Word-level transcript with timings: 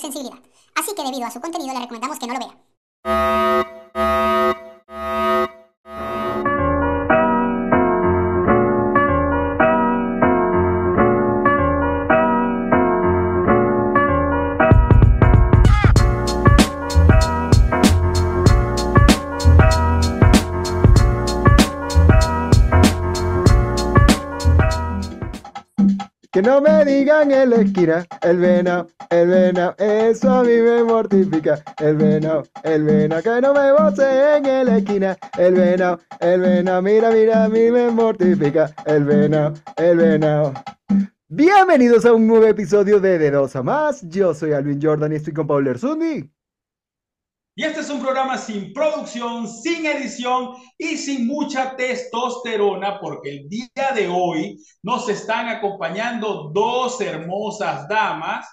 sensibilidad. 0.00 0.38
Así 0.74 0.94
que 0.94 1.02
debido 1.02 1.26
a 1.26 1.30
su 1.30 1.40
contenido 1.40 1.74
le 1.74 1.80
recomendamos 1.80 2.18
que 2.18 2.26
no 2.26 2.34
lo 2.34 2.40
vea. 2.40 2.56
Que 26.32 26.40
no 26.40 26.62
me 26.62 26.82
digan 26.86 27.30
en 27.30 27.50
la 27.50 27.56
esquina, 27.56 28.06
el 28.22 28.38
venado, 28.38 28.88
el 29.12 29.28
venado, 29.28 29.74
eso 29.78 30.30
a 30.30 30.42
mí 30.42 30.56
me 30.56 30.82
mortifica. 30.84 31.62
El 31.78 31.96
venado, 31.96 32.44
el 32.62 32.82
venado, 32.82 33.22
que 33.22 33.40
no 33.42 33.52
me 33.52 33.72
voceen 33.72 34.46
en 34.46 34.66
la 34.66 34.78
esquina, 34.78 35.18
el 35.36 35.54
venado, 35.54 36.00
el 36.18 36.40
venado, 36.40 36.80
mira, 36.80 37.10
mira, 37.10 37.44
a 37.44 37.48
mí 37.50 37.70
me 37.70 37.90
mortifica. 37.90 38.74
El 38.86 39.04
venado, 39.04 39.52
el 39.76 39.96
venado. 39.98 40.54
Bienvenidos 41.28 42.06
a 42.06 42.14
un 42.14 42.26
nuevo 42.26 42.46
episodio 42.46 43.00
de 43.00 43.18
De 43.18 43.30
Dos 43.30 43.54
a 43.54 43.62
Más. 43.62 44.00
Yo 44.08 44.32
soy 44.32 44.52
Alvin 44.52 44.80
Jordan 44.82 45.12
y 45.12 45.16
estoy 45.16 45.34
con 45.34 45.46
Paul 45.46 45.66
Erzundi. 45.66 46.30
Y 47.54 47.64
este 47.64 47.80
es 47.80 47.90
un 47.90 48.00
programa 48.00 48.38
sin 48.38 48.72
producción, 48.72 49.46
sin 49.46 49.84
edición 49.84 50.54
y 50.78 50.96
sin 50.96 51.26
mucha 51.26 51.76
testosterona, 51.76 52.98
porque 52.98 53.40
el 53.40 53.48
día 53.50 53.92
de 53.94 54.08
hoy 54.08 54.56
nos 54.82 55.06
están 55.10 55.48
acompañando 55.48 56.50
dos 56.54 56.98
hermosas 57.02 57.86
damas 57.88 58.46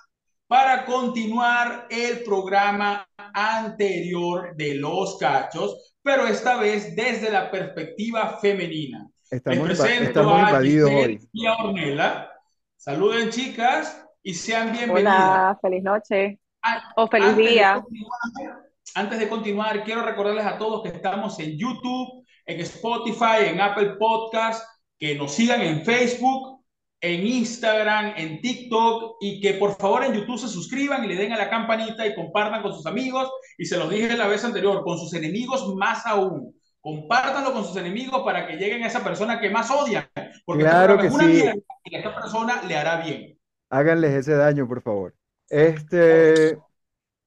para 0.49 0.83
continuar 0.83 1.85
el 1.91 2.23
programa 2.23 3.07
anterior 3.35 4.55
de 4.55 4.73
los 4.75 5.15
cachos, 5.19 5.93
pero 6.01 6.25
esta 6.25 6.57
vez 6.57 6.95
desde 6.95 7.29
la 7.29 7.51
perspectiva 7.51 8.39
femenina. 8.41 9.07
Estamos, 9.29 9.67
Les 9.67 9.79
presento 9.79 10.07
estamos 10.09 10.33
a 10.41 10.47
invadidos 10.47 10.89
Giselle 10.89 11.13
hoy. 11.19 11.29
y 11.33 11.45
a 11.45 11.53
Ornella. 11.55 12.31
Saluden 12.77 13.29
chicas 13.29 14.03
y 14.23 14.33
sean 14.33 14.71
bienvenidas. 14.71 15.13
Hola, 15.19 15.59
feliz 15.61 15.83
noche 15.83 16.39
Ah, 16.63 16.81
o 16.95 17.07
feliz 17.07 17.27
antes 17.29 17.45
de 17.45 17.51
día. 17.51 17.73
continuar- 17.83 18.59
antes 18.95 19.19
de 19.19 19.29
continuar, 19.29 19.83
quiero 19.83 20.01
recordarles 20.01 20.47
a 20.47 20.57
todos 20.57 20.81
que 20.81 20.89
estamos 20.89 21.39
en 21.39 21.59
YouTube, 21.59 22.25
en 22.47 22.59
Spotify, 22.61 23.45
en 23.45 23.61
Apple 23.61 23.97
Podcast, 23.99 24.67
que 24.97 25.13
nos 25.13 25.31
sigan 25.31 25.61
en 25.61 25.85
Facebook, 25.85 26.58
en 27.01 27.25
Instagram, 27.25 28.13
en 28.17 28.41
TikTok 28.41 29.17
y 29.21 29.39
que 29.39 29.53
por 29.53 29.77
favor 29.77 30.03
en 30.03 30.13
YouTube 30.13 30.37
se 30.37 30.47
suscriban 30.47 31.03
y 31.03 31.07
le 31.07 31.15
den 31.15 31.31
a 31.31 31.37
la 31.37 31.49
campanita 31.49 32.05
y 32.05 32.15
compartan 32.15 32.61
con 32.61 32.73
sus 32.73 32.85
amigos. 32.85 33.31
Y 33.57 33.65
se 33.65 33.77
los 33.77 33.89
dije 33.89 34.17
la 34.17 34.27
vez 34.27 34.43
anterior, 34.43 34.83
con 34.83 34.97
sus 34.97 35.13
enemigos 35.13 35.75
más 35.75 36.05
aún. 36.05 36.53
Compártanlo 36.81 37.53
con 37.53 37.65
sus 37.65 37.75
enemigos 37.77 38.21
para 38.23 38.47
que 38.47 38.55
lleguen 38.55 38.83
a 38.83 38.87
esa 38.87 39.03
persona 39.03 39.39
que 39.39 39.49
más 39.49 39.69
odian. 39.69 40.07
Porque 40.45 40.63
Claro 40.63 40.97
que 40.97 41.07
una 41.07 41.23
sí. 41.25 41.43
y 41.85 41.95
a 41.95 41.99
esta 41.99 42.15
persona 42.15 42.61
le 42.63 42.75
hará 42.75 43.01
bien. 43.01 43.37
Háganles 43.69 44.13
ese 44.13 44.33
daño, 44.33 44.67
por 44.67 44.81
favor. 44.81 45.13
Este, 45.49 46.57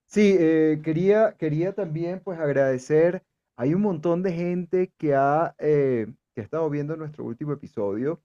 sí, 0.07 0.37
eh, 0.39 0.81
quería, 0.83 1.35
quería 1.39 1.73
también 1.73 2.21
pues 2.21 2.39
agradecer. 2.39 3.23
Hay 3.57 3.75
un 3.75 3.83
montón 3.83 4.23
de 4.23 4.33
gente 4.33 4.93
que 4.99 5.15
ha, 5.15 5.55
eh, 5.59 6.07
que 6.35 6.41
ha 6.41 6.45
estado 6.45 6.69
viendo 6.71 6.97
nuestro 6.97 7.25
último 7.25 7.53
episodio 7.53 8.21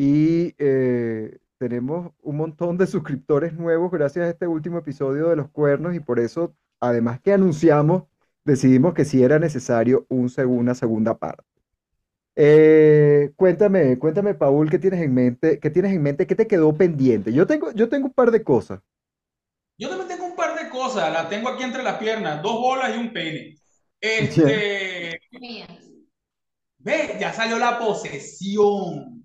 y 0.00 0.54
eh, 0.58 1.38
tenemos 1.58 2.12
un 2.22 2.36
montón 2.36 2.78
de 2.78 2.86
suscriptores 2.86 3.54
nuevos 3.54 3.90
gracias 3.90 4.26
a 4.26 4.30
este 4.30 4.46
último 4.46 4.78
episodio 4.78 5.28
de 5.28 5.36
Los 5.36 5.50
Cuernos 5.50 5.94
y 5.96 6.00
por 6.00 6.20
eso, 6.20 6.54
además 6.80 7.20
que 7.20 7.32
anunciamos, 7.32 8.04
decidimos 8.44 8.94
que 8.94 9.04
sí 9.04 9.22
era 9.24 9.38
necesario 9.40 10.06
un 10.08 10.28
seg- 10.28 10.46
una 10.48 10.74
segunda 10.76 11.18
parte. 11.18 11.44
Eh, 12.36 13.32
cuéntame, 13.36 13.98
cuéntame, 13.98 14.34
Paul, 14.34 14.70
¿qué 14.70 14.78
tienes 14.78 15.00
en 15.02 15.14
mente? 15.14 15.58
¿Qué 15.60 15.70
tienes 15.70 15.92
en 15.94 16.02
mente? 16.02 16.26
¿Qué 16.26 16.34
te 16.36 16.46
quedó 16.46 16.76
pendiente? 16.76 17.32
Yo 17.32 17.46
tengo, 17.46 17.72
yo 17.72 17.88
tengo 17.88 18.06
un 18.08 18.14
par 18.14 18.30
de 18.30 18.44
cosas. 18.44 18.80
Yo 19.78 19.88
también 19.88 20.08
tengo 20.08 20.26
un 20.26 20.36
par 20.36 20.58
de 20.58 20.68
cosas, 20.70 21.12
las 21.12 21.28
tengo 21.28 21.48
aquí 21.48 21.62
entre 21.62 21.82
las 21.82 21.98
piernas, 21.98 22.42
dos 22.42 22.54
bolas 22.60 22.94
y 22.96 22.98
un 22.98 23.12
pene. 23.12 23.54
Este, 24.00 25.20
ve, 26.78 27.16
ya 27.20 27.32
salió 27.32 27.58
la 27.58 27.78
posesión. 27.78 29.17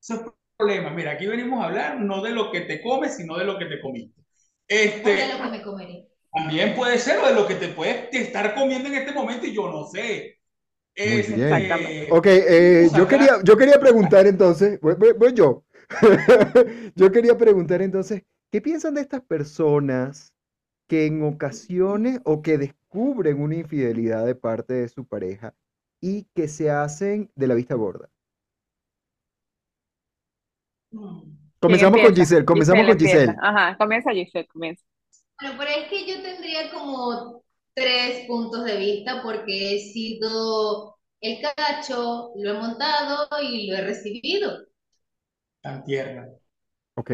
Eso 0.00 0.14
es 0.14 0.20
problema. 0.56 0.90
Mira, 0.90 1.12
aquí 1.12 1.26
venimos 1.26 1.62
a 1.62 1.66
hablar 1.66 2.00
no 2.00 2.22
de 2.22 2.30
lo 2.30 2.50
que 2.50 2.62
te 2.62 2.82
comes, 2.82 3.16
sino 3.16 3.36
de 3.38 3.44
lo 3.44 3.58
que 3.58 3.66
te 3.66 3.80
comiste. 3.80 4.20
Este, 4.68 5.10
de 5.14 5.28
lo 5.36 5.42
que 5.42 5.48
me 5.50 5.62
comeré. 5.62 6.08
también 6.32 6.74
puede 6.74 6.98
ser 6.98 7.18
o 7.18 7.26
de 7.26 7.34
lo 7.34 7.46
que 7.46 7.54
te 7.56 7.68
puedes 7.68 8.12
estar 8.12 8.54
comiendo 8.54 8.88
en 8.88 8.96
este 8.96 9.12
momento 9.12 9.46
y 9.46 9.54
yo 9.54 9.68
no 9.70 9.84
sé. 9.86 10.38
Muy 11.02 11.22
Este, 11.22 11.34
bien. 11.34 11.42
Exactamente. 11.44 12.10
Ok, 12.10 12.26
eh, 12.26 12.90
yo 12.92 13.06
quería, 13.06 13.40
yo 13.44 13.56
quería 13.56 13.78
preguntar 13.80 14.26
entonces, 14.26 14.80
voy, 14.80 14.94
voy- 14.96 15.12
voy 15.18 15.32
yo. 15.34 15.64
Yo 16.96 17.12
quería 17.12 17.38
preguntar 17.38 17.80
entonces, 17.80 18.22
¿qué 18.50 18.60
piensan 18.60 18.94
de 18.94 19.02
estas 19.02 19.20
personas 19.22 20.32
que 20.88 21.06
en 21.06 21.22
ocasiones 21.24 22.20
o 22.24 22.42
que 22.42 22.58
descubren 22.58 23.40
una 23.40 23.56
infidelidad 23.56 24.26
de 24.26 24.34
parte 24.36 24.74
de 24.74 24.88
su 24.88 25.06
pareja 25.06 25.54
y 26.00 26.24
que 26.34 26.48
se 26.48 26.70
hacen 26.70 27.30
de 27.36 27.46
la 27.48 27.54
vista 27.54 27.74
gorda? 27.76 28.10
Comenzamos 31.60 32.00
con 32.00 32.14
empieza? 32.14 32.14
Giselle, 32.14 32.44
comenzamos 32.44 32.86
con 32.86 32.96
empieza. 32.96 33.18
Giselle. 33.18 33.36
Ajá, 33.40 33.76
comienza 33.78 34.12
Giselle, 34.12 34.46
comienza. 34.48 34.84
Bueno, 35.40 35.56
pero 35.58 35.70
es 35.70 35.88
que 35.88 36.06
yo 36.06 36.22
tendría 36.22 36.70
como 36.72 37.42
tres 37.74 38.26
puntos 38.26 38.64
de 38.64 38.76
vista 38.78 39.22
porque 39.22 39.76
he 39.76 39.80
sido 39.92 40.96
el 41.20 41.38
cacho, 41.42 42.32
lo 42.36 42.50
he 42.50 42.54
montado 42.58 43.28
y 43.42 43.68
lo 43.68 43.76
he 43.76 43.82
recibido. 43.82 44.66
tan 45.62 45.84
tierna. 45.84 46.28
Ok. 46.96 47.10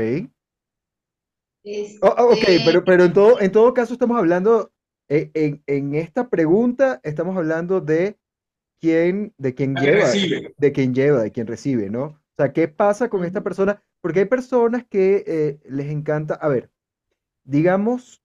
Este, 1.64 1.98
Oh, 2.00 2.14
oh, 2.18 2.32
ok, 2.32 2.44
pero, 2.64 2.84
pero 2.84 3.04
en 3.04 3.12
todo, 3.12 3.40
en 3.40 3.52
todo 3.52 3.72
caso 3.74 3.92
estamos 3.92 4.18
hablando, 4.18 4.72
eh, 5.08 5.30
en, 5.34 5.62
en 5.66 5.94
esta 5.94 6.28
pregunta 6.28 7.00
estamos 7.04 7.36
hablando 7.36 7.80
de 7.80 8.18
quién, 8.80 9.34
de 9.38 9.54
quién 9.54 9.76
lleva, 9.76 10.06
recibe. 10.06 10.54
de 10.56 10.72
quién 10.72 10.94
lleva, 10.94 11.22
de 11.22 11.32
quién 11.32 11.48
recibe, 11.48 11.90
¿no? 11.90 12.21
O 12.32 12.42
sea, 12.42 12.52
¿qué 12.52 12.68
pasa 12.68 13.08
con 13.10 13.24
esta 13.24 13.42
persona? 13.42 13.82
Porque 14.00 14.20
hay 14.20 14.24
personas 14.26 14.84
que 14.86 15.24
eh, 15.26 15.60
les 15.64 15.90
encanta, 15.90 16.34
a 16.34 16.48
ver, 16.48 16.70
digamos, 17.44 18.22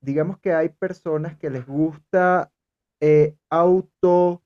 digamos 0.00 0.38
que 0.38 0.52
hay 0.52 0.70
personas 0.70 1.36
que 1.36 1.50
les 1.50 1.66
gusta 1.66 2.52
eh, 3.00 3.36
auto, 3.50 4.42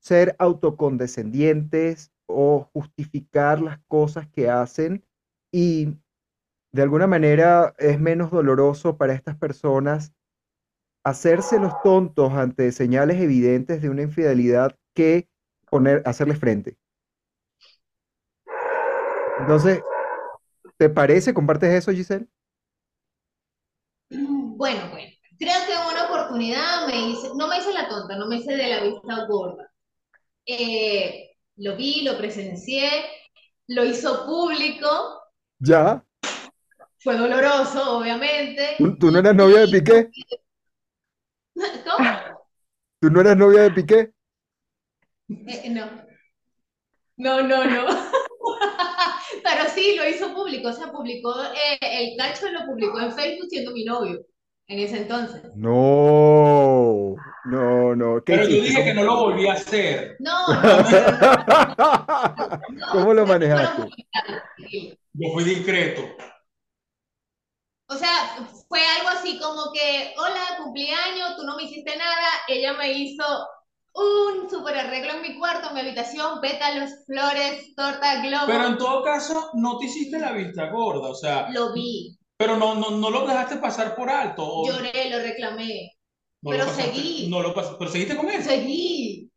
ser 0.00 0.36
autocondescendientes 0.38 2.12
o 2.26 2.70
justificar 2.72 3.60
las 3.60 3.80
cosas 3.88 4.28
que 4.28 4.48
hacen 4.48 5.04
y 5.52 5.98
de 6.72 6.82
alguna 6.82 7.06
manera 7.06 7.74
es 7.78 8.00
menos 8.00 8.30
doloroso 8.30 8.96
para 8.96 9.12
estas 9.12 9.36
personas 9.36 10.12
hacerse 11.04 11.58
los 11.58 11.72
tontos 11.82 12.32
ante 12.32 12.70
señales 12.72 13.20
evidentes 13.20 13.82
de 13.82 13.90
una 13.90 14.02
infidelidad 14.02 14.76
que 14.94 15.28
poner, 15.68 16.02
hacerle 16.06 16.36
frente. 16.36 16.78
Entonces, 19.42 19.82
¿te 20.78 20.88
parece? 20.88 21.34
¿Compartes 21.34 21.70
eso, 21.70 21.90
Giselle? 21.90 22.26
Bueno, 24.08 24.90
bueno, 24.90 25.10
creo 25.38 25.66
que 25.66 25.72
en 25.72 25.92
una 25.92 26.04
oportunidad 26.04 26.86
me 26.86 27.08
hice, 27.08 27.28
no 27.34 27.48
me 27.48 27.58
hice 27.58 27.72
la 27.72 27.88
tonta, 27.88 28.16
no 28.16 28.28
me 28.28 28.36
hice 28.36 28.56
de 28.56 28.68
la 28.68 28.80
vista 28.80 29.26
gorda. 29.26 29.68
Eh, 30.46 31.36
lo 31.56 31.76
vi, 31.76 32.04
lo 32.04 32.16
presencié, 32.16 32.88
lo 33.66 33.84
hizo 33.84 34.26
público, 34.26 35.22
¿Ya? 35.58 36.04
fue 36.98 37.16
doloroso, 37.16 37.98
obviamente. 37.98 38.76
¿Tú, 39.00 39.10
no 39.10 39.18
eras 39.18 39.34
novia 39.34 39.60
de 39.60 39.68
Piqué? 39.68 40.10
¿Cómo? 41.84 42.10
¿Tú 43.00 43.10
no 43.10 43.20
eras 43.20 43.36
novia 43.36 43.62
de 43.62 43.70
Piqué? 43.72 44.12
Eh, 45.28 45.70
no. 45.70 45.86
No, 47.16 47.42
no, 47.42 47.64
no. 47.64 47.86
Pero 49.42 49.68
sí, 49.74 49.96
lo 49.96 50.08
hizo 50.08 50.34
público, 50.34 50.68
o 50.68 50.72
sea, 50.72 50.90
publicó 50.92 51.34
eh, 51.42 51.78
el 51.80 52.16
cacho 52.16 52.50
lo 52.50 52.66
publicó 52.66 53.00
en 53.00 53.12
Facebook 53.12 53.48
siendo 53.50 53.72
mi 53.72 53.84
novio 53.84 54.24
en 54.68 54.78
ese 54.78 54.98
entonces. 54.98 55.42
No, 55.54 57.14
no, 57.44 57.94
no. 57.94 58.24
¿Qué 58.24 58.34
Pero 58.34 58.48
yo 58.48 58.62
dije 58.62 58.84
que 58.84 58.94
no 58.94 59.04
lo 59.04 59.16
volví 59.16 59.46
a 59.46 59.54
hacer. 59.54 60.16
No, 60.20 60.48
no, 60.48 62.06
no, 62.70 62.86
¿Cómo 62.92 63.14
lo 63.14 63.26
manejaste? 63.26 63.88
Yo 65.14 65.28
fui 65.32 65.44
discreto. 65.44 66.02
O 67.88 67.94
sea, 67.94 68.48
fue 68.68 68.80
algo 68.98 69.10
así 69.10 69.38
como 69.38 69.70
que, 69.72 70.14
hola, 70.16 70.62
cumpleaños, 70.62 71.36
tú 71.36 71.44
no 71.44 71.56
me 71.56 71.64
hiciste 71.64 71.94
nada, 71.96 72.28
ella 72.48 72.72
me 72.72 72.90
hizo 72.92 73.24
un 73.94 74.48
super 74.50 74.76
arreglo 74.76 75.12
en 75.14 75.22
mi 75.22 75.38
cuarto, 75.38 75.72
mi 75.74 75.80
habitación, 75.80 76.40
pétalos, 76.40 76.90
flores, 77.06 77.74
torta, 77.76 78.22
globo, 78.22 78.46
Pero 78.46 78.66
en 78.66 78.78
todo 78.78 79.02
caso, 79.02 79.50
no 79.54 79.78
te 79.78 79.86
hiciste 79.86 80.18
la 80.18 80.32
vista 80.32 80.70
gorda. 80.70 81.08
O 81.10 81.14
sea, 81.14 81.48
lo 81.50 81.72
vi. 81.72 82.16
Pero 82.36 82.56
no, 82.56 82.74
no, 82.74 82.90
no 82.90 83.10
lo 83.10 83.26
dejaste 83.26 83.56
pasar 83.56 83.94
por 83.94 84.08
alto. 84.10 84.42
o 84.44 84.66
Lloré, 84.66 85.10
lo 85.10 85.18
reclamé. 85.18 85.92
no 86.42 86.50
pero 86.50 86.64
lo 86.64 86.70
pasaste- 86.70 86.92
seguí. 86.94 87.28
No 87.28 87.40
lo 87.42 87.54
pas- 87.54 87.76
pero 87.78 87.90
seguiste 87.90 88.16
con 88.16 88.28
él. 88.30 88.42
Seguí, 88.42 89.28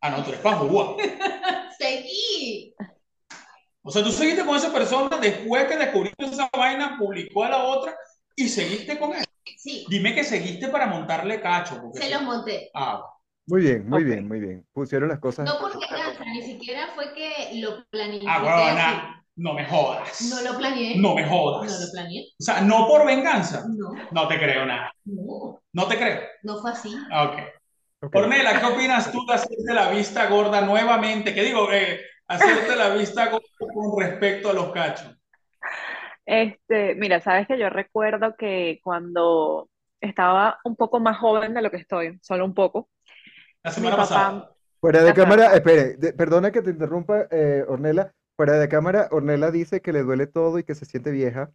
Ah, 0.00 0.10
no, 0.10 0.22
tú 0.22 0.30
eres 0.30 0.40
pajúa. 0.40 0.96
seguí. 1.78 2.74
O 3.82 3.90
sea, 3.90 4.02
tú 4.02 4.10
seguiste 4.12 4.44
con 4.44 4.56
esa 4.56 4.72
persona 4.72 5.16
después 5.18 5.64
que 5.66 5.76
descubriste 5.76 6.24
esa 6.26 6.48
vaina, 6.52 6.96
publicó 6.98 7.44
a 7.44 7.48
la 7.50 7.64
otra 7.64 7.96
y 8.36 8.48
seguiste 8.48 8.98
con 8.98 9.14
él. 9.14 9.24
Sí, 9.56 9.84
Dime 9.88 10.14
que 10.14 10.24
seguiste 10.24 10.68
para 10.68 10.86
montarle 10.86 11.40
cacho. 11.40 11.80
Porque 11.80 11.98
se 12.00 12.10
los 12.10 12.22
monté. 12.22 12.70
Ah, 12.74 13.02
Muy 13.48 13.62
bien, 13.62 13.88
muy 13.88 14.04
bien, 14.04 14.28
muy 14.28 14.40
bien. 14.40 14.66
Pusieron 14.72 15.08
las 15.08 15.18
cosas. 15.18 15.46
No 15.46 15.58
por 15.58 15.72
venganza, 15.72 16.24
ni 16.24 16.42
siquiera 16.42 16.88
fue 16.94 17.12
que 17.14 17.60
lo 17.60 17.84
planifiqué 17.90 18.28
ah, 18.28 18.36
así. 18.36 18.44
huevona, 18.46 19.24
no 19.36 19.54
me 19.54 19.64
jodas. 19.64 20.20
No 20.30 20.52
lo 20.52 20.58
planeé. 20.58 20.96
No 20.98 21.14
me 21.14 21.22
No 21.22 21.28
jodas. 21.28 21.80
lo 21.86 21.92
planeé. 21.92 22.24
O 22.38 22.42
sea, 22.44 22.60
no 22.60 22.86
por 22.86 23.06
venganza. 23.06 23.64
No, 23.68 23.92
No 24.10 24.28
te 24.28 24.38
creo 24.38 24.66
nada. 24.66 24.92
no, 25.04 25.60
No 25.72 25.86
te 25.86 25.96
creo. 25.96 26.20
no 26.42 26.58
fue 26.60 26.70
así. 26.72 26.94
Ok. 26.94 27.38
Ok. 28.00 28.14
Ornella, 28.14 28.60
¿qué 28.60 28.66
opinas 28.66 29.10
tú 29.10 29.24
de 29.26 29.34
hacerte 29.34 29.74
la 29.74 29.90
vista 29.90 30.26
gorda 30.28 30.60
nuevamente? 30.60 31.34
¿Qué 31.34 31.42
digo? 31.42 31.72
Eh, 31.72 32.00
hacerte 32.28 32.76
la 32.76 32.90
vista 32.90 33.28
gorda 33.30 33.46
con 33.58 34.00
respecto 34.00 34.50
a 34.50 34.52
los 34.52 34.72
cachos. 34.72 35.16
Este, 36.26 36.94
mira, 36.94 37.20
sabes 37.20 37.46
que 37.48 37.58
yo 37.58 37.70
recuerdo 37.70 38.36
que 38.36 38.80
cuando 38.84 39.68
estaba 40.00 40.58
un 40.64 40.76
poco 40.76 41.00
más 41.00 41.16
joven 41.18 41.54
de 41.54 41.62
lo 41.62 41.70
que 41.70 41.78
estoy, 41.78 42.18
solo 42.22 42.44
un 42.44 42.54
poco, 42.54 42.88
La 43.62 43.70
mi 43.76 43.90
semana 43.90 43.96
papá, 43.96 44.04
pasada. 44.04 44.54
Fuera 44.80 45.02
de 45.02 45.12
Ajá. 45.12 45.14
cámara, 45.14 45.54
espere, 45.54 45.96
de- 45.96 46.12
perdona 46.12 46.52
que 46.52 46.62
te 46.62 46.70
interrumpa, 46.70 47.26
eh, 47.30 47.64
Ornella. 47.68 48.12
Fuera 48.36 48.54
de 48.58 48.68
cámara, 48.68 49.08
Ornella 49.10 49.50
dice 49.50 49.80
que 49.82 49.92
le 49.92 50.02
duele 50.02 50.26
todo 50.26 50.58
y 50.58 50.64
que 50.64 50.74
se 50.74 50.84
siente 50.84 51.10
vieja. 51.10 51.52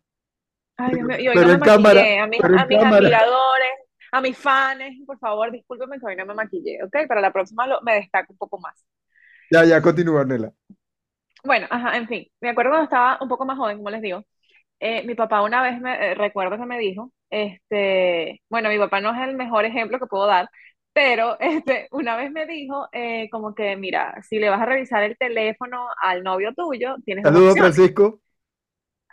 ay 0.78 0.94
Dios 0.96 1.06
mío, 1.06 1.18
y 1.20 1.28
hoy 1.28 1.36
Pero 1.36 1.48
no 1.48 1.52
en 1.52 1.54
me 1.54 1.58
cámara, 1.62 2.02
maquillé, 2.02 2.20
a 2.20 2.28
mis, 2.28 2.42
pero 2.42 2.56
a 2.56 2.66
mis 2.66 2.80
cámara. 2.80 3.10
admiradores, 3.10 3.70
a 4.12 4.22
mis 4.22 4.38
fans, 4.38 4.82
por 5.06 5.18
favor, 5.20 5.52
discúlpenme 5.52 6.00
que 6.00 6.06
hoy 6.06 6.16
no 6.16 6.26
me 6.26 6.34
maquillé, 6.34 6.84
¿ok? 6.84 7.08
Para 7.08 7.22
la 7.22 7.32
próxima 7.34 7.68
lo- 7.68 7.82
me 7.82 7.96
destaco 7.96 8.34
un 8.34 8.38
poco 8.38 8.60
más. 8.60 8.86
Ya, 9.50 9.64
ya, 9.66 9.82
continúa, 9.82 10.22
Ornella. 10.22 10.54
Bueno, 11.44 11.68
ajá, 11.70 11.98
en 11.98 12.08
fin, 12.08 12.26
me 12.40 12.50
acuerdo 12.50 12.72
cuando 12.72 12.86
estaba 12.86 13.18
un 13.22 13.28
poco 13.30 13.46
más 13.46 13.58
joven, 13.58 13.78
como 13.78 13.90
les 13.90 14.02
digo, 14.02 14.24
eh, 14.80 15.04
mi 15.06 15.16
papá 15.16 15.42
una 15.44 15.64
vez 15.64 15.80
me, 15.82 16.12
eh, 16.12 16.16
recuerdo 16.16 16.58
que 16.58 16.66
me 16.66 16.80
dijo, 16.80 17.12
este, 17.32 18.42
bueno, 18.50 18.70
mi 18.70 18.78
papá 18.80 19.02
no 19.02 19.12
es 19.16 19.28
el 19.30 19.36
mejor 19.38 19.66
ejemplo 19.66 20.00
que 20.00 20.08
puedo 20.08 20.28
dar, 20.28 20.50
pero 20.94 21.38
este, 21.42 21.88
una 21.92 22.16
vez 22.18 22.32
me 22.32 22.46
dijo, 22.46 22.88
eh, 22.92 23.30
como 23.32 23.56
que, 23.56 23.76
mira, 23.78 24.22
si 24.24 24.40
le 24.40 24.50
vas 24.50 24.62
a 24.62 24.66
revisar 24.66 25.04
el 25.04 25.18
teléfono 25.18 25.88
al 26.02 26.24
novio 26.24 26.54
tuyo, 26.56 26.96
tienes 27.06 27.30
dos 27.32 27.32
Saludos. 27.32 27.58
Francisco. 27.58 28.22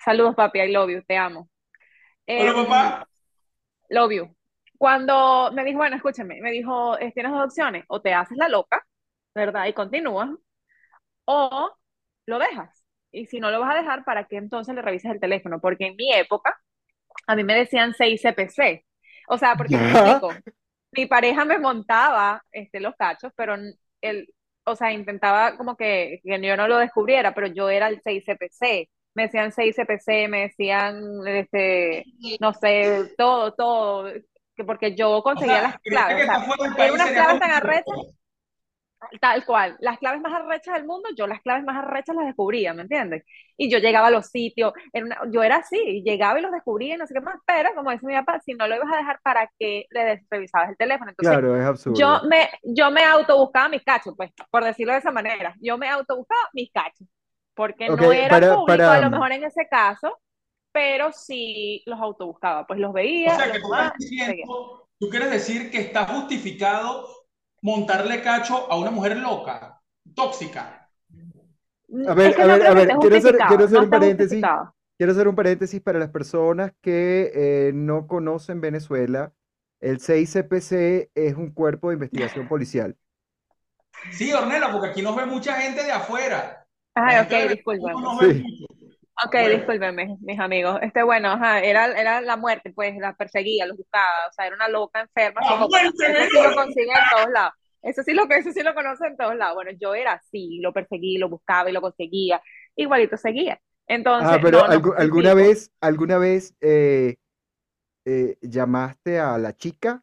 Saludos, 0.05 0.35
papi, 0.35 0.61
I 0.61 0.73
love 0.73 0.91
you, 0.91 1.03
te 1.06 1.17
amo. 1.17 1.49
Hola, 2.35 2.53
Em, 2.53 2.67
papá. 2.67 3.09
Love 3.91 4.12
you. 4.15 4.37
Cuando 4.79 5.50
me 5.53 5.65
dijo, 5.65 5.79
bueno, 5.79 5.97
escúchame, 5.97 6.41
me 6.41 6.50
dijo, 6.53 6.99
eh, 6.99 7.12
tienes 7.12 7.32
dos 7.32 7.44
opciones, 7.44 7.85
o 7.88 8.00
te 8.00 8.15
haces 8.15 8.37
la 8.38 8.49
loca, 8.49 8.85
¿verdad? 9.35 9.67
Y 9.67 9.75
continúas, 9.75 10.31
o 11.27 11.71
lo 12.27 12.38
dejas. 12.38 12.85
Y 13.12 13.27
si 13.27 13.41
no 13.41 13.50
lo 13.50 13.61
vas 13.61 13.75
a 13.75 13.79
dejar, 13.79 14.05
¿para 14.05 14.27
qué 14.27 14.37
entonces 14.37 14.75
le 14.75 14.82
revisas 14.82 15.12
el 15.12 15.21
teléfono? 15.21 15.61
Porque 15.61 15.87
en 15.87 15.97
mi 15.97 16.12
época, 16.12 16.59
a 17.27 17.37
mí 17.37 17.44
me 17.44 17.55
decían 17.56 17.94
6 17.94 18.23
CPC. 18.23 18.87
O 19.29 19.38
sea, 19.38 19.56
porque 19.56 19.77
Ya. 19.77 19.81
explico, 19.93 20.31
mi 20.92 21.06
pareja 21.06 21.44
me 21.44 21.58
montaba 21.58 22.42
este, 22.52 22.81
los 22.81 22.94
cachos, 22.96 23.32
pero 23.37 23.56
él, 24.00 24.28
o 24.64 24.76
sea, 24.76 24.92
intentaba 24.92 25.56
como 25.56 25.76
que, 25.76 26.20
que 26.22 26.40
yo 26.40 26.56
no 26.56 26.69
lo 26.69 26.78
descubriera, 26.78 27.34
pero 27.34 27.46
yo 27.46 27.69
era 27.69 27.88
el 27.88 28.00
6 28.02 28.25
CPC. 28.25 28.88
Me 29.14 29.25
decían 29.25 29.52
6 29.52 29.75
CPC, 29.76 30.28
me 30.28 30.42
decían, 30.42 31.02
este, 31.26 32.04
no 32.40 32.52
sé, 32.52 33.12
todo, 33.19 33.52
todo, 33.54 34.12
que 34.54 34.64
porque 34.64 34.94
yo 34.94 35.16
O 35.16 35.22
conseguía 35.22 35.54
sea, 35.54 35.62
las 35.62 35.78
claves, 35.81 36.28
o 36.28 36.75
sea, 36.75 36.84
era 36.84 36.93
unas 36.93 37.10
claves 37.10 37.40
tan 37.40 37.50
arrechas, 37.50 37.98
tal 39.20 39.44
cual, 39.44 39.76
las 39.81 39.99
claves 39.99 40.20
más 40.20 40.32
arrechas 40.35 40.75
del 40.75 40.87
mundo, 40.87 41.08
yo 41.17 41.26
las 41.26 41.41
claves 41.43 41.64
más 41.64 41.76
arrechas 41.76 42.14
las 42.17 42.26
descubría, 42.26 42.75
¿me 42.75 42.82
entiendes? 42.82 43.25
Y 43.56 43.70
yo 43.70 43.79
llegaba 43.79 44.08
a 44.08 44.11
los 44.11 44.26
sitios, 44.29 44.73
era 44.93 45.06
una- 45.06 45.20
yo 45.31 45.43
era 45.43 45.56
así, 45.56 46.02
llegaba 46.05 46.38
y 46.38 46.43
los 46.43 46.52
descubría 46.52 46.94
y 46.94 46.99
no 46.99 47.06
sé 47.06 47.14
qué 47.14 47.20
más, 47.20 47.37
pero 47.47 47.75
como 47.75 47.91
dice 47.91 48.06
mi 48.06 48.14
papá, 48.14 48.41
si 48.41 48.55
no 48.55 48.67
lo 48.69 48.76
ibas 48.76 48.93
a 48.93 48.97
dejar, 48.99 49.20
¿para 49.23 49.50
qué 49.58 49.87
le 49.91 50.23
revisabas 50.31 50.70
el 50.70 50.76
teléfono? 50.76 51.11
Entonces, 51.11 51.32
Claro, 51.32 51.56
es 51.56 51.64
absurdo. 51.67 51.99
yo 51.99 52.20
me, 52.29 52.49
yo 52.62 52.91
me 52.91 53.05
autobuscaba 53.05 53.69
mis 53.69 53.82
cachos, 53.82 54.14
pues, 54.17 54.31
por 54.50 54.64
decirlo 54.64 54.93
de 54.93 54.99
esa 55.00 55.11
manera. 55.11 55.55
Yo 55.61 55.79
me 55.79 55.88
autobuscaba 55.88 56.41
mis 56.53 56.70
cachos, 56.70 57.06
porque 57.55 57.88
Ok, 57.88 58.00
no 58.00 58.12
era 58.12 58.38
para- 58.41 58.55
público 58.56 58.67
para- 58.67 58.94
a 58.94 59.00
lo 59.00 59.11
mejor 59.11 59.32
en 59.32 59.44
ese 59.44 59.67
caso, 59.69 60.19
pero 60.73 61.12
sí 61.12 61.82
los 61.87 61.99
autobuscaba, 62.00 62.67
pues 62.67 62.79
los 62.79 62.91
O 62.91 62.93
veía, 62.94 63.35
sea, 63.37 63.46
los 63.46 63.56
que 63.56 63.61
tú 63.62 63.73
estás 63.73 63.93
diciendo, 63.99 64.88
tú 64.99 65.08
quieres 65.11 65.31
decir 65.31 65.70
que 65.70 65.79
está 65.81 66.06
justificado 66.06 67.08
montarle 67.62 68.22
cacho 68.22 68.70
a 68.70 68.78
una 68.78 68.90
mujer 68.90 69.16
loca, 69.16 69.80
tóxica. 70.14 70.88
A 72.06 72.14
ver, 72.14 72.30
Es 72.30 72.36
que 72.36 72.42
a 72.42 72.46
no 72.46 72.52
ver, 72.52 72.66
a 72.66 72.74
ver, 72.74 72.88
quiero 73.00 73.16
hacer- 73.16 73.38
quiero 73.48 73.64
hacer 73.64 73.78
no 73.78 73.84
un 73.84 73.90
paréntesis. 73.90 74.42
Quiero 74.96 75.12
hacer 75.12 75.28
un 75.28 75.34
paréntesis 75.34 75.80
para 75.80 75.98
las 75.98 76.10
personas 76.10 76.72
que 76.82 77.32
eh, 77.34 77.72
no 77.74 78.06
conocen 78.06 78.60
Venezuela. 78.60 79.32
El 79.80 79.98
6CPC 79.98 81.10
es 81.14 81.34
un 81.36 81.52
cuerpo 81.52 81.88
de 81.88 81.94
investigación 81.94 82.46
policial. 82.48 82.96
Sí, 84.12 84.32
Ornella, 84.32 84.70
porque 84.70 84.88
aquí 84.88 85.02
nos 85.02 85.16
ve 85.16 85.26
mucha 85.26 85.54
gente 85.54 85.82
de 85.84 85.92
afuera. 85.92 86.66
Ay, 86.94 87.16
La 87.16 87.22
ok, 87.22 87.30
ve 87.30 88.34
Sí. 88.34 88.66
Ok, 89.26 89.32
Bueno. 89.32 89.49
discúlpenme, 89.56 90.17
mis 90.20 90.38
amigos. 90.40 90.78
Este, 90.82 91.02
bueno, 91.02 91.28
ajá, 91.32 91.61
era, 91.61 91.87
era 91.99 92.20
la 92.20 92.37
muerte, 92.37 92.72
pues, 92.75 92.96
la 92.99 93.14
perseguía, 93.14 93.67
los 93.67 93.76
buscaba, 93.76 94.06
o 94.28 94.32
sea, 94.32 94.46
era 94.46 94.56
una 94.56 94.69
loca 94.69 95.00
enferma, 95.00 95.40
¡La 95.43 95.56
muerte, 95.56 95.90
Eso 96.06 96.31
sí 96.31 96.43
lo 96.43 96.55
consiguen 96.55 96.96
en 96.96 97.05
todos 97.17 97.31
lados. 97.31 97.52
Eso 97.82 98.02
sí 98.02 98.12
lo, 98.14 98.25
eso 98.31 98.52
sí 98.52 98.62
lo 98.62 98.75
conocen 98.75 99.08
en 99.12 99.17
todos 99.17 99.34
lados. 99.37 99.55
Bueno, 99.55 99.70
yo 99.81 99.94
era 99.94 100.12
así, 100.12 100.61
lo 100.62 100.72
perseguí, 100.72 101.19
lo 101.19 101.28
buscaba 101.28 101.69
y 101.70 101.72
lo 101.72 101.81
conseguía. 101.81 102.40
Igualito 102.76 103.17
seguía. 103.17 103.61
Entonces, 103.87 104.31
Ah, 104.32 104.38
pero 104.43 104.58
no, 104.61 104.69
no 104.69 104.72
algu- 104.75 104.94
¿alguna 104.96 105.34
vez, 105.34 105.72
alguna 105.81 106.19
vez 106.19 106.55
eh, 106.61 107.17
eh, 108.06 108.37
llamaste 108.43 109.19
a 109.19 109.37
la 109.38 109.55
chica? 109.56 110.02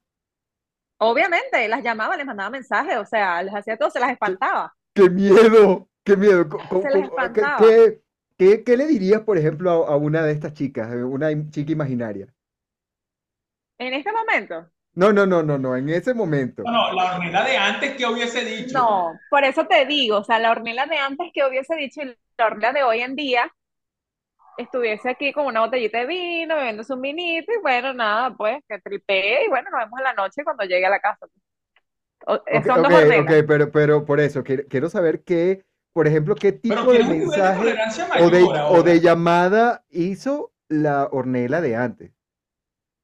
Obviamente, 1.00 1.68
las 1.68 1.84
llamaba, 1.84 2.18
les 2.18 2.26
mandaba 2.26 2.50
mensajes, 2.50 2.98
o 2.98 3.06
sea, 3.06 3.42
les 3.44 3.54
hacía 3.54 3.78
todo, 3.78 3.90
se 3.92 4.00
las 4.00 4.12
espantaba. 4.12 4.74
¡Qué 4.94 5.10
miedo! 5.10 5.88
¡Qué 6.04 6.18
miedo! 6.18 6.48
Se 6.82 6.90
les 6.90 7.10
co- 7.10 7.16
¿qué- 7.34 7.42
espantaba. 7.42 7.58
qué, 7.60 8.02
qué- 8.38 8.64
qué 8.64 8.78
le 8.78 8.88
dirías, 8.88 9.22
por 9.22 9.38
ejemplo, 9.38 9.72
a, 9.88 9.94
a 9.94 9.98
una 9.98 10.24
de 10.26 10.32
estas 10.34 10.54
chicas, 10.54 10.92
eh, 10.94 11.04
una 11.04 11.30
chica 11.52 11.72
imaginaria? 11.72 12.34
En 13.80 13.94
este 13.96 14.12
momento, 14.12 14.72
No, 14.96 15.14
no, 15.14 15.26
no, 15.26 15.42
no, 15.44 15.58
no, 15.58 15.78
en 15.78 15.88
ese 15.90 16.14
momento. 16.14 16.64
No, 16.66 16.72
no, 16.72 16.92
la 16.94 17.16
Ornella 17.16 17.44
de 17.44 17.58
antes 17.58 17.96
que 17.96 18.06
hubiese 18.06 18.44
dicho. 18.46 18.80
no, 18.84 19.22
por 19.30 19.44
eso 19.44 19.66
te 19.68 19.86
digo, 19.86 20.18
o 20.20 20.24
sea, 20.24 20.40
la 20.40 20.52
Ornella 20.52 20.86
de 20.86 20.98
antes 20.98 21.32
que 21.34 21.46
hubiese 21.46 21.76
dicho 21.76 22.02
y 22.02 22.16
la 22.38 22.46
Ornella 22.48 22.74
de 22.74 22.84
hoy 22.84 23.02
en 23.02 23.16
día 23.16 23.52
estuviese 24.58 25.10
aquí 25.10 25.32
con 25.34 25.46
una 25.46 25.62
botellita 25.62 26.00
de 26.00 26.06
vino, 26.08 26.56
bebiéndose 26.56 26.94
un 26.94 27.02
vinito 27.02 27.52
y 27.54 27.62
bueno, 27.62 27.94
nada, 27.94 28.36
pues 28.36 28.58
que 28.68 28.80
tripee 28.80 29.46
y 29.46 29.50
bueno, 29.50 29.70
nos 29.72 29.82
vemos 29.82 30.00
en 30.00 30.04
la 30.04 30.14
noche 30.14 30.44
cuando 30.44 30.64
llegue 30.66 30.86
a 30.86 30.90
la 30.90 31.00
casa. 31.00 31.28
O- 32.28 32.44
eh, 32.48 32.62
Ok, 32.62 32.68
son 32.68 32.82
dos 32.84 32.92
ok, 32.92 32.94
Ornellas. 32.94 33.38
ok, 33.44 33.46
pero, 33.48 33.72
pero 33.72 34.06
por 34.06 34.20
eso, 34.22 34.42
quiero, 34.44 34.64
quiero 34.70 34.90
saber 34.90 35.24
qué, 35.24 35.66
por 35.98 36.08
ejemplo, 36.08 36.36
qué 36.36 36.52
tipo 36.52 36.94
de 36.94 37.04
mensaje 37.04 37.82
o 38.14 38.30
de, 38.30 38.56
o 38.68 38.84
llamada 38.84 39.84
hizo 39.90 40.54
la 40.70 41.06
Ornella 41.12 41.62
de 41.62 41.76
antes. 41.76 42.12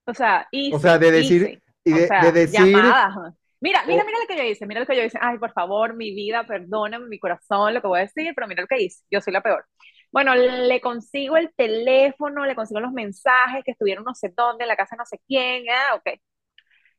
O 0.06 0.14
sea, 0.14 0.48
O 0.70 0.80
easy, 0.80 0.80
sea, 0.80 0.98
de 1.00 1.12
decir, 1.12 1.62
y 1.84 1.94
O 1.94 2.00
de, 2.00 2.02
sea, 2.02 2.18
de 2.18 2.32
decir, 2.32 3.02
llamadas. 3.06 3.36
Mira, 3.62 3.86
mira, 3.88 4.04
o- 4.04 4.06
mira 4.06 4.20
lo 4.20 4.28
que 4.28 4.38
yo 4.38 4.44
hice, 4.44 4.66
mira 4.66 4.82
lo 4.82 4.86
que 4.88 4.96
yo 4.98 5.04
hice. 5.04 5.18
Ay, 5.22 5.38
por 5.40 5.54
favor, 5.54 5.96
mi 5.96 6.14
vida, 6.14 6.46
perdóname, 6.46 7.08
mi 7.08 7.20
corazón, 7.20 7.74
lo 7.74 7.82
que 7.82 7.88
voy 7.88 8.00
a 8.00 8.04
decir, 8.04 8.34
pero 8.36 8.48
mira 8.48 8.62
lo 8.64 8.68
que 8.68 8.82
hice. 8.84 9.04
Yo 9.12 9.22
soy 9.22 9.34
la 9.34 9.42
peor. 9.42 9.66
Bueno, 10.12 10.36
le 10.36 10.82
consigo 10.82 11.38
el 11.38 11.54
teléfono, 11.56 12.46
le 12.46 12.56
consigo 12.56 12.80
los 12.82 12.92
mensajes 12.94 13.64
que 13.66 13.72
estuvieron 13.72 14.04
no 14.06 14.14
sé 14.16 14.34
dónde, 14.36 14.66
en 14.66 14.68
la 14.70 14.76
casa 14.78 14.96
no 14.98 15.06
sé 15.06 15.20
quién, 15.28 15.66
ah, 15.72 15.96
ok. 15.96 16.20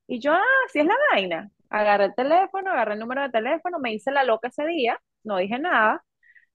Y 0.06 0.20
yo, 0.20 0.32
ah, 0.34 0.42
así 0.68 0.80
es 0.80 0.86
la 0.86 0.94
vaina. 1.12 1.50
Agarré 1.70 2.06
el 2.06 2.14
teléfono, 2.14 2.70
agarré 2.70 2.94
el 2.94 3.00
número 3.00 3.22
de 3.22 3.30
teléfono, 3.30 3.78
me 3.80 3.92
hice 3.94 4.10
la 4.12 4.24
loca 4.24 4.48
ese 4.48 4.66
día, 4.66 5.00
no 5.25 5.37
dije 5.38 5.59
nada. 5.59 6.04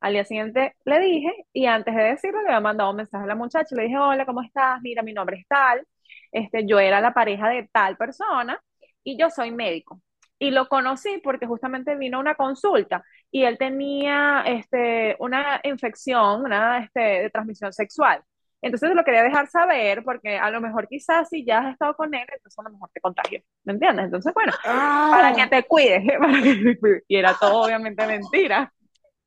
Al 0.02 0.14
día 0.14 0.24
siguiente 0.26 0.76
le 0.86 1.00
dije, 1.00 1.30
y 1.54 1.66
antes 1.66 1.94
de 1.96 2.04
decirlo, 2.04 2.42
le 2.42 2.48
había 2.50 2.62
mandado 2.62 2.92
un 2.92 2.98
mensaje 2.98 3.24
a 3.26 3.28
la 3.28 3.36
muchacha, 3.36 3.76
le 3.76 3.84
dije, 3.84 3.98
hola, 3.98 4.26
¿cómo 4.26 4.42
estás? 4.42 4.82
Mira, 4.82 5.04
mi 5.04 5.14
nombre 5.14 5.38
es 5.40 5.48
tal, 5.48 5.86
este, 6.32 6.66
yo 6.66 6.80
era 6.80 7.02
la 7.02 7.14
pareja 7.14 7.50
de 7.50 7.70
tal 7.72 7.98
persona, 7.98 8.62
y 9.04 9.18
yo 9.18 9.30
soy 9.30 9.52
médico. 9.52 10.02
Y 10.40 10.52
lo 10.52 10.68
conocí 10.70 11.20
porque 11.24 11.46
justamente 11.48 11.96
vino 11.98 12.18
a 12.18 12.22
una 12.22 12.36
consulta 12.36 13.04
y 13.32 13.44
él 13.44 13.58
tenía 13.58 14.44
este, 14.46 15.16
una 15.20 15.60
infección, 15.64 16.52
este, 16.82 17.00
de 17.00 17.30
transmisión 17.30 17.74
sexual. 17.74 18.22
Entonces 18.62 18.92
lo 18.94 19.04
quería 19.04 19.24
dejar 19.24 19.48
saber 19.50 20.04
porque 20.04 20.38
a 20.38 20.50
lo 20.52 20.60
mejor 20.62 20.88
quizás 20.88 21.30
si 21.30 21.46
ya 21.46 21.60
has 21.60 21.74
estado 21.74 21.96
con 21.96 22.14
él, 22.14 22.26
entonces 22.34 22.60
a 22.60 22.64
lo 22.64 22.72
mejor 22.72 22.90
te 22.94 23.00
contagió. 23.02 23.40
¿Me 23.64 23.74
entiendes? 23.74 24.06
Entonces, 24.06 24.34
bueno, 24.34 24.52
para 24.64 25.34
que 25.34 25.42
¡ah! 25.42 25.50
te 25.50 25.64
cuides, 25.64 26.04
para 26.20 26.42
que 26.42 26.56
te 26.56 26.80
cuides. 26.80 27.04
Y 27.08 27.16
era 27.18 27.34
todo 27.40 27.62
obviamente 27.64 28.06
mentira. 28.06 28.72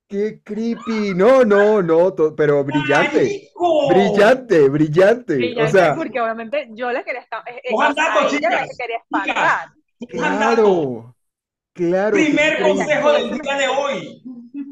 qué 0.08 0.40
creepy. 0.44 1.14
No, 1.14 1.44
no, 1.44 1.82
no, 1.82 2.14
pero 2.36 2.62
brillante. 2.64 3.22
¡Marico! 3.22 3.88
Brillante, 3.88 4.68
brillante. 4.68 5.34
O 5.34 5.36
Brillante, 5.36 5.72
sea, 5.72 5.94
porque 5.94 6.20
obviamente 6.20 6.68
yo 6.72 6.92
le 6.92 7.02
quería 7.04 7.20
estar, 7.22 7.42
eh, 7.48 7.60
eh, 7.64 7.70
ella 7.72 8.50
la 8.50 8.66
quería 8.78 8.96
espantar. 8.98 9.68
Claro, 10.08 11.16
claro, 11.72 12.12
Primer 12.12 12.62
consejo 12.62 13.12
del 13.12 13.38
día 13.40 13.54
de 13.56 13.68
hoy. 13.68 14.22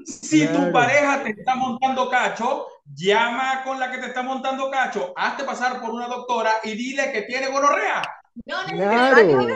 Si 0.04 0.46
Claro. 0.46 0.66
tu 0.66 0.72
pareja 0.72 1.22
te 1.22 1.30
está 1.30 1.54
montando 1.54 2.08
cacho, 2.10 2.66
llama 2.94 3.62
con 3.64 3.78
la 3.78 3.90
que 3.90 3.98
te 3.98 4.06
está 4.06 4.22
montando 4.22 4.70
cacho, 4.70 5.12
hazte 5.16 5.44
pasar 5.44 5.80
por 5.80 5.90
una 5.90 6.06
doctora 6.08 6.50
y 6.64 6.72
dile 6.74 7.12
que 7.12 7.22
tiene 7.22 7.48
gonorrea. 7.48 8.02
No 8.46 8.56
Claro. 8.68 9.46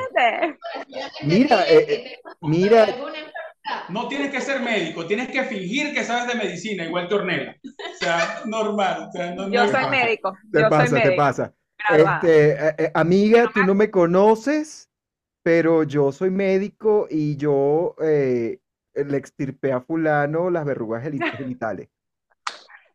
Mira, 1.22 1.64
eh, 1.68 1.86
te 1.86 2.20
mira. 2.42 2.86
No 3.88 4.08
tienes 4.08 4.30
que 4.30 4.40
ser 4.42 4.60
médico, 4.60 5.06
tienes 5.06 5.28
que 5.28 5.42
fingir 5.44 5.94
que 5.94 6.04
sabes 6.04 6.26
de 6.26 6.34
medicina, 6.34 6.84
igual 6.84 7.08
que 7.08 7.14
Ornella. 7.14 7.56
O 7.64 7.96
sea, 7.98 8.42
normal. 8.44 9.06
O 9.08 9.12
sea, 9.12 9.34
no, 9.34 9.48
Yo 9.48 9.60
no- 9.60 9.66
soy 9.66 9.72
pasa, 9.72 9.88
médico, 9.88 10.36
Te 10.52 10.60
yo 10.60 10.68
soy 10.68 10.70
pasa, 10.70 10.86
te 10.86 10.92
médico, 11.04 11.16
pasa. 11.16 11.52
graduada. 11.88 12.14
Este, 12.16 12.50
eh, 12.52 12.74
eh, 12.78 12.90
amiga, 12.94 13.50
tú 13.54 13.64
no 13.64 13.74
me 13.74 13.90
conoces, 13.90 14.90
pero 15.44 15.84
yo 15.84 16.12
soy 16.12 16.30
médico 16.32 17.08
y 17.10 17.36
yo 17.38 17.96
eh, 18.02 18.60
le 18.94 19.18
extirpé 19.18 19.72
a 19.72 19.82
fulano 19.82 20.50
las 20.50 20.66
verrugas 20.66 21.04
geni- 21.04 21.26
genitales. 21.38 21.90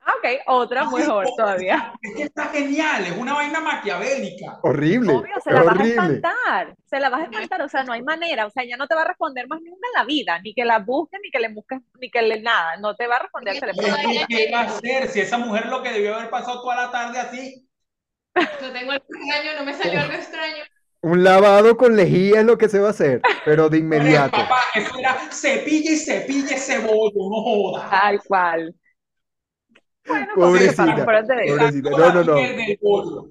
Ah, 0.01 0.13
Ok, 0.17 0.25
otra 0.47 0.85
mejor 0.85 1.31
todavía. 1.35 1.93
Es 2.01 2.15
que 2.15 2.23
está 2.23 2.45
genial, 2.49 3.05
es 3.05 3.17
una 3.17 3.33
vaina 3.33 3.59
maquiavélica. 3.61 4.59
Horrible, 4.63 5.11
Obvio, 5.11 5.39
se 5.43 5.51
la 5.53 5.63
vas 5.63 5.79
a 5.79 5.83
horrible. 5.83 5.85
espantar, 5.85 6.75
se 6.85 6.99
la 6.99 7.09
vas 7.09 7.21
a 7.21 7.25
espantar, 7.25 7.61
o 7.63 7.69
sea, 7.69 7.83
no 7.83 7.93
hay 7.93 8.03
manera, 8.03 8.45
o 8.45 8.51
sea, 8.51 8.63
ya 8.63 8.77
no 8.77 8.87
te 8.87 8.93
va 8.95 9.01
a 9.01 9.05
responder 9.07 9.47
más 9.47 9.59
nunca 9.61 9.87
en 9.87 9.93
la 9.99 10.05
vida, 10.05 10.39
ni 10.39 10.53
que 10.53 10.65
la 10.65 10.79
busques, 10.79 11.19
ni 11.23 11.31
que 11.31 11.39
le 11.39 11.49
busques, 11.49 11.79
ni 11.99 12.11
que 12.11 12.21
le 12.21 12.41
nada, 12.41 12.77
no 12.77 12.95
te 12.95 13.07
va 13.07 13.15
a 13.15 13.19
responder 13.23 13.53
al 13.53 13.59
teléfono. 13.59 13.95
Es 13.95 14.07
que, 14.07 14.25
¿Qué 14.27 14.51
va 14.53 14.61
a 14.61 14.63
hacer 14.65 15.07
si 15.09 15.19
esa 15.21 15.37
mujer 15.37 15.65
lo 15.67 15.81
que 15.83 15.91
debió 15.91 16.15
haber 16.15 16.29
pasado 16.29 16.61
toda 16.61 16.75
la 16.75 16.91
tarde 16.91 17.19
así? 17.19 17.67
No 18.59 18.71
tengo 18.71 18.91
algo 18.91 19.05
extraño, 19.09 19.53
no 19.57 19.65
me 19.65 19.73
salió 19.73 19.99
algo 20.01 20.13
extraño. 20.13 20.63
Un 21.01 21.23
lavado 21.23 21.77
con 21.77 21.95
lejía 21.95 22.41
es 22.41 22.45
lo 22.45 22.57
que 22.57 22.67
se 22.67 22.79
va 22.79 22.87
a 22.87 22.91
hacer, 22.91 23.21
pero 23.45 23.69
de 23.69 23.77
inmediato. 23.77 24.37
Papá, 24.37 24.59
eso 24.75 24.99
era 24.99 25.15
cepille 25.31 25.93
y 25.93 25.97
cepille 25.97 26.55
ese 26.55 26.79
bollo, 26.79 27.13
no 27.15 27.41
jodas. 27.41 27.89
Tal 27.89 28.19
cual. 28.23 28.75
Bueno, 30.05 30.27
que 30.27 30.33
Pobrecita, 30.35 31.05
pobrecita. 31.05 31.89
No, 31.91 32.13
no, 32.13 32.23
no. 32.23 33.29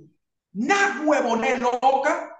Nah, 0.52 1.02
huevonés 1.04 1.60
loca. 1.60 2.34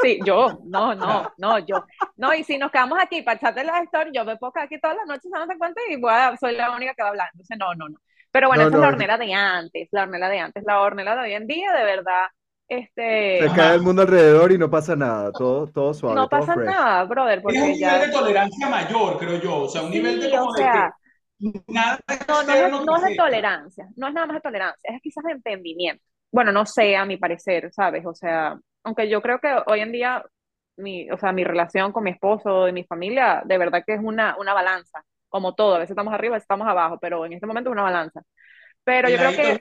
Sí, 0.00 0.18
yo, 0.24 0.60
no, 0.64 0.94
no, 0.94 1.32
no, 1.36 1.58
yo. 1.58 1.84
No, 2.16 2.32
y 2.32 2.42
si 2.44 2.56
nos 2.56 2.70
quedamos 2.70 2.98
aquí 3.02 3.22
para 3.22 3.36
echarte 3.36 3.64
las 3.64 3.82
stories, 3.84 4.12
yo 4.14 4.24
me 4.24 4.36
puedo 4.36 4.52
quedar 4.52 4.66
aquí 4.66 4.80
todas 4.80 4.96
las 4.96 5.06
noches 5.06 5.30
dándote 5.30 5.58
cuenta 5.58 5.80
y 5.88 5.96
voy 6.00 6.12
a- 6.12 6.36
soy 6.36 6.54
la 6.56 6.70
única 6.70 6.94
que 6.94 7.02
va 7.02 7.08
a 7.08 7.10
hablar. 7.10 7.28
Entonces, 7.32 7.56
no, 7.58 7.74
no, 7.74 7.88
no. 7.88 7.98
Pero 8.30 8.48
bueno, 8.48 8.62
No, 8.64 8.68
esa 8.68 8.76
es 8.76 8.80
la 8.80 8.86
no. 8.88 8.92
hornera 8.92 9.18
de 9.18 9.34
antes, 9.34 9.88
la 9.90 10.02
hornera 10.02 10.28
de 10.28 10.38
antes, 10.38 10.62
la 10.64 10.80
hornera 10.80 11.14
de 11.16 11.20
hoy 11.22 11.32
en 11.34 11.46
día, 11.46 11.72
de 11.72 11.84
verdad, 11.84 12.26
este, 12.68 13.38
Se 13.38 13.52
cae 13.52 13.76
el 13.76 13.82
mundo 13.82 14.02
alrededor 14.02 14.52
y 14.52 14.58
no 14.58 14.70
pasa 14.70 14.96
nada, 14.96 15.34
todo, 15.34 15.68
todo 15.68 15.94
suave, 15.94 16.16
no 16.16 16.28
todo 16.28 16.28
pasa 16.28 16.52
fresh. 16.52 16.66
nada, 16.66 17.04
brother, 17.04 17.42
porque 17.42 17.62
un 17.62 17.74
ya, 17.78 17.92
nivel 17.92 18.00
de 18.00 18.08
tolerancia 18.10 18.68
mayor, 18.68 19.18
creo 19.18 19.40
yo. 19.40 19.56
O 19.62 19.68
sea, 19.68 19.82
un 19.82 19.90
nivel 19.90 20.20
de 20.20 20.28
sí, 20.28 20.36
como 20.36 20.50
o 20.50 20.52
de 20.52 20.62
sea, 20.62 20.72
que 20.72 20.92
nada 21.68 21.98
no, 22.28 22.42
no, 22.42 22.54
es, 22.54 22.80
no 22.84 22.96
es 22.96 23.02
de 23.02 23.12
tolerancia, 23.12 23.88
no 23.96 24.08
es 24.08 24.14
nada 24.14 24.26
más 24.26 24.36
de 24.36 24.40
tolerancia, 24.42 24.90
es 24.94 25.00
quizás 25.02 25.24
de 25.24 25.32
entendimiento. 25.32 26.02
Bueno, 26.32 26.52
no 26.52 26.66
sé, 26.66 26.96
a 26.96 27.04
mi 27.06 27.16
parecer, 27.16 27.72
¿sabes? 27.72 28.04
O 28.06 28.14
sea, 28.14 28.58
aunque 28.84 29.08
yo 29.08 29.22
creo 29.22 29.40
que 29.40 29.48
hoy 29.66 29.80
en 29.80 29.92
día, 29.92 30.24
mi, 30.76 31.10
o 31.10 31.18
sea, 31.18 31.32
mi 31.32 31.44
relación 31.44 31.92
con 31.92 32.04
mi 32.04 32.10
esposo 32.10 32.68
y 32.68 32.72
mi 32.72 32.84
familia, 32.84 33.42
de 33.44 33.58
verdad 33.58 33.82
que 33.86 33.94
es 33.94 34.00
una, 34.02 34.36
una 34.38 34.54
balanza, 34.54 35.04
como 35.28 35.54
todo, 35.54 35.76
a 35.76 35.78
veces 35.78 35.92
estamos 35.92 36.12
arriba, 36.14 36.34
a 36.34 36.36
veces 36.36 36.44
estamos 36.44 36.68
abajo, 36.68 36.98
pero 37.00 37.24
en 37.26 37.32
este 37.34 37.46
momento 37.46 37.70
es 37.70 37.72
una 37.72 37.82
balanza. 37.82 38.22
Pero 38.84 39.08
yo 39.08 39.16
creo 39.18 39.32
que 39.32 39.60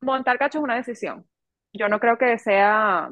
montar 0.00 0.38
cacho 0.38 0.58
es 0.58 0.64
una 0.64 0.76
decisión. 0.76 1.26
Yo 1.72 1.88
no 1.88 2.00
creo 2.00 2.18
que 2.18 2.38
sea, 2.38 3.10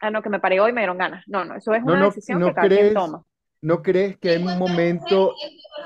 ah, 0.00 0.10
no, 0.10 0.22
que 0.22 0.28
me 0.28 0.40
paré 0.40 0.60
hoy 0.60 0.70
y 0.70 0.74
me 0.74 0.80
dieron 0.80 0.98
ganas. 0.98 1.24
No, 1.26 1.44
no, 1.44 1.54
eso 1.56 1.72
es 1.74 1.82
No, 1.84 1.92
una 1.92 2.00
no, 2.00 2.06
decisión 2.06 2.40
¿no 2.40 2.46
que 2.48 2.54
cada 2.54 2.68
quien 2.68 2.94
toma. 2.94 3.22
¿No 3.60 3.82
crees 3.82 4.16
que 4.18 4.30
hay 4.30 4.36
En 4.36 4.46
un 4.46 4.58
momento, 4.58 5.34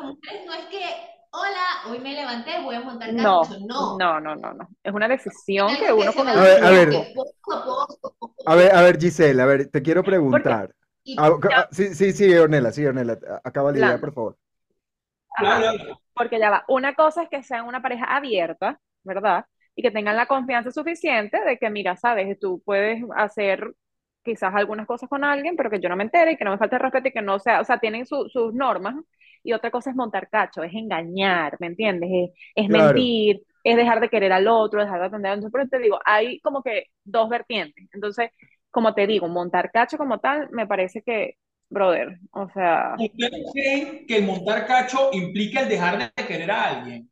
mujeres, 0.03 0.47
no 0.47 0.53
es 0.55 0.67
que, 0.67 0.85
hola, 1.31 1.67
hoy 1.89 1.99
me 2.01 2.15
levanté, 2.15 2.61
voy 2.63 2.75
a 2.77 2.81
montar 2.81 3.13
No. 3.13 3.43
No. 3.67 4.21
no, 4.21 4.21
no, 4.21 4.53
no. 4.53 4.69
Es 4.83 4.93
una 4.93 5.09
decisión 5.09 5.71
Es 5.71 5.79
que 5.79 5.93
uno 5.93 6.13
con 6.13 6.29
A 6.29 6.35
ver, 6.35 6.65
a 6.65 6.71
ver. 6.71 6.95
a 8.47 8.55
ver, 8.55 8.75
a 8.75 8.83
ver, 8.83 8.99
Giselle, 9.01 9.41
a 9.43 9.47
ver, 9.47 9.69
te 9.69 9.83
quiero 9.83 10.03
preguntar. 10.03 10.75
Ah, 11.19 11.31
ah, 11.55 11.69
sí, 11.73 11.95
sí, 11.95 12.13
sí, 12.13 12.33
Ornella, 12.35 12.71
sí, 12.73 12.85
Ornella, 12.87 13.19
acaba 13.43 13.73
la 13.73 13.79
idea, 13.79 13.99
por 13.99 14.13
favor. 14.13 14.39
Ajá. 15.37 15.73
Porque 16.15 16.39
ya 16.39 16.51
va, 16.51 16.65
una 16.69 16.95
cosa 16.95 17.23
es 17.23 17.29
que 17.29 17.43
sean 17.43 17.67
una 17.67 17.81
pareja 17.81 18.05
abierta, 18.05 18.81
¿verdad? 19.03 19.47
Y 19.75 19.83
que 19.83 19.91
tengan 19.91 20.17
la 20.17 20.26
confianza 20.26 20.71
suficiente 20.71 21.41
de 21.45 21.59
que, 21.59 21.71
mira, 21.71 21.97
sabes, 21.97 22.38
tú 22.38 22.62
puedes 22.64 23.02
hacer 23.17 23.73
quizás 24.25 24.55
algunas 24.55 24.87
cosas 24.87 25.09
con 25.09 25.25
alguien, 25.25 25.57
pero 25.57 25.71
que 25.71 25.81
yo 25.81 25.88
no 25.88 25.97
me 25.97 26.05
entere 26.05 26.33
y 26.33 26.37
que 26.37 26.45
no 26.45 26.52
me 26.52 26.59
falte 26.59 26.76
el 26.76 26.83
respeto 26.83 27.09
y 27.09 27.12
que 27.12 27.23
no 27.23 27.38
sea, 27.38 27.61
o 27.61 27.64
sea, 27.64 27.79
tienen 27.81 28.07
su- 28.07 28.29
sus 28.29 28.55
normas. 28.55 28.95
Y 29.43 29.52
otra 29.52 29.71
cosa 29.71 29.91
es 29.91 29.97
montar 29.97 30.29
cacho, 30.31 30.62
es 30.62 30.73
engañar, 30.75 31.57
¿me 31.61 31.67
entiendes? 31.69 32.11
Es, 32.12 32.64
es 32.64 32.69
Claro. 32.69 33.09
mentir, 33.11 33.43
es 33.64 33.76
dejar 33.76 34.00
de 34.00 34.09
querer 34.09 34.33
al 34.33 34.47
otro, 34.49 34.81
dejar 34.81 35.00
de 35.00 35.07
atender. 35.07 35.33
Entonces, 35.33 35.52
pero 35.52 35.69
te 35.69 35.79
digo, 35.81 35.99
hay 36.05 36.38
como 36.41 36.62
que 36.62 36.87
dos 37.05 37.29
vertientes. 37.29 37.88
Entonces, 37.93 38.31
como 38.71 38.95
te 38.95 39.07
digo, 39.07 39.29
montar 39.29 39.71
cacho 39.73 39.99
como 39.99 40.21
tal, 40.21 40.49
me 40.52 40.67
parece 40.67 41.02
que, 41.02 41.35
brother, 41.71 42.19
o 42.33 42.49
sea, 42.50 42.97
¿Ustedes 42.97 43.50
creen 43.52 44.07
que 44.07 44.17
el 44.17 44.25
montar 44.25 44.67
cacho 44.67 45.11
implica 45.12 45.61
el 45.61 45.69
dejar 45.69 45.99
de 46.17 46.26
querer 46.26 46.50
a 46.50 46.64
alguien? 46.71 47.11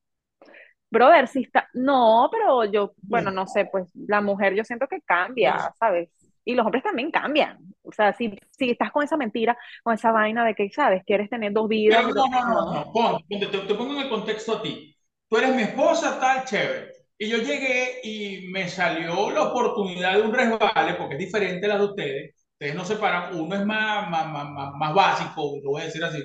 Brother, 0.90 1.28
si 1.28 1.42
está, 1.42 1.68
no, 1.72 2.28
pero 2.32 2.64
yo, 2.64 2.92
bueno, 3.02 3.30
no 3.30 3.46
sé, 3.46 3.66
pues 3.66 3.90
la 3.94 4.20
mujer 4.20 4.54
yo 4.54 4.64
siento 4.64 4.88
que 4.88 5.00
cambia, 5.02 5.72
¿sabes? 5.78 6.10
Y 6.44 6.54
los 6.54 6.66
hombres 6.66 6.82
también 6.82 7.10
cambian. 7.10 7.58
O 7.82 7.92
sea, 7.92 8.12
si, 8.12 8.36
si 8.50 8.70
estás 8.70 8.90
con 8.90 9.04
esa 9.04 9.16
mentira, 9.16 9.56
con 9.82 9.94
esa 9.94 10.10
vaina 10.10 10.44
de 10.44 10.54
que, 10.54 10.68
¿sabes? 10.70 11.02
Quieres 11.06 11.30
tener 11.30 11.52
dos 11.52 11.68
vidas. 11.68 12.02
No, 12.02 12.26
no, 12.26 12.28
no, 12.28 12.74
no, 12.74 12.92
pon, 12.92 13.22
te, 13.28 13.46
te 13.46 13.74
pongo 13.74 13.94
en 13.94 14.00
el 14.00 14.08
contexto 14.08 14.56
a 14.56 14.62
ti. 14.62 14.96
Tú 15.28 15.36
eres 15.36 15.54
mi 15.54 15.62
esposa, 15.62 16.18
tal, 16.18 16.44
chévere. 16.44 16.90
Y 17.16 17.28
yo 17.28 17.36
llegué 17.36 18.00
y 18.02 18.48
me 18.50 18.68
salió 18.68 19.30
la 19.30 19.44
oportunidad 19.44 20.14
de 20.14 20.22
un 20.22 20.32
resbale, 20.32 20.94
porque 20.94 21.14
es 21.14 21.20
diferente 21.20 21.66
a 21.66 21.68
la 21.68 21.78
de 21.78 21.84
ustedes. 21.84 22.34
Ustedes 22.52 22.74
no 22.74 22.84
separan, 22.84 23.38
uno 23.38 23.54
es 23.54 23.64
más, 23.64 24.10
más, 24.10 24.26
más, 24.28 24.72
más 24.74 24.94
básico, 24.94 25.58
lo 25.62 25.70
voy 25.70 25.82
a 25.82 25.84
decir 25.84 26.02
así. 26.02 26.18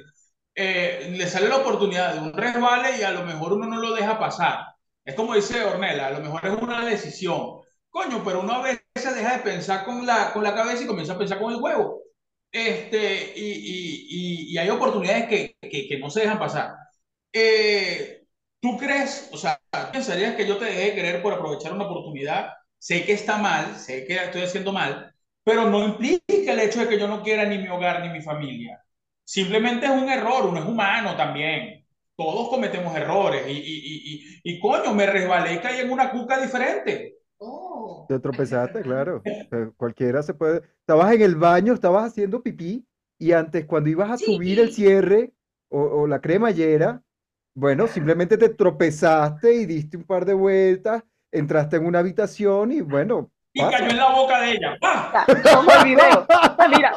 Eh, 0.56 1.10
le 1.18 1.28
sale 1.28 1.50
la 1.50 1.58
oportunidad 1.58 2.14
de 2.14 2.20
un 2.22 2.34
resbale 2.34 2.98
y 2.98 3.04
a 3.04 3.12
lo 3.12 3.24
mejor 3.26 3.54
uno 3.54 3.68
no 3.68 3.78
lo 3.82 3.94
deja 3.94 4.18
pasar. 4.20 4.66
Es 5.04 5.16
como 5.16 5.36
dice 5.36 5.64
Ornella, 5.64 6.08
a 6.08 6.12
lo 6.12 6.20
mejor 6.22 6.46
es 6.46 6.54
una 6.62 6.86
decisión. 6.86 7.60
Coño, 7.90 8.24
pero 8.24 8.42
uno 8.42 8.54
a 8.54 8.62
veces 8.64 9.16
deja 9.16 9.38
de 9.38 9.44
pensar 9.44 9.86
con 9.86 10.06
la, 10.06 10.32
con 10.34 10.44
la 10.44 10.56
cabeza 10.56 10.84
y 10.84 10.88
comienza 10.88 11.14
a 11.14 11.18
pensar 11.18 11.40
con 11.40 11.54
el 11.54 11.62
huevo. 11.62 12.02
Este, 12.52 13.34
y, 13.36 13.42
y, 13.52 14.08
y, 14.52 14.54
y 14.54 14.58
hay 14.58 14.70
oportunidades 14.70 15.28
que, 15.28 15.58
que, 15.62 15.88
que 15.88 16.00
no 16.00 16.10
se 16.10 16.22
dejan 16.22 16.40
pasar. 16.40 16.74
Eh, 17.34 18.26
¿Tú 18.62 18.78
crees, 18.78 19.30
o 19.34 19.38
sea, 19.38 19.60
pensarías 19.92 20.36
que 20.36 20.48
yo 20.48 20.58
te 20.58 20.66
dejé 20.66 20.82
de 20.92 20.96
querer 20.96 21.22
por 21.22 21.34
aprovechar 21.34 21.74
una 21.74 21.86
oportunidad? 21.86 22.50
Sé 22.80 23.06
que 23.06 23.14
está 23.14 23.38
mal, 23.38 23.76
sé 23.78 24.06
que 24.06 24.16
estoy 24.16 24.44
haciendo 24.44 24.72
mal, 24.74 25.14
pero 25.44 25.70
no 25.70 25.86
implica 25.86 26.54
el 26.54 26.60
hecho 26.62 26.80
de 26.82 26.90
que 26.90 27.00
yo 27.00 27.08
no 27.08 27.22
quiera 27.24 27.46
ni 27.46 27.58
mi 27.60 27.68
hogar 27.70 28.02
ni 28.02 28.10
mi 28.10 28.22
familia. 28.22 28.85
Simplemente 29.26 29.86
es 29.88 29.92
un 29.92 30.08
error, 30.10 30.46
uno 30.46 30.60
es 30.60 30.66
humano 30.66 31.16
también. 31.18 31.86
Todos 32.16 32.48
cometemos 32.50 32.96
errores 32.96 33.44
y, 33.48 33.52
y, 33.52 33.56
y, 33.58 34.42
y, 34.44 34.56
y 34.56 34.60
coño, 34.62 34.94
me 34.94 35.06
resbalé 35.06 35.56
y 35.56 35.60
caí 35.60 35.80
en 35.82 35.92
una 35.92 36.12
cuca 36.12 36.40
diferente. 36.40 37.18
Oh. 37.40 38.06
Te 38.08 38.20
tropezaste, 38.20 38.82
claro. 38.82 39.22
Cualquiera 39.78 40.24
se 40.24 40.34
puede. 40.34 40.62
Estabas 40.80 41.14
en 41.14 41.22
el 41.24 41.36
baño, 41.36 41.74
estabas 41.74 42.06
haciendo 42.12 42.42
pipí 42.42 42.86
y 43.20 43.32
antes, 43.34 43.66
cuando 43.66 43.90
ibas 43.90 44.12
a 44.12 44.18
subir 44.18 44.60
el 44.60 44.70
Sí. 44.70 44.76
cierre 44.76 45.34
o, 45.70 45.82
o 45.82 46.08
la 46.08 46.22
cremallera, 46.22 47.02
bueno, 47.56 47.88
simplemente 47.88 48.38
te 48.38 48.50
tropezaste 48.50 49.54
y 49.56 49.66
diste 49.66 49.98
un 49.98 50.04
par 50.06 50.26
de 50.26 50.34
vueltas, 50.34 51.04
entraste 51.32 51.78
en 51.78 51.86
una 51.86 52.00
habitación 52.00 52.72
y 52.72 52.82
bueno, 52.82 53.32
Y 53.54 53.62
pasa. 53.62 53.78
cayó 53.80 53.90
en 53.92 53.98
la 53.98 54.12
boca 54.14 54.42
de 54.42 54.52
ella. 54.52 54.78
¡Pah! 54.80 55.26
Como 55.54 55.72
el 55.72 55.84
video. 55.86 56.28
Mira, 56.70 56.94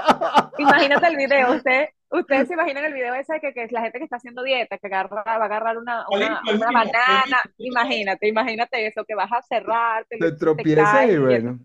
imagínate 0.58 1.06
el 1.06 1.16
video. 1.16 1.54
Usted, 1.56 1.88
ustedes 2.10 2.48
se 2.48 2.54
imaginan 2.54 2.84
el 2.84 2.94
video 2.94 3.14
ese 3.14 3.34
de 3.34 3.40
que, 3.40 3.52
que 3.52 3.64
es 3.64 3.72
la 3.72 3.82
gente 3.82 3.98
que 3.98 4.04
está 4.04 4.16
haciendo 4.16 4.42
dieta, 4.42 4.78
que 4.78 4.86
agarra, 4.86 5.22
va 5.24 5.32
a 5.32 5.44
agarrar 5.44 5.78
una, 5.78 6.06
una, 6.10 6.40
una 6.52 6.66
banana. 6.66 7.38
Imagínate, 7.58 8.28
imagínate 8.28 8.86
eso, 8.86 9.04
que 9.04 9.14
vas 9.14 9.30
a 9.32 9.42
cerrar, 9.42 10.04
te, 10.08 10.18
Te 10.18 10.32
tropiezas 10.32 11.10
y 11.10 11.18
bueno. 11.18 11.58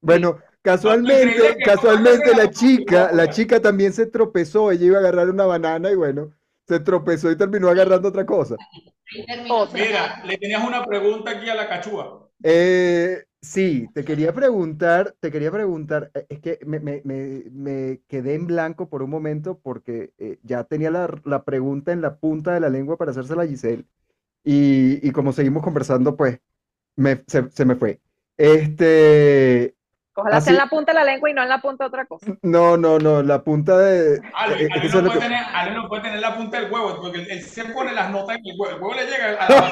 Bueno, 0.00 0.38
casualmente, 0.62 1.56
casualmente 1.64 2.34
la 2.36 2.50
chica, 2.50 3.10
la 3.12 3.28
chica 3.28 3.60
también 3.60 3.92
se 3.92 4.06
tropezó, 4.06 4.70
ella 4.70 4.86
iba 4.86 4.96
a 4.98 5.00
agarrar 5.00 5.30
una 5.30 5.46
banana 5.46 5.90
y 5.90 5.96
bueno, 5.96 6.32
se 6.66 6.80
tropezó 6.80 7.30
y 7.30 7.36
terminó 7.36 7.68
agarrando 7.68 8.08
otra 8.08 8.26
cosa. 8.26 8.56
Mira, 9.72 10.22
le 10.24 10.36
tenías 10.38 10.64
una 10.66 10.84
pregunta 10.84 11.32
aquí 11.32 11.48
a 11.48 11.54
la 11.54 11.68
cachúa. 11.68 12.28
Eh, 12.42 13.24
Sí, 13.46 13.88
te 13.94 14.04
quería 14.04 14.32
preguntar, 14.34 15.14
te 15.20 15.30
quería 15.30 15.50
preguntar, 15.52 16.10
eh, 16.14 16.26
es 16.28 16.40
que 16.40 16.58
me, 16.66 16.80
me- 16.80 17.00
me- 17.04 17.44
me 17.52 18.00
quedé 18.08 18.34
en 18.34 18.46
blanco 18.46 18.88
por 18.88 19.02
un 19.02 19.10
momento 19.10 19.58
porque 19.60 20.12
eh, 20.18 20.38
ya 20.42 20.64
tenía 20.64 20.90
la, 20.90 21.08
la 21.24 21.44
pregunta 21.44 21.92
en 21.92 22.00
la 22.02 22.16
punta 22.18 22.52
de 22.54 22.60
la 22.60 22.70
lengua 22.70 22.96
para 22.96 23.12
hacérsela 23.12 23.42
a 23.44 23.46
Giselle 23.46 23.84
y, 24.44 25.06
y 25.08 25.12
como 25.12 25.32
seguimos 25.32 25.62
conversando, 25.64 26.16
pues 26.16 26.40
se, 27.26 27.50
se 27.50 27.64
me 27.64 27.76
fue. 27.76 28.00
Este, 28.36 29.75
Ojalá 30.16 30.40
sea 30.40 30.52
en 30.52 30.58
la 30.58 30.66
punta 30.68 30.92
de 30.92 30.98
la 30.98 31.04
lengua 31.04 31.30
y 31.30 31.34
no 31.34 31.42
en 31.42 31.48
la 31.48 31.60
punta 31.60 31.84
de 31.84 31.88
otra 31.88 32.06
cosa. 32.06 32.26
no, 32.42 32.76
no, 32.76 32.98
no, 32.98 33.22
la 33.22 33.42
punta 33.44 33.78
de... 33.78 34.20
Ale, 34.34 34.64
eh, 34.64 34.68
Ale 34.72 34.88
no 34.88 35.00
puede 35.00 35.12
que... 35.12 35.18
tener, 35.18 35.44
Ale 35.54 35.74
no 35.74 35.88
puede 35.88 36.02
tener 36.02 36.20
la 36.20 36.36
punta 36.36 36.60
del 36.60 36.72
huevo, 36.72 36.96
porque 37.02 37.18
él, 37.20 37.26
él 37.30 37.42
se 37.42 37.64
pone 37.66 37.92
las 37.92 38.10
notas 38.10 38.36
en 38.38 38.46
el 38.46 38.54
huevo. 38.58 38.76
El 38.76 38.82
huevo 38.82 38.94
le 38.94 39.06
llega 39.06 39.36
a 39.38 39.48
la 39.50 39.70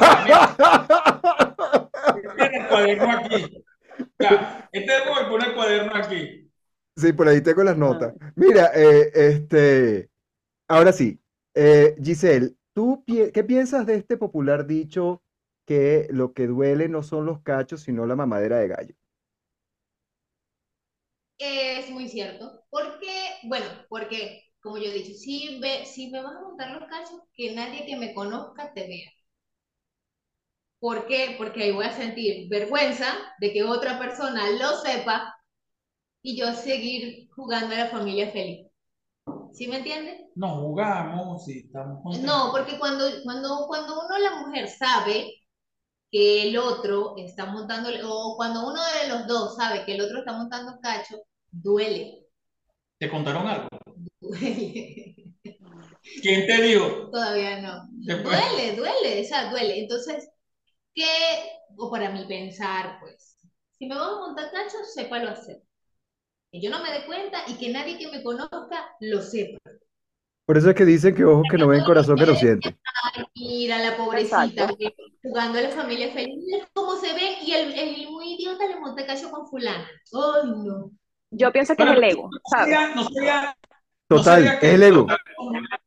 tiene 2.36 2.56
el 2.58 2.66
cuaderno 2.68 3.10
aquí. 3.10 3.64
Este 4.72 4.96
es 4.96 5.02
el 5.02 5.08
huevo 5.10 5.28
pone 5.30 5.46
el 5.46 5.54
cuaderno 5.54 5.94
aquí. 5.96 6.50
Sí, 6.96 7.12
por 7.12 7.26
ahí 7.28 7.40
tengo 7.40 7.62
las 7.64 7.74
Ah. 7.74 7.78
notas. 7.78 8.14
Mira, 8.36 8.70
eh, 8.74 9.10
este, 9.14 10.10
ahora 10.68 10.92
sí, 10.92 11.20
eh, 11.54 11.96
Giselle, 12.02 12.54
¿tú 12.72 13.02
pi- 13.04 13.30
qué 13.32 13.42
piensas 13.44 13.86
de 13.86 13.96
este 13.96 14.16
popular 14.16 14.66
dicho 14.66 15.22
que 15.66 16.06
lo 16.10 16.32
que 16.34 16.46
duele 16.46 16.88
no 16.88 17.02
son 17.02 17.26
los 17.26 17.40
cachos, 17.40 17.82
sino 17.82 18.06
la 18.06 18.14
mamadera 18.16 18.58
de 18.58 18.68
gallo? 18.68 18.94
Es 21.38 21.90
muy 21.90 22.08
cierto. 22.08 22.64
Porque, 22.70 23.38
bueno, 23.44 23.66
porque, 23.88 24.44
como 24.60 24.78
yo 24.78 24.84
he 24.90 24.94
dicho, 24.94 25.14
si, 25.14 25.58
ve, 25.60 25.84
si 25.84 26.10
me 26.10 26.22
vas 26.22 26.36
a 26.36 26.40
montar 26.40 26.70
los 26.70 26.88
cachos, 26.88 27.20
que 27.34 27.52
nadie 27.52 27.86
que 27.86 27.96
me 27.96 28.14
conozca 28.14 28.72
te 28.72 28.86
vea. 28.86 29.10
¿Por 30.78 31.06
qué? 31.06 31.34
Porque 31.38 31.64
ahí 31.64 31.72
voy 31.72 31.86
a 31.86 31.96
sentir 31.96 32.48
vergüenza 32.48 33.06
de 33.40 33.52
que 33.52 33.64
otra 33.64 33.98
persona 33.98 34.50
lo 34.50 34.76
sepa 34.80 35.34
y 36.22 36.36
yo 36.38 36.52
seguir 36.52 37.28
jugando 37.34 37.74
a 37.74 37.78
la 37.78 37.86
familia 37.88 38.30
feliz. 38.30 38.66
¿Sí 39.52 39.68
me 39.68 39.78
entiendes? 39.78 40.20
No 40.34 40.56
jugamos 40.60 41.48
y 41.48 41.60
estamos 41.60 42.02
contentos. 42.02 42.30
No, 42.30 42.50
porque 42.52 42.78
cuando, 42.78 43.04
cuando, 43.22 43.66
cuando 43.66 44.04
uno, 44.04 44.18
la 44.18 44.40
mujer, 44.40 44.68
sabe 44.68 45.32
que 46.14 46.48
el 46.48 46.56
otro 46.56 47.16
está 47.18 47.46
montando, 47.46 47.90
o 48.08 48.36
cuando 48.36 48.68
uno 48.68 48.80
de 49.02 49.08
los 49.08 49.26
dos 49.26 49.56
sabe 49.56 49.84
que 49.84 49.96
el 49.96 50.00
otro 50.00 50.20
está 50.20 50.32
montando 50.32 50.78
cacho, 50.80 51.20
duele. 51.50 52.24
¿Te 53.00 53.10
contaron 53.10 53.48
algo? 53.48 53.66
Duele. 54.20 55.34
¿Quién 56.22 56.46
te 56.46 56.62
dijo? 56.62 57.10
Todavía 57.10 57.60
no. 57.60 57.88
Después- 57.90 58.38
Duele, 58.38 58.76
duele, 58.76 59.22
o 59.22 59.24
sea, 59.24 59.50
duele. 59.50 59.80
Entonces, 59.80 60.30
¿qué? 60.94 61.04
O 61.76 61.90
para 61.90 62.10
mi 62.10 62.24
pensar, 62.26 62.98
pues, 63.00 63.36
si 63.76 63.86
me 63.86 63.96
vamos 63.96 64.18
a 64.18 64.26
montar 64.28 64.52
cacho, 64.52 64.84
sépalo 64.84 65.30
hacer. 65.30 65.62
Que 66.52 66.60
yo 66.60 66.70
no 66.70 66.80
me 66.80 66.92
dé 66.92 67.06
cuenta 67.06 67.42
y 67.48 67.54
que 67.54 67.70
nadie 67.70 67.98
que 67.98 68.06
me 68.12 68.22
conozca 68.22 68.88
lo 69.00 69.20
sepa. 69.20 69.58
Por 70.46 70.58
eso 70.58 70.70
es 70.70 70.76
que 70.76 70.84
dicen 70.84 71.14
que 71.14 71.24
ojos 71.24 71.46
que 71.50 71.56
no 71.56 71.68
ven, 71.68 71.82
corazón 71.84 72.16
que 72.16 72.26
no 72.26 72.34
siente. 72.34 72.76
Mira 73.34 73.78
la 73.78 73.96
pobrecita 73.96 74.44
Exacto. 74.44 74.76
jugando 75.22 75.58
a 75.58 75.62
la 75.62 75.70
familia 75.70 76.12
feliz, 76.12 76.64
cómo 76.74 76.96
se 76.96 77.14
ve 77.14 77.38
y 77.42 77.52
el, 77.52 77.72
el 77.72 78.08
muy 78.10 78.34
idiota 78.34 78.66
le 78.66 78.78
monta 78.78 79.06
cacho 79.06 79.30
con 79.30 79.46
fulana. 79.46 79.88
Ay, 80.12 80.50
no. 80.64 80.90
Yo 81.30 81.50
pienso 81.50 81.74
que 81.74 81.82
es 81.82 81.90
el 81.90 82.04
ego, 82.04 82.28
no 82.30 82.38
¿sabes? 82.44 82.66
sería, 82.66 82.94
no 82.94 83.04
sería, 83.04 83.56
no 84.10 84.16
Total, 84.18 84.42
sería 84.42 84.60
que 84.60 84.66
es 84.68 84.74
el 84.74 84.82
ego. 84.82 85.06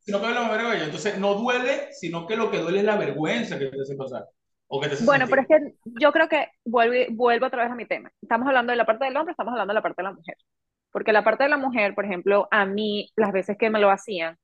sino 0.01 0.21
que 0.21 0.27
la 0.29 0.49
vergüenza. 0.49 0.85
Entonces, 0.85 1.17
no 1.19 1.35
duele, 1.35 1.93
sino 1.93 2.25
que 2.27 2.35
lo 2.35 2.49
que 2.51 2.57
duele 2.57 2.79
es 2.79 2.85
la 2.85 2.97
vergüenza 2.97 3.59
que 3.59 3.67
te 3.67 3.79
hace 3.81 3.95
pasar. 3.95 4.25
O 4.67 4.81
que 4.81 4.87
te 4.89 4.95
hace 4.95 5.05
Bueno, 5.05 5.25
pero 5.29 5.43
es 5.43 5.47
que 5.47 5.73
yo 6.01 6.11
creo 6.11 6.27
que 6.27 6.49
vuelvo, 6.65 6.95
vuelvo 7.11 7.45
otra 7.45 7.63
vez 7.63 7.71
a 7.71 7.75
mi 7.75 7.85
tema. 7.85 8.11
Estamos 8.21 8.47
hablando 8.47 8.71
de 8.71 8.77
la 8.77 8.85
parte 8.85 9.05
del 9.05 9.15
hombre, 9.15 9.31
estamos 9.31 9.51
hablando 9.51 9.71
de 9.71 9.75
la 9.75 9.83
parte 9.83 10.01
de 10.01 10.07
la 10.09 10.13
mujer. 10.13 10.35
Porque 10.91 11.13
la 11.13 11.23
parte 11.23 11.43
de 11.43 11.49
la 11.49 11.57
mujer, 11.57 11.93
por 11.95 12.05
ejemplo, 12.05 12.47
a 12.51 12.65
mí, 12.65 13.09
las 13.15 13.31
veces 13.31 13.55
que 13.57 13.69
me 13.69 13.79
lo 13.79 13.91
hacían, 13.91 14.35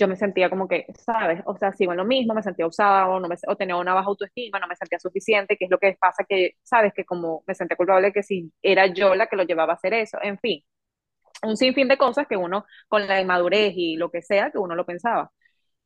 yo 0.00 0.08
me 0.08 0.16
sentía 0.16 0.50
como 0.50 0.68
que, 0.68 0.86
¿sabes? 0.96 1.42
O 1.46 1.56
sea, 1.56 1.72
sigo 1.72 1.92
en 1.92 1.98
lo 1.98 2.04
mismo, 2.06 2.34
me 2.34 2.42
sentía 2.42 2.66
usada 2.66 3.08
o, 3.08 3.20
no 3.20 3.28
me, 3.28 3.36
o 3.46 3.56
tenía 3.56 3.76
una 3.76 3.94
baja 3.94 4.08
autoestima, 4.08 4.58
no 4.58 4.66
me 4.68 4.76
sentía 4.76 4.98
suficiente, 4.98 5.56
que 5.56 5.66
es 5.66 5.70
lo 5.70 5.78
que 5.78 5.96
pasa 6.00 6.24
que, 6.28 6.52
¿sabes? 6.62 6.92
Que 6.94 7.04
como 7.04 7.44
me 7.46 7.54
sentía 7.54 7.76
culpable 7.76 8.12
que 8.12 8.22
si 8.22 8.52
era 8.62 8.86
yo 8.86 9.14
la 9.14 9.26
que 9.28 9.36
lo 9.36 9.44
llevaba 9.44 9.74
a 9.74 9.76
hacer 9.76 9.94
eso, 9.94 10.18
en 10.22 10.38
fin, 10.38 10.62
un 11.42 11.56
sinfín 11.56 11.88
de 11.88 11.98
cosas 11.98 12.26
que 12.28 12.36
uno, 12.36 12.64
con 12.88 13.06
la 13.06 13.20
inmadurez 13.20 13.72
y 13.76 13.96
lo 13.96 14.10
que 14.10 14.22
sea, 14.22 14.50
que 14.50 14.58
uno 14.58 14.74
lo 14.74 14.86
pensaba. 14.86 15.32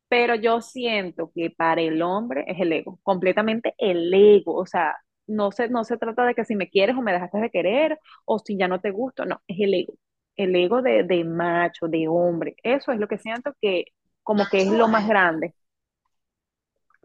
Pero 0.09 0.35
yo 0.35 0.61
siento 0.61 1.31
que 1.33 1.49
para 1.51 1.81
el 1.81 2.01
hombre 2.01 2.45
es 2.47 2.59
el 2.59 2.71
ego, 2.73 2.99
completamente 3.03 3.73
el 3.77 4.13
ego. 4.13 4.55
O 4.55 4.65
sea, 4.65 4.95
no 5.27 5.51
se, 5.51 5.69
no 5.69 5.83
se 5.83 5.97
trata 5.97 6.25
de 6.25 6.35
que 6.35 6.45
si 6.45 6.55
me 6.55 6.69
quieres 6.69 6.95
o 6.97 7.01
me 7.01 7.13
dejaste 7.13 7.39
de 7.39 7.49
querer 7.51 7.99
o 8.25 8.39
si 8.39 8.57
ya 8.57 8.67
no 8.67 8.81
te 8.81 8.91
gusto, 8.91 9.25
no, 9.25 9.41
es 9.47 9.57
el 9.59 9.73
ego. 9.73 9.93
El 10.35 10.55
ego 10.55 10.81
de, 10.81 11.03
de 11.03 11.23
macho, 11.23 11.87
de 11.87 12.07
hombre. 12.07 12.55
Eso 12.63 12.91
es 12.91 12.99
lo 12.99 13.07
que 13.07 13.17
siento 13.17 13.53
que 13.61 13.85
como 14.25 14.49
que 14.49 14.63
es 14.63 14.71
lo 14.73 14.89
más 14.89 15.07
grande 15.07 15.55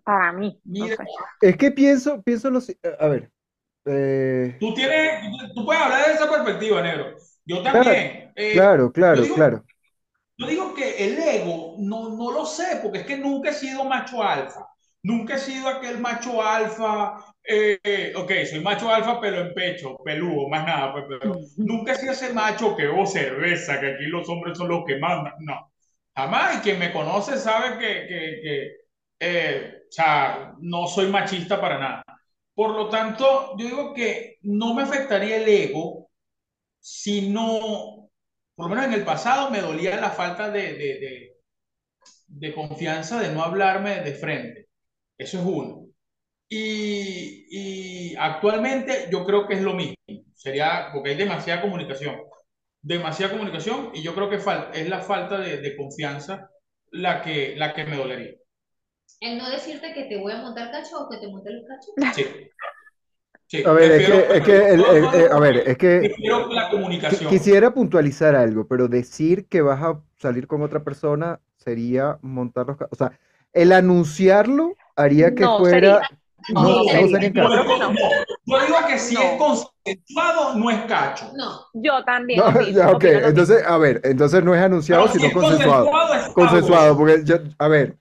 para 0.04 0.32
mí. 0.32 0.60
No 0.78 0.88
Mira, 0.88 0.88
sé. 0.88 1.04
Es 1.40 1.56
que 1.56 1.70
pienso, 1.70 2.22
pienso 2.22 2.50
lo 2.50 2.60
si- 2.60 2.78
A 2.98 3.08
ver, 3.08 3.30
eh, 3.86 4.58
tú 4.58 4.74
tienes, 4.74 5.22
tú 5.54 5.64
puedes 5.64 5.82
hablar 5.82 6.06
de 6.06 6.12
esa 6.14 6.30
perspectiva, 6.30 6.82
negro. 6.82 7.16
Yo 7.44 7.62
también. 7.62 8.32
Eh, 8.36 8.60
claro, 8.60 8.92
claro, 8.92 9.22
yo 9.22 9.22
digo- 9.22 9.36
claro. 9.36 9.64
Yo 10.38 10.46
digo 10.48 10.74
que 10.74 11.04
el 11.06 11.18
ego, 11.18 11.76
no, 11.78 12.10
no 12.16 12.32
lo 12.32 12.46
sé, 12.46 12.80
porque 12.82 13.00
es 13.00 13.06
que 13.06 13.18
nunca 13.18 13.50
he 13.50 13.52
sido 13.54 13.84
macho 13.84 14.22
alfa. 14.22 14.66
Nunca 15.02 15.36
he 15.36 15.38
sido 15.38 15.68
aquel 15.68 15.98
macho 16.00 16.42
alfa. 16.42 17.24
eh, 17.44 17.78
eh, 17.84 18.12
ok, 18.16 18.32
soy 18.50 18.60
macho 18.60 18.88
alfa, 18.90 19.20
pero 19.20 19.40
en 19.40 19.54
pecho, 19.54 19.96
peludo, 20.04 20.48
más 20.48 20.64
nada. 20.66 20.92
Pues, 20.92 21.04
pero 21.08 21.40
nunca 21.64 21.92
he 21.92 21.96
sido 21.96 22.12
ese 22.12 22.32
macho 22.32 22.76
que, 22.76 22.88
oh, 22.88 23.06
cerveza, 23.06 23.80
que 23.80 23.94
aquí 23.94 24.04
los 24.06 24.28
hombres 24.28 24.58
son 24.58 24.68
los 24.68 24.84
que 24.86 24.98
mandan. 24.98 25.34
No, 25.40 25.72
jamás. 26.14 26.58
Y 26.58 26.60
quien 26.60 26.78
me 26.78 26.92
conoce 26.92 27.38
sabe 27.38 27.78
que, 27.78 28.06
que, 28.08 28.76
eh, 29.20 29.74
o 29.88 29.92
sea, 29.92 30.54
no 30.60 30.86
soy 30.86 31.08
machista 31.08 31.60
para 31.60 31.78
nada. 31.78 32.04
Por 32.54 32.72
lo 32.76 32.88
tanto, 32.88 33.56
yo 33.58 33.66
digo 33.66 33.94
que 33.94 34.38
no 34.42 34.74
me 34.74 34.82
afectaría 34.82 35.36
el 35.36 35.48
ego 35.48 36.10
si 36.80 37.30
no, 37.30 38.10
por 38.54 38.66
lo 38.66 38.70
menos 38.70 38.86
en 38.86 38.94
el 38.94 39.04
pasado 39.04 39.50
me 39.50 39.60
dolía 39.60 40.00
la 40.00 40.10
falta 40.10 40.50
de, 40.50 40.62
de, 40.74 41.00
de, 41.00 41.36
de 42.28 42.54
confianza 42.54 43.20
de 43.20 43.32
no 43.32 43.42
hablarme 43.42 44.00
de 44.02 44.14
frente. 44.14 44.68
Eso 45.18 45.38
es 45.38 45.44
uno. 45.44 45.86
Y, 46.48 47.46
y 48.12 48.16
actualmente 48.16 49.08
yo 49.12 49.24
creo 49.26 49.48
que 49.48 49.54
es 49.56 49.62
lo 49.62 49.74
mismo. 49.74 49.94
Sería, 50.34 50.90
porque 50.92 51.10
hay 51.10 51.16
demasiada 51.16 51.62
comunicación. 51.62 52.16
Demasiada 52.82 53.32
comunicación 53.32 53.90
y 53.94 54.02
yo 54.02 54.14
creo 54.14 54.30
que 54.30 54.36
es 54.36 54.88
la 54.88 55.00
falta 55.00 55.38
de, 55.38 55.58
de 55.58 55.76
confianza 55.76 56.50
la 56.92 57.22
que, 57.22 57.54
la 57.56 57.74
que 57.74 57.84
me 57.84 57.96
dolería. 57.96 58.32
El 59.20 59.38
no 59.38 59.50
decirte 59.50 59.92
que 59.94 60.04
te 60.04 60.18
voy 60.18 60.32
a 60.32 60.38
montar 60.42 60.70
cacho 60.70 61.00
o 61.00 61.10
que 61.10 61.18
te 61.18 61.28
monte 61.28 61.50
los 61.52 61.64
cachos. 61.66 61.94
Sí. 62.14 62.24
Sí, 63.46 63.64
A 63.66 63.72
ver, 63.72 63.90
es 63.90 64.06
que, 64.08 64.36
es 64.36 64.42
que, 64.44 64.56
el- 64.70 64.80
el- 64.80 65.20
eh, 65.22 65.28
a 65.32 65.40
ver, 65.40 65.56
es 65.68 65.76
que 65.76 66.14
la 66.54 66.70
comunicación. 66.70 67.26
quisiera 67.28 67.74
puntualizar 67.74 68.36
algo, 68.36 68.66
pero 68.68 68.86
decir 68.86 69.46
que 69.46 69.60
vas 69.60 69.82
a 69.82 70.00
salir 70.18 70.46
con 70.46 70.62
otra 70.62 70.84
persona 70.84 71.40
sería 71.56 72.18
montar 72.22 72.66
los... 72.68 72.76
O 72.90 72.94
sea, 72.94 73.18
el 73.52 73.72
anunciarlo 73.72 74.76
haría 74.94 75.34
que 75.34 75.42
No 75.44 75.58
fuera... 75.58 76.00
No 76.48 76.62
no 76.62 77.08
sería. 77.08 77.30
no. 77.30 77.48
Yo 78.46 78.60
digo 78.66 78.76
que 78.88 78.98
si 78.98 79.14
No. 79.14 79.20
es 79.22 79.38
consensuado, 79.38 80.54
no 80.54 80.70
es 80.70 80.80
cacho. 80.86 81.30
No. 81.34 81.60
Yo 81.74 82.04
también. 82.04 82.42
Ya, 82.74 82.90
ok, 82.90 83.04
entonces, 83.04 83.64
a 83.66 83.76
ver, 83.78 84.00
entonces 84.04 84.42
no 84.42 84.54
es 84.54 84.62
anunciado, 84.62 85.02
Pero 85.02 85.12
si 85.12 85.18
sino 85.18 85.28
es 85.28 85.34
consensuado. 85.34 85.84
consensuado, 85.90 86.14
es 86.28 86.34
Consensuado, 86.34 86.96
porque 86.96 87.22
yo, 87.24 87.36
a 87.58 87.68
ver, 87.68 87.96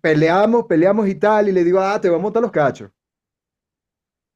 peleamos, 0.00 0.64
peleamos 0.66 1.08
y 1.08 1.14
tal, 1.16 1.48
y 1.48 1.52
le 1.52 1.64
digo, 1.64 1.80
ah, 1.80 2.00
te 2.00 2.08
voy 2.08 2.18
a 2.18 2.22
montar 2.22 2.42
los 2.42 2.50
cachos. 2.52 2.90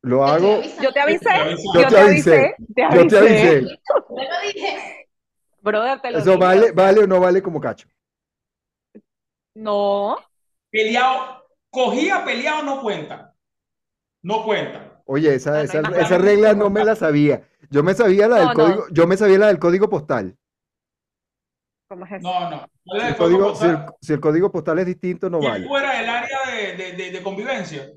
Lo 0.03 0.25
hago. 0.25 0.61
Yo 0.81 0.93
te 0.93 1.01
avisé, 1.01 1.29
Yo 1.75 1.81
te 1.83 1.87
te 1.89 1.99
avisé, 1.99 2.39
avisé, 2.39 2.55
te 2.75 2.83
yo 2.83 2.89
te 3.07 3.19
avisé. 3.19 3.19
avisé. 3.19 3.61
Yo 3.63 4.17
lo 4.17 4.41
dije. 4.55 5.07
Brother, 5.63 6.01
te 6.01 6.11
lo 6.11 6.19
Eso 6.19 6.31
dije, 6.31 6.41
vale, 6.43 6.73
vale 6.73 7.01
o 7.01 7.07
no 7.07 7.21
vale 7.21 7.43
como 7.43 7.61
cacho. 7.61 7.87
No, 9.55 10.17
Peleado, 10.71 11.40
cogía 11.71 12.25
peleado 12.25 12.63
no 12.63 12.81
cuenta. 12.83 13.35
No 14.23 14.45
cuenta. 14.45 15.03
Oye, 15.07 15.35
esa, 15.35 15.55
hay 15.59 15.65
esa, 15.65 16.19
regla 16.19 16.55
no 16.55 16.71
me 16.71 16.85
la 16.85 16.95
sabía. 16.95 17.49
Yo 17.71 17.83
me 17.83 17.95
sabía 17.95 18.29
la 18.29 18.37
del 18.37 18.49
No, 18.49 18.55
no. 18.55 18.55
código, 18.55 18.85
yo 18.93 19.07
me 19.07 19.17
sabía 19.17 19.39
la 19.39 19.47
del 19.49 19.59
código 19.59 19.89
postal. 19.89 20.37
¿cómo 21.89 22.05
es 22.07 22.13
eso? 22.13 22.21
No, 22.23 22.51
no. 22.51 22.67
Si 22.85 23.07
el 23.07 23.17
código, 23.17 23.55
si 23.55 23.65
el, 23.67 23.73
postal, 23.73 23.95
si 24.01 24.13
el 24.13 24.21
código 24.21 24.53
postal 24.53 24.79
es 24.79 24.87
distinto, 24.87 25.29
no 25.31 25.41
vale. 25.41 25.67
fuera 25.67 25.99
del 25.99 26.09
área 26.09 26.39
de, 26.47 26.77
de, 26.77 26.93
de, 26.93 27.11
de 27.11 27.23
convivencia. 27.23 27.91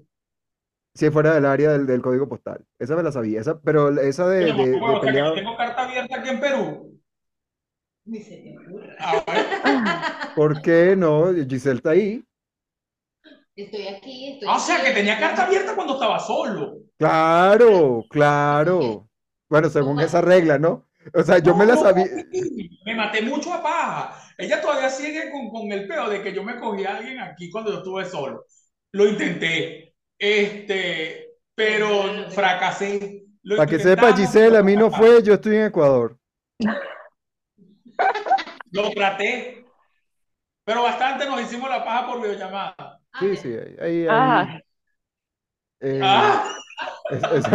Si 0.96 1.06
es 1.06 1.14
fuera 1.14 1.34
del 1.36 1.46
área 1.46 1.72
del, 1.72 1.86
del 1.86 2.02
código 2.02 2.28
postal. 2.28 2.64
Esa 2.80 2.96
me 2.96 3.04
la 3.04 3.12
sabía. 3.12 3.42
Esa, 3.42 3.60
pero 3.60 3.90
esa 4.00 4.28
de, 4.28 4.52
bueno, 4.80 5.02
peleado, 5.02 5.36
tengo 5.36 5.56
carta 5.58 5.84
abierta 5.84 6.20
aquí 6.20 6.30
en 6.30 6.40
Perú. 6.40 7.00
Ni 8.06 8.20
se 8.22 8.38
te 8.38 8.58
ocurra. 8.58 8.96
A 9.00 9.14
ver. 9.14 9.46
¿por 10.36 10.62
qué 10.62 10.96
no? 10.96 11.32
Giselle 11.48 11.78
está 11.78 11.92
ahí. 11.92 12.24
Estoy 13.56 13.88
aquí, 13.88 14.34
estoy 14.34 14.48
Ah, 14.50 14.56
o 14.58 14.60
sea, 14.60 14.84
que 14.84 14.92
tenía 14.92 15.20
carta 15.20 15.44
aquí. 15.44 15.56
abierta 15.56 15.76
cuando 15.76 15.94
estaba 15.94 16.20
solo. 16.20 16.78
Claro, 16.98 18.04
claro. 18.10 19.08
Bueno, 19.50 19.70
según 19.70 20.00
esa 20.00 20.22
regla, 20.22 20.58
¿no? 20.58 20.88
O 21.14 21.22
sea, 21.22 21.38
yo 21.40 21.56
me 21.56 21.66
la 21.66 21.76
sabía. 21.76 22.06
me 22.86 22.96
maté 22.96 23.22
mucho 23.22 23.54
a 23.54 23.62
paja. 23.62 24.20
Ella 24.38 24.62
todavía 24.62 24.90
sigue 24.90 25.32
con, 25.32 25.50
con 25.50 25.72
el 25.72 25.88
peo 25.88 26.10
de 26.10 26.22
que 26.22 26.34
yo 26.34 26.44
me 26.44 26.60
cogí 26.60 26.86
a 26.86 26.98
alguien 26.98 27.20
aquí 27.20 27.52
cuando 27.52 27.72
yo 27.72 27.78
estuve 27.80 28.06
solo. 28.06 28.46
Lo 28.94 29.08
intenté, 29.08 29.96
este, 30.18 31.28
pero 31.54 32.30
fracasé. 32.32 33.26
Lo 33.44 33.58
Para 33.58 33.70
que 33.70 33.80
sepa, 33.80 34.16
Giselle, 34.16 34.58
a 34.58 34.64
mí 34.64 34.76
no 34.76 34.90
fue, 34.90 35.22
yo 35.22 35.34
estoy 35.34 35.58
en 35.58 35.66
Ecuador. 35.66 36.18
Lo 38.72 38.90
traté, 38.92 39.66
pero 40.64 40.84
bastante 40.84 41.26
nos 41.26 41.42
hicimos 41.42 41.70
la 41.70 41.84
paja 41.84 42.08
por 42.08 42.22
videollamada. 42.22 42.93
Ah, 43.14 43.20
Sí, 43.20 43.36
ya. 43.36 43.42
sí, 43.42 43.48
ahí, 43.54 43.76
ahí, 43.80 44.08
Ah, 44.08 44.48
ahí, 44.48 44.64
eh, 45.80 46.40
Ah, 46.40 46.56
es- 47.10 47.24
es- 47.32 47.48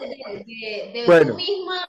de, 0.00 0.90
de- 0.92 0.92
de 0.92 1.02
Bueno. 1.06 1.34
tú 1.34 1.36
misma 1.36 1.88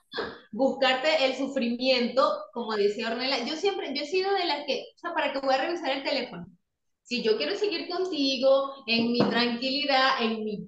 buscarte 0.51 1.25
el 1.25 1.36
sufrimiento, 1.36 2.23
como 2.53 2.75
decía 2.75 3.10
Ornella. 3.12 3.45
Yo 3.45 3.56
siempre, 3.56 3.93
yo 3.95 4.03
he 4.03 4.08
sido 4.08 4.34
de 4.34 4.45
las 4.45 4.65
que, 4.65 4.86
o 4.95 4.99
sea, 4.99 5.13
¿para 5.13 5.34
qué 5.34 5.39
voy 5.39 5.53
a 5.56 5.62
revisar 5.65 5.91
el 5.97 6.03
teléfono? 6.03 6.47
Si 7.03 7.23
yo 7.23 7.38
quiero 7.38 7.56
seguir 7.56 7.88
contigo 7.89 8.73
en 8.88 9.12
mi 9.12 9.19
tranquilidad, 9.19 10.21
en 10.21 10.43
mi 10.43 10.67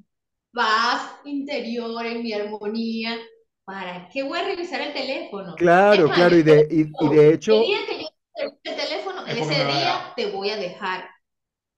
paz 0.53 1.13
interior, 1.25 2.05
en 2.05 2.23
mi 2.23 2.33
armonía, 2.33 3.17
¿para 3.65 4.09
qué 4.09 4.23
voy 4.23 4.39
a 4.39 4.45
revisar 4.45 4.81
el 4.81 4.93
teléfono? 4.93 5.55
Claro, 5.55 6.11
claro, 6.11 6.37
y 6.37 6.41
de, 6.43 6.67
y, 6.71 7.05
y 7.05 7.09
de 7.09 7.33
hecho, 7.33 7.53
día 7.61 7.77
que 7.87 7.98
el 8.39 8.75
teléfono, 8.75 9.25
Es 9.25 9.37
ese 9.37 9.65
día 9.65 10.13
te 10.15 10.31
voy 10.31 10.49
a 10.49 10.57
dejar. 10.57 11.05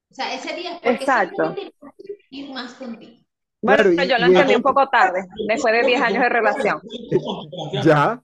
O 0.10 0.14
sea, 0.14 0.34
ese 0.34 0.56
día 0.56 0.76
es 0.76 0.82
porque 0.82 0.96
Exacto. 0.96 1.46
simplemente 1.46 1.76
no 1.82 1.94
quiero 1.98 2.16
ir 2.30 2.54
más 2.54 2.74
contigo. 2.74 3.26
bueno, 3.62 3.84
claro, 3.84 3.92
y, 3.92 4.08
yo 4.08 4.18
lo 4.18 4.26
entendí 4.26 4.56
un 4.56 4.62
poco 4.62 4.88
tarde, 4.90 5.26
después 5.48 5.74
de 5.74 5.88
10 5.88 6.02
años 6.02 6.24
de 6.24 6.30
relación. 6.30 6.82
Ya. 7.84 8.22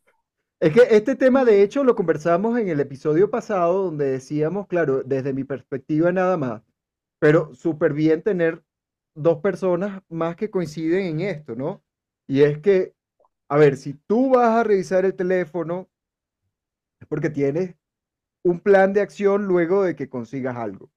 Es 0.60 0.74
que 0.74 0.82
este 0.90 1.16
tema, 1.16 1.46
de 1.46 1.62
hecho, 1.62 1.84
lo 1.84 1.96
conversamos 1.96 2.58
en 2.60 2.68
el 2.68 2.80
episodio 2.80 3.30
pasado, 3.30 3.84
donde 3.84 4.06
decíamos, 4.06 4.66
claro, 4.66 5.04
desde 5.04 5.32
mi 5.32 5.44
perspectiva 5.44 6.12
nada 6.12 6.36
más, 6.36 6.64
pero 7.20 7.54
súper 7.54 7.94
bien 7.94 8.24
tener 8.24 8.64
dos 9.14 9.38
personas 9.38 10.02
más 10.10 10.36
que 10.36 10.50
coinciden 10.50 11.06
en 11.06 11.22
esto, 11.22 11.56
¿no? 11.56 11.84
Y 12.28 12.42
es 12.42 12.60
que, 12.60 12.94
a 13.50 13.58
ver, 13.58 13.78
si 13.78 13.94
tú 13.94 14.32
vas 14.32 14.50
a 14.50 14.64
revisar 14.64 15.06
el 15.06 15.16
teléfono, 15.16 15.90
es 17.00 17.08
porque 17.08 17.30
tienes 17.30 17.76
un 18.48 18.60
plan 18.60 18.94
de 18.94 19.02
acción 19.02 19.46
luego 19.46 19.84
de 19.84 19.96
que 19.96 20.10
consigas 20.10 20.56
algo. 20.56 20.90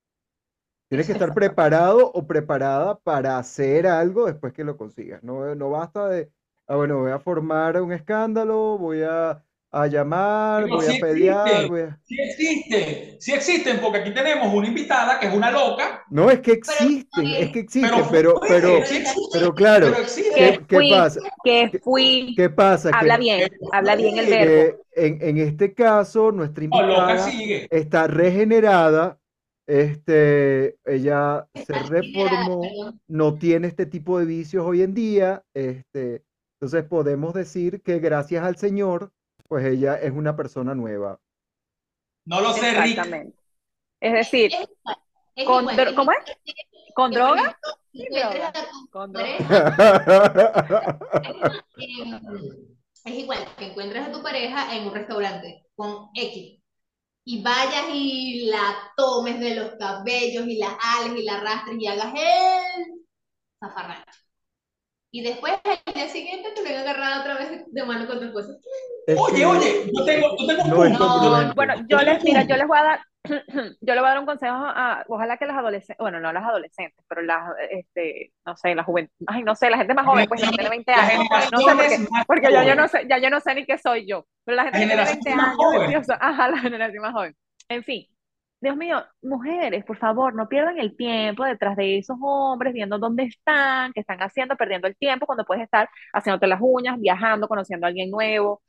Tienes 0.89 1.07
que 1.07 1.13
estar 1.13 1.33
preparado 1.35 2.11
o 2.13 2.27
preparada 2.27 2.99
para 2.99 3.39
hacer 3.39 3.87
algo 3.87 4.27
después 4.27 4.53
que 4.53 4.65
lo 4.65 4.77
consigas. 4.77 5.23
No, 5.23 5.55
no 5.55 5.71
basta 5.71 6.09
de, 6.09 6.33
ah, 6.67 6.77
bueno, 6.77 6.99
voy 6.99 7.13
a 7.13 7.21
formar 7.21 7.81
un 7.81 7.93
escándalo, 7.93 8.77
voy 8.79 9.03
a, 9.03 9.45
a 9.73 9.87
llamar, 9.87 10.65
Pero 10.65 10.77
voy 10.77 10.87
sí 10.87 10.97
a 10.97 11.01
pelear, 11.01 11.47
existe. 11.49 11.69
voy 11.69 11.81
a... 11.83 12.01
Sí 12.05 12.17
existen, 12.21 13.21
sí 13.21 13.33
existen, 13.33 13.81
porque 13.81 13.99
aquí 13.99 14.13
tenemos 14.15 14.53
una 14.53 14.67
invitada 14.67 15.19
que 15.21 15.27
es 15.29 15.35
una 15.35 15.51
loca, 15.51 16.05
No, 16.09 16.31
es 16.31 16.41
que 16.41 16.53
existen, 16.53 17.35
es 17.37 17.51
que 17.51 17.61
existen, 17.61 18.09
pero, 18.11 18.41
pero, 18.49 18.77
existe, 18.79 19.11
pero 19.33 19.55
claro, 19.55 19.87
pero. 19.87 20.09
¿qué, 20.35 20.61
qué 20.67 20.77
fui, 20.77 20.91
pasa? 20.91 21.21
que 21.45 21.71
fui, 21.83 22.35
¿Qué 22.37 22.51
pasa? 22.51 22.91
habla 22.93 23.15
Que, 23.15 23.21
bien, 23.21 23.51
habla 23.73 23.97
bien 23.97 24.19
el 24.19 24.27
verbo. 24.27 24.67
en, 24.93 25.19
en 25.23 25.39
este 25.39 25.73
caso, 25.75 26.33
nuestra 26.33 26.65
invitada 26.65 27.29
está 27.71 28.07
regenerada, 28.09 29.19
este, 29.67 30.79
ella 30.85 31.47
se 31.55 31.83
reformó, 31.85 32.63
no 33.07 33.39
tiene 33.39 33.69
este 33.69 33.87
tipo 33.87 34.19
de 34.19 34.27
vicios 34.27 34.65
hoy 34.67 34.83
en 34.83 34.95
día, 34.95 35.45
este, 35.55 36.25
entonces 36.61 36.85
podemos 36.89 37.35
decir 37.35 37.81
que 37.83 37.99
gracias 38.01 38.45
al 38.45 38.57
Señor, 38.57 39.13
pues 39.51 39.67
ella 39.67 39.97
es 39.97 40.13
una 40.13 40.37
persona 40.37 40.77
nueva. 40.77 41.21
No 42.25 42.41
lo 42.41 42.53
sé, 42.53 42.71
Rick. 42.71 42.79
Exactamente. 42.91 43.37
Es 44.01 44.13
decir, 44.13 44.53
Es 44.53 44.61
igual, 44.71 44.97
es 45.35 45.47
con 45.47 45.61
igual, 45.63 45.77
dro- 45.77 45.89
es 45.91 45.97
¿cómo 45.97 46.13
es? 46.13 46.19
¿Con 46.95 47.11
droga? 47.13 47.59
Con 48.93 49.17
em, 49.17 49.39
es 53.05 53.15
igual 53.15 53.45
que 53.59 53.67
encuentres 53.67 54.07
a 54.07 54.13
tu 54.13 54.23
pareja 54.23 54.77
en 54.77 54.87
un 54.87 54.95
restaurante 54.95 55.67
con 55.75 56.09
X 56.15 56.61
y 57.25 57.43
vayas 57.43 57.87
y 57.93 58.47
la 58.51 58.77
tomes 58.97 59.41
de 59.41 59.55
los 59.57 59.75
cabellos 59.77 60.47
y 60.47 60.59
la 60.59 60.79
ales 60.81 61.19
y 61.19 61.25
la 61.25 61.39
arrastres 61.39 61.77
y 61.81 61.87
hagas 61.89 62.15
el 62.15 63.01
zafarrancho. 63.61 64.21
Y 65.13 65.23
después 65.23 65.55
al 65.65 65.95
día 65.95 66.09
siguiente 66.09 66.51
te 66.55 66.63
ven 66.63 66.79
agarrada 66.79 67.21
otra 67.21 67.35
vez 67.35 67.65
de 67.67 67.85
mano 67.85 68.07
con 68.07 68.21
tu 68.21 68.27
esposa. 68.27 68.53
Es 69.07 69.19
Oye, 69.19 69.37
que 69.37 69.47
oye, 69.47 69.91
yo 69.93 70.05
tengo, 70.05 70.37
yo 70.39 70.47
tengo 70.47 70.81
un 70.81 70.93
no 70.93 70.99
congruente. 70.99 71.55
Bueno, 71.55 71.75
yo 71.89 71.99
les, 71.99 72.23
mira, 72.23 72.45
yo 72.45 72.57
les 72.57 72.69
voy 72.69 72.79
a 72.79 72.83
dar, 72.83 73.01
yo 73.25 73.95
les 73.95 74.01
voy 74.01 74.07
a 74.07 74.09
dar 74.11 74.19
un 74.21 74.27
consejo 74.27 74.55
a, 74.55 75.05
ojalá 75.09 75.37
que 75.37 75.47
las 75.47 75.57
adolescentes, 75.57 75.97
bueno, 75.99 76.21
no 76.21 76.33
las 76.33 76.45
adolescentes, 76.45 77.05
pero 77.09 77.23
las, 77.23 77.43
este, 77.71 78.33
no 78.47 78.57
sé, 78.57 78.73
la 78.77 78.85
juventud, 78.85 79.13
ay, 79.27 79.43
no 79.43 79.57
sé, 79.57 79.69
la 79.69 79.79
gente 79.79 79.95
más 79.95 80.07
joven, 80.07 80.29
pues, 80.29 80.43
que 80.43 80.49
tiene 80.49 80.69
20 80.69 80.93
Las 80.93 81.11
años, 81.11 81.29
no 81.51 81.59
sé, 81.59 81.71
generaciones 81.71 82.09
porque, 82.29 82.53
ya 82.53 82.65
yo 82.65 82.75
no 82.77 82.87
sé, 82.87 83.07
ya 83.09 83.19
yo 83.19 83.31
no 83.31 83.41
sé 83.41 83.55
ni 83.57 83.67
qué 83.67 83.79
soy 83.79 84.07
yo, 84.07 84.27
pero 84.45 84.57
la 84.57 84.65
gente 84.65 84.79
La 84.79 84.85
que 84.85 84.87
tiene 84.87 85.03
generación 85.03 85.25
20 85.25 85.43
más 85.43 85.89
años, 85.89 86.07
ajá, 86.21 86.49
la 86.51 86.59
generación 86.59 87.03
más 87.03 87.13
joven. 87.13 87.37
En 87.69 87.83
fin, 87.83 88.07
Dios 88.61 88.77
mío, 88.77 89.03
mujeres, 89.23 89.85
por 89.85 89.97
favor, 89.97 90.35
no 90.35 90.49
pierdan 90.49 90.79
el 90.79 90.95
tiempo 90.97 91.45
detrás 91.45 91.77
de 91.77 91.99
esos 91.99 92.17
hombres, 92.21 92.75
viendo 92.75 92.99
dónde 92.99 93.25
están, 93.25 93.93
qué 93.95 94.01
están 94.01 94.19
haciendo, 94.21 94.57
perdiendo 94.57 94.87
el 94.87 94.97
tiempo 94.97 95.25
cuando 95.27 95.45
puedes 95.47 95.65
estar 95.65 95.89
haciéndote 96.13 96.47
las 96.47 96.61
uñas, 96.63 96.99
viajando, 97.01 97.49
conociendo 97.49 97.87
a 97.87 97.89
alguien 97.89 98.11
nuevo, 98.11 98.63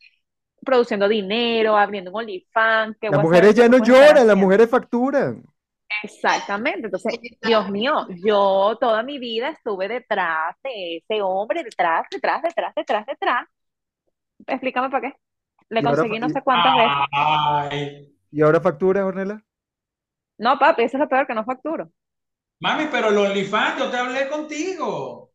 produciendo 0.65 1.07
dinero, 1.09 1.77
abriendo 1.77 2.11
un 2.11 2.17
OnlyFans, 2.17 2.97
que 2.99 3.09
Las 3.09 3.19
WhatsApp 3.19 3.21
mujeres 3.21 3.53
ya 3.55 3.69
no 3.69 3.77
lloran, 3.77 4.25
las 4.27 4.35
haciendo. 4.35 4.37
mujeres 4.37 4.69
facturan. 4.69 5.43
Exactamente. 6.03 6.87
Entonces, 6.87 7.19
Dios 7.41 7.69
mío, 7.69 8.07
yo 8.23 8.77
toda 8.79 9.03
mi 9.03 9.19
vida 9.19 9.49
estuve 9.49 9.87
detrás 9.87 10.55
de 10.63 10.97
ese 10.97 11.21
hombre, 11.21 11.63
detrás, 11.63 12.05
detrás, 12.11 12.41
detrás, 12.41 12.73
detrás, 12.75 13.05
detrás. 13.05 13.47
Explícame 14.47 14.89
para 14.89 15.09
qué. 15.11 15.17
Le 15.69 15.81
ahora 15.81 16.03
conseguí 16.03 16.19
no 16.19 16.29
sé 16.29 16.41
cuántas 16.43 16.75
veces. 16.77 17.07
Ay, 17.11 18.15
¿Y 18.31 18.41
ahora 18.41 18.59
facturas, 18.61 19.03
Ornella? 19.03 19.43
No, 20.41 20.57
papi, 20.59 20.83
eso 20.83 20.97
es 20.97 21.01
lo 21.01 21.07
peor 21.09 21.27
que 21.27 21.33
no 21.35 21.45
facturo. 21.45 21.89
mami, 22.59 22.85
pero 22.91 23.09
el 23.09 23.17
OnlyFans, 23.17 23.79
yo 23.79 23.89
te 23.91 23.97
hablé 23.97 24.27
contigo. 24.27 25.31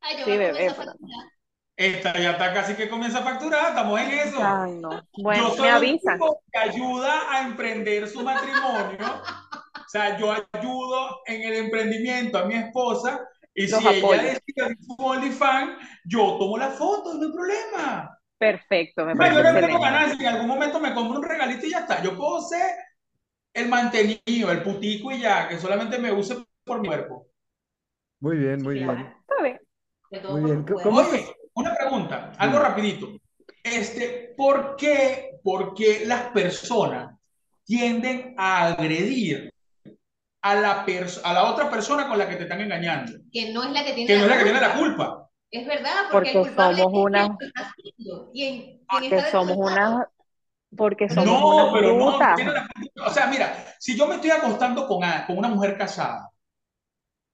Ay, 0.00 0.18
yo 0.18 0.24
Sí, 0.24 0.30
voy 0.30 0.34
a 0.34 0.52
bebé, 0.52 0.68
a 0.68 0.74
pero- 0.74 0.86
facturar. 0.92 1.26
Esta 1.74 2.12
ya 2.18 2.32
está 2.32 2.52
casi 2.52 2.74
que 2.74 2.88
comienza 2.88 3.18
a 3.20 3.22
facturar, 3.22 3.68
estamos 3.70 3.98
en 4.00 4.10
eso. 4.10 4.38
Ay, 4.42 4.72
no. 4.80 4.90
Yo 4.92 5.00
Bueno, 5.22 5.50
soy 5.50 5.60
me 5.62 5.68
un 5.68 5.74
avisan. 5.74 6.18
tipo 6.18 6.42
que 6.52 6.58
ayuda 6.58 7.12
a 7.32 7.42
emprender 7.46 8.08
su 8.08 8.22
matrimonio. 8.22 9.22
O 9.76 9.88
sea, 9.88 10.16
yo 10.18 10.32
ayudo 10.52 11.20
en 11.26 11.42
el 11.42 11.54
emprendimiento 11.64 12.38
a 12.38 12.44
mi 12.44 12.54
esposa 12.54 13.20
y 13.54 13.66
Los 13.68 13.80
si 13.80 13.88
ella 13.88 14.22
decide 14.22 14.76
su 14.80 14.94
OnlyFans, 14.98 15.72
yo 16.04 16.36
tomo 16.38 16.56
la 16.58 16.70
foto, 16.70 17.14
no 17.14 17.26
hay 17.26 17.32
problema. 17.32 18.18
Perfecto, 18.38 19.04
me 19.06 19.14
parece 19.16 19.36
yo 19.36 19.42
no 19.42 19.60
tengo 19.60 20.16
si 20.16 20.22
en 20.24 20.28
algún 20.28 20.48
momento 20.48 20.80
me 20.80 20.94
compro 20.94 21.18
un 21.20 21.24
regalito 21.24 21.66
y 21.66 21.70
ya 21.70 21.80
está. 21.80 22.02
Yo 22.02 22.16
puedo 22.16 22.40
ser 22.42 22.66
el 23.54 23.68
mantenido, 23.68 24.50
el 24.50 24.62
putico 24.62 25.10
y 25.12 25.20
ya, 25.20 25.48
que 25.48 25.58
solamente 25.58 25.98
me 25.98 26.12
use 26.12 26.36
por 26.64 26.80
mi 26.80 26.88
cuerpo. 26.88 27.26
Muy 28.20 28.36
bien, 28.38 28.62
muy 28.62 28.74
bien. 28.74 28.90
Está 28.90 29.42
bien. 29.42 29.60
De 30.10 30.18
todo 30.20 30.36
Muy 30.38 30.50
bien. 30.50 30.64
¿Cómo. 30.82 31.00
Oye, 31.00 31.26
una 31.54 31.74
pregunta, 31.74 32.32
algo 32.38 32.56
Dime. 32.58 32.68
rapidito. 32.68 33.08
Este, 33.62 34.34
¿por 34.36 34.76
qué, 34.76 35.38
por 35.42 35.74
qué 35.74 36.04
las 36.06 36.30
personas 36.30 37.16
tienden 37.64 38.34
a 38.38 38.68
agredir 38.68 39.52
a 40.42 40.54
la, 40.56 40.84
a 41.24 41.32
la 41.32 41.50
otra 41.50 41.70
persona 41.70 42.08
con 42.08 42.18
la 42.18 42.28
que 42.28 42.36
te 42.36 42.42
están 42.44 42.60
engañando? 42.60 43.12
Que 43.32 43.52
no 43.52 43.64
es 43.64 43.70
la 43.70 43.84
que 43.84 43.92
tiene 43.92 44.06
Que 44.06 44.16
no 44.18 44.24
es 44.24 44.28
la 44.30 44.36
que 44.38 44.42
culpa. 44.44 44.58
tiene 44.58 44.60
la 44.68 44.74
culpa. 44.78 45.28
Es 45.50 45.66
verdad, 45.66 45.92
porque, 46.10 46.30
Porque 46.32 46.38
el 46.38 46.46
culpable 46.46 46.82
somos 46.82 46.92
es 46.92 46.92
quien 46.92 47.02
unas- 47.04 47.28
lo 47.28 47.46
está 47.46 47.72
Porque 48.88 49.16
está 49.16 49.30
somos 49.30 49.48
desconectado. 49.48 50.11
Porque 50.76 51.08
somos 51.08 51.40
No, 51.40 51.44
unas 51.44 51.72
pero 51.74 51.94
no, 51.94 52.22
brutas. 52.22 52.40
la. 52.52 52.66
O 53.06 53.10
sea, 53.10 53.26
mira, 53.26 53.74
si 53.78 53.96
yo 53.96 54.06
me 54.06 54.14
estoy 54.16 54.30
acostando 54.30 54.86
con, 54.88 55.04
a- 55.04 55.26
con 55.26 55.36
una 55.38 55.48
mujer 55.48 55.76
casada 55.76 56.30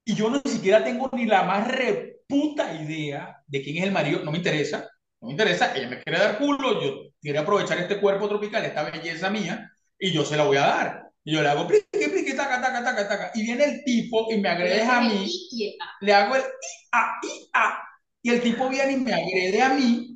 y 0.04 0.14
yo 0.14 0.30
ni 0.30 0.40
siquiera 0.50 0.82
tengo 0.84 1.10
ni 1.12 1.26
la 1.26 1.42
más 1.42 1.68
reputa 1.68 2.72
idea 2.74 3.42
de 3.46 3.62
quién 3.62 3.78
es 3.78 3.84
el 3.84 3.92
marido, 3.92 4.20
no 4.24 4.30
me 4.32 4.38
interesa, 4.38 4.88
no 5.20 5.26
me 5.28 5.32
interesa, 5.32 5.74
ella 5.76 5.88
me 5.88 6.02
quiere 6.02 6.18
dar 6.18 6.38
culo, 6.38 6.80
yo 6.82 7.10
quiero 7.20 7.40
aprovechar 7.40 7.78
este 7.78 8.00
cuerpo 8.00 8.28
tropical, 8.28 8.64
esta 8.64 8.84
belleza 8.84 9.30
mía, 9.30 9.70
y 9.98 10.12
yo 10.12 10.24
se 10.24 10.36
la 10.36 10.44
voy 10.44 10.56
a 10.56 10.60
dar. 10.62 11.02
Y 11.24 11.34
yo 11.34 11.42
le 11.42 11.48
hago 11.48 11.66
pliqui, 11.66 12.08
pliqui, 12.08 12.34
taca, 12.34 12.60
taca, 12.60 12.82
taca, 12.82 13.08
taca. 13.08 13.30
Y 13.34 13.42
viene 13.42 13.64
el 13.64 13.84
tipo 13.84 14.32
y 14.32 14.38
me 14.38 14.48
agrede 14.48 14.82
a 14.82 15.00
mí, 15.02 15.30
le 16.00 16.14
hago 16.14 16.36
el 16.36 16.42
i-a, 16.42 17.18
i-a, 17.22 17.78
y 18.22 18.30
el 18.30 18.40
tipo 18.40 18.68
viene 18.68 18.92
y 18.92 18.96
me 18.96 19.12
agrede 19.12 19.60
a 19.62 19.68
mí. 19.74 20.07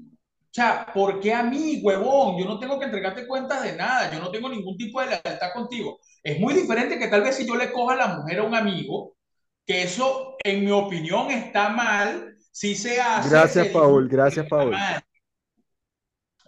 O 0.52 0.54
sea, 0.54 0.84
¿por 0.92 1.18
qué 1.18 1.32
a 1.32 1.42
mí, 1.42 1.80
huevón? 1.82 2.38
Yo 2.38 2.44
no 2.44 2.58
tengo 2.58 2.78
que 2.78 2.84
entregarte 2.84 3.26
cuentas 3.26 3.62
de 3.62 3.74
nada, 3.74 4.12
yo 4.12 4.20
no 4.20 4.30
tengo 4.30 4.50
ningún 4.50 4.76
tipo 4.76 5.00
de 5.00 5.06
lealtad 5.06 5.50
contigo. 5.54 5.98
Es 6.22 6.38
muy 6.38 6.52
diferente 6.52 6.98
que 6.98 7.08
tal 7.08 7.22
vez 7.22 7.36
si 7.36 7.46
yo 7.46 7.56
le 7.56 7.72
coja 7.72 7.94
a 7.94 7.96
la 7.96 8.06
mujer 8.08 8.40
a 8.40 8.42
un 8.42 8.54
amigo, 8.54 9.16
que 9.66 9.80
eso, 9.80 10.36
en 10.44 10.62
mi 10.62 10.70
opinión, 10.70 11.30
está 11.30 11.70
mal. 11.70 12.36
Si 12.50 12.74
se 12.74 13.00
hace. 13.00 13.30
Gracias, 13.30 13.68
se 13.68 13.72
Paul, 13.72 14.06
gracias, 14.10 14.44
que 14.44 14.50
Paul. 14.50 14.74
Está 14.74 14.90
mal. 14.92 15.02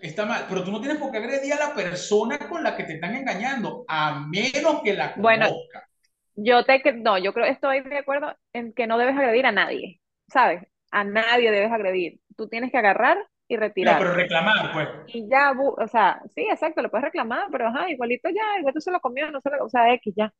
Está 0.03 0.27
mal, 0.27 0.45
pero 0.51 0.65
tú 0.65 0.71
no 0.71 0.81
tienes 0.83 0.99
por 0.99 1.11
qué 1.11 1.17
agredir 1.17 1.55
a 1.55 1.69
la 1.69 1.75
persona 1.75 2.39
con 2.47 2.63
la 2.63 2.77
que 2.77 2.85
te 2.85 2.97
están 2.97 3.15
engañando, 3.15 3.87
a 3.89 4.21
menos 4.21 4.83
que 4.85 4.93
la 4.93 5.15
Bueno, 5.17 5.47
conozca. 5.47 5.89
Yo 6.35 6.63
te, 6.67 6.83
no, 6.93 7.17
yo 7.17 7.33
creo, 7.33 7.47
estoy 7.47 7.81
de 7.81 7.97
acuerdo 7.97 8.37
en 8.53 8.75
que 8.75 8.87
no 8.87 8.99
debes 8.99 9.17
agredir 9.17 9.47
a 9.47 9.53
nadie, 9.53 10.03
¿sabes? 10.29 10.63
A 10.91 11.05
nadie 11.05 11.51
debes 11.51 11.73
agredir. 11.73 12.21
Tú 12.37 12.49
tienes 12.49 12.71
que 12.71 12.77
agarrar 12.77 13.17
y 13.55 13.59
No, 13.83 13.95
retirar. 13.95 13.99
pero 13.99 14.15
reclamar, 14.15 14.73
pues. 14.73 14.89
Y 15.07 15.29
ya, 15.29 15.53
o 15.59 15.87
sea, 15.89 16.21
sí, 16.35 16.43
exacto, 16.51 16.83
lo 16.83 16.91
puedes 16.91 17.05
reclamar, 17.05 17.49
pero 17.53 17.69
ajá, 17.69 17.91
igualito 17.91 18.29
ya, 18.31 18.59
igual 18.59 18.75
tú 18.75 18.81
se 18.81 18.91
lo 18.91 19.01
comió, 19.01 19.31
no 19.31 19.41
se 19.41 19.51
lo, 19.51 19.65
o 19.65 19.69
sea, 19.69 19.93
X 19.95 20.15
ya. 20.17 20.33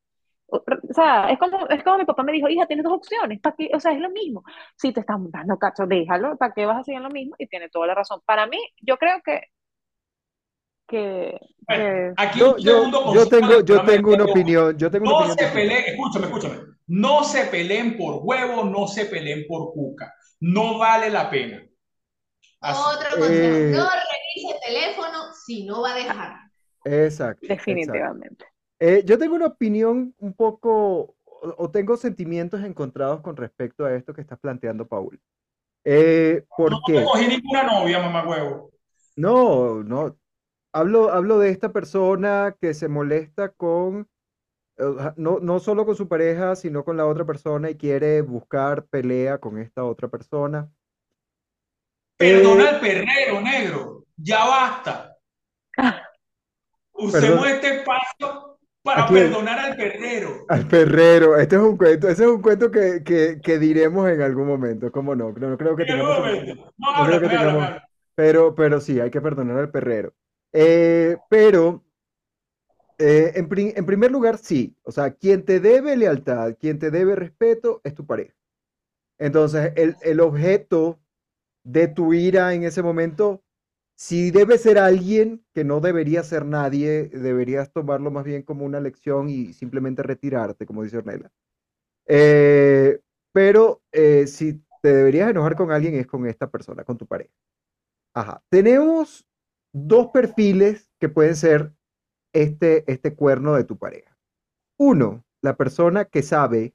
O 0.49 0.59
o 0.59 0.95
sea, 0.95 1.31
es 1.31 1.39
como, 1.39 1.69
es 1.69 1.83
como 1.85 1.99
mi 1.99 2.05
papá 2.07 2.23
me 2.25 2.33
dijo, 2.33 2.49
hija, 2.49 2.67
tienes 2.67 2.85
dos 2.85 2.95
opciones, 2.95 3.41
¿para 3.41 3.57
qué? 3.57 3.71
O 3.75 3.81
sea, 3.81 3.93
es 3.93 4.01
lo 4.01 4.11
mismo. 4.11 4.45
Si 4.77 4.93
te 4.93 5.01
están 5.01 5.31
dando 5.31 5.59
cacho, 5.59 5.87
déjalo, 5.87 6.37
¿para 6.39 6.55
qué 6.55 6.67
vas 6.67 6.79
a 6.81 6.85
seguir 6.85 7.01
lo 7.03 7.11
mismo? 7.11 7.35
Y 7.39 7.47
tiene 7.49 7.69
toda 7.71 7.87
la 7.89 7.95
razón. 7.95 8.21
Para 8.27 8.47
mí, 8.47 8.59
yo 8.83 8.97
creo 8.99 9.21
que, 9.25 9.43
que, 10.87 11.39
Bueno, 11.67 11.85
que 11.85 12.13
aquí 12.17 12.39
Yo, 12.39 12.59
yo, 12.59 13.29
tengo, 13.29 13.61
yo 13.65 13.85
tengo 13.85 14.13
una 14.13 14.25
opinión, 14.25 14.77
yo 14.79 14.91
tengo 14.91 15.05
una 15.07 15.13
No 15.13 15.19
opinión 15.19 15.39
se 15.39 15.47
peleen, 15.55 15.85
escúchame, 15.87 16.27
escúchame. 16.27 16.57
No 16.87 17.25
se 17.25 17.47
peleen 17.47 17.97
por 17.97 18.21
huevo, 18.23 18.65
no 18.65 18.87
se 18.87 19.07
peleen 19.07 19.47
por 19.49 19.73
cuca. 19.73 20.13
No 20.41 20.79
vale 20.79 21.11
la 21.11 21.31
pena. 21.31 21.65
Así. 22.65 22.81
Otro 22.97 23.11
consejo, 23.19 23.33
Eh, 23.33 23.71
no 23.73 23.85
revise 23.85 24.55
el 24.55 24.61
teléfono 24.75 25.33
si 25.45 25.65
no 25.67 25.83
va 25.83 25.93
a 25.93 25.97
dejar. 25.97 26.37
exacto, 26.85 27.47
exacto. 27.47 27.47
definitivamente. 27.49 28.45
Eh, 28.81 29.03
yo 29.07 29.19
tengo 29.19 29.35
una 29.37 29.47
opinión 29.47 30.15
un 30.19 30.35
poco, 30.35 31.17
o, 31.25 31.55
o 31.59 31.71
tengo 31.71 31.97
sentimientos 31.97 32.63
encontrados 32.63 33.21
con 33.21 33.37
respecto 33.37 33.85
a 33.85 33.95
esto 33.95 34.13
que 34.13 34.21
estás 34.21 34.39
planteando, 34.39 34.87
Paul. 34.87 35.21
Eh, 35.85 36.45
¿por 36.57 36.71
No 36.73 36.81
qué? 36.87 37.05
cogí 37.05 37.29
ninguna 37.29 37.63
novia, 37.65 38.01
mamá 38.01 38.27
huevo. 38.27 38.71
No, 39.17 39.83
no. 39.83 40.17
Hablo, 40.73 41.13
hablo 41.13 41.39
de 41.39 41.51
esta 41.51 41.73
persona 41.73 42.57
que 42.61 42.75
se 42.75 42.89
molesta 42.89 43.51
con, 43.51 44.09
no, 45.17 45.39
no 45.41 45.59
solo 45.61 45.87
con 45.87 45.95
su 45.95 46.09
pareja, 46.09 46.57
sino 46.57 46.85
con 46.85 46.97
la 46.97 47.07
otra 47.07 47.25
persona 47.25 47.71
y 47.71 47.77
quiere 47.77 48.23
buscar 48.23 48.87
pelea 48.87 49.39
con 49.39 49.59
esta 49.59 49.85
otra 49.85 50.09
persona. 50.09 50.69
Perdona 52.17 52.65
Eh, 52.65 52.69
al 52.69 52.81
perrero, 52.81 53.41
negro. 53.41 54.05
Ya 54.17 54.45
basta. 54.47 55.17
Usemos 56.93 57.47
este 57.49 57.77
espacio 57.79 58.29
¿a 58.29 58.57
para 58.83 59.09
perdonar 59.09 59.59
al 59.59 59.77
perrero. 59.77 60.45
Al 60.49 60.69
perrero. 60.69 61.37
Este 61.39 61.57
es 61.57 61.63
un 61.63 61.77
cuento, 61.77 62.09
ese 62.09 62.23
es 62.25 62.29
un 62.31 62.41
cuento 62.43 62.71
que, 62.71 63.03
que, 63.05 63.41
que 63.43 63.59
diremos 63.59 64.09
en 64.09 64.23
algún 64.23 64.47
momento. 64.47 64.93
¿Cómo 64.93 65.15
no? 65.15 65.33
No, 65.33 65.49
no 65.51 65.57
creo 65.59 65.75
que 65.75 65.85
tengamos. 65.85 66.19
No, 66.77 66.99
No 66.99 67.07
creo 67.07 67.21
que 67.21 67.81
pero, 68.17 68.55
pero 68.55 68.81
sí, 68.81 69.01
hay 69.01 69.11
que 69.11 69.21
perdonar 69.21 69.59
al 69.59 69.71
perrero. 69.73 70.15
Eh, 70.53 71.17
pero 71.29 71.83
eh, 72.99 73.33
en, 73.35 73.49
pri- 73.49 73.73
en 73.75 73.87
primer 73.87 74.13
lugar, 74.13 74.39
sí. 74.39 74.77
O 74.85 74.93
sea, 74.93 75.11
quien 75.13 75.45
te 75.45 75.59
debe 75.59 75.97
lealtad, 75.97 76.55
quien 76.61 76.79
te 76.79 76.93
debe 76.93 77.17
respeto, 77.17 77.81
es 77.83 77.93
tu 77.95 78.07
pareja. 78.07 78.33
Entonces, 79.19 79.73
el, 79.75 79.97
el 80.03 80.21
objeto 80.21 81.01
de 81.65 81.89
tu 81.89 82.15
ira 82.15 82.55
en 82.55 82.65
ese 82.65 82.83
momento, 82.83 83.43
si 83.97 84.31
debe 84.31 84.59
ser 84.59 84.79
alguien 84.79 85.45
que 85.55 85.65
no 85.65 85.81
debería 85.81 86.23
ser 86.23 86.45
nadie, 86.45 87.09
deberías 87.09 87.73
tomarlo 87.73 88.11
más 88.11 88.25
bien 88.25 88.43
como 88.43 88.65
una 88.65 88.81
lección 88.81 89.29
y 89.29 89.53
simplemente 89.53 90.03
retirarte, 90.03 90.67
como 90.67 90.83
dice 90.83 90.99
Ornella. 90.99 91.31
Eh, 92.07 93.01
pero 93.33 93.83
eh, 93.93 94.27
si 94.27 94.63
te 94.83 94.93
deberías 94.93 95.31
enojar 95.31 95.57
con 95.57 95.73
alguien 95.73 95.95
es 95.95 96.07
con 96.07 96.27
esta 96.27 96.51
persona, 96.51 96.85
con 96.85 96.99
tu 96.99 97.07
pareja. 97.07 97.33
Ajá. 98.15 98.43
Tenemos 98.51 99.27
dos 99.73 100.09
perfiles 100.09 100.91
que 101.01 101.09
pueden 101.09 101.35
ser 101.35 101.73
este, 102.33 102.85
este 102.91 103.15
cuerno 103.15 103.55
de 103.55 103.65
tu 103.65 103.79
pareja. 103.79 104.17
Uno, 104.79 105.25
la 105.41 105.57
persona 105.57 106.05
que 106.05 106.23
sabe 106.23 106.75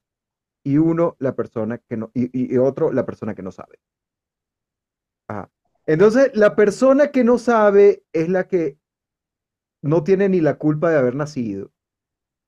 y 0.63 0.77
uno, 0.77 1.15
la 1.19 1.35
persona 1.35 1.77
que 1.77 1.97
no, 1.97 2.11
y, 2.13 2.57
otro, 2.57 2.91
la 2.91 3.05
persona 3.05 3.35
que 3.35 3.43
no 3.43 3.51
sabe. 3.51 3.79
Entonces, 5.85 6.31
la 6.35 6.55
persona 6.55 7.07
que 7.11 7.23
no 7.23 7.37
sabe 7.37 8.03
es 8.13 8.29
la 8.29 8.47
que 8.47 8.77
no 9.81 10.03
tiene 10.03 10.29
ni 10.29 10.41
la 10.41 10.57
culpa 10.57 10.91
de 10.91 10.97
haber 10.97 11.15
nacido, 11.15 11.71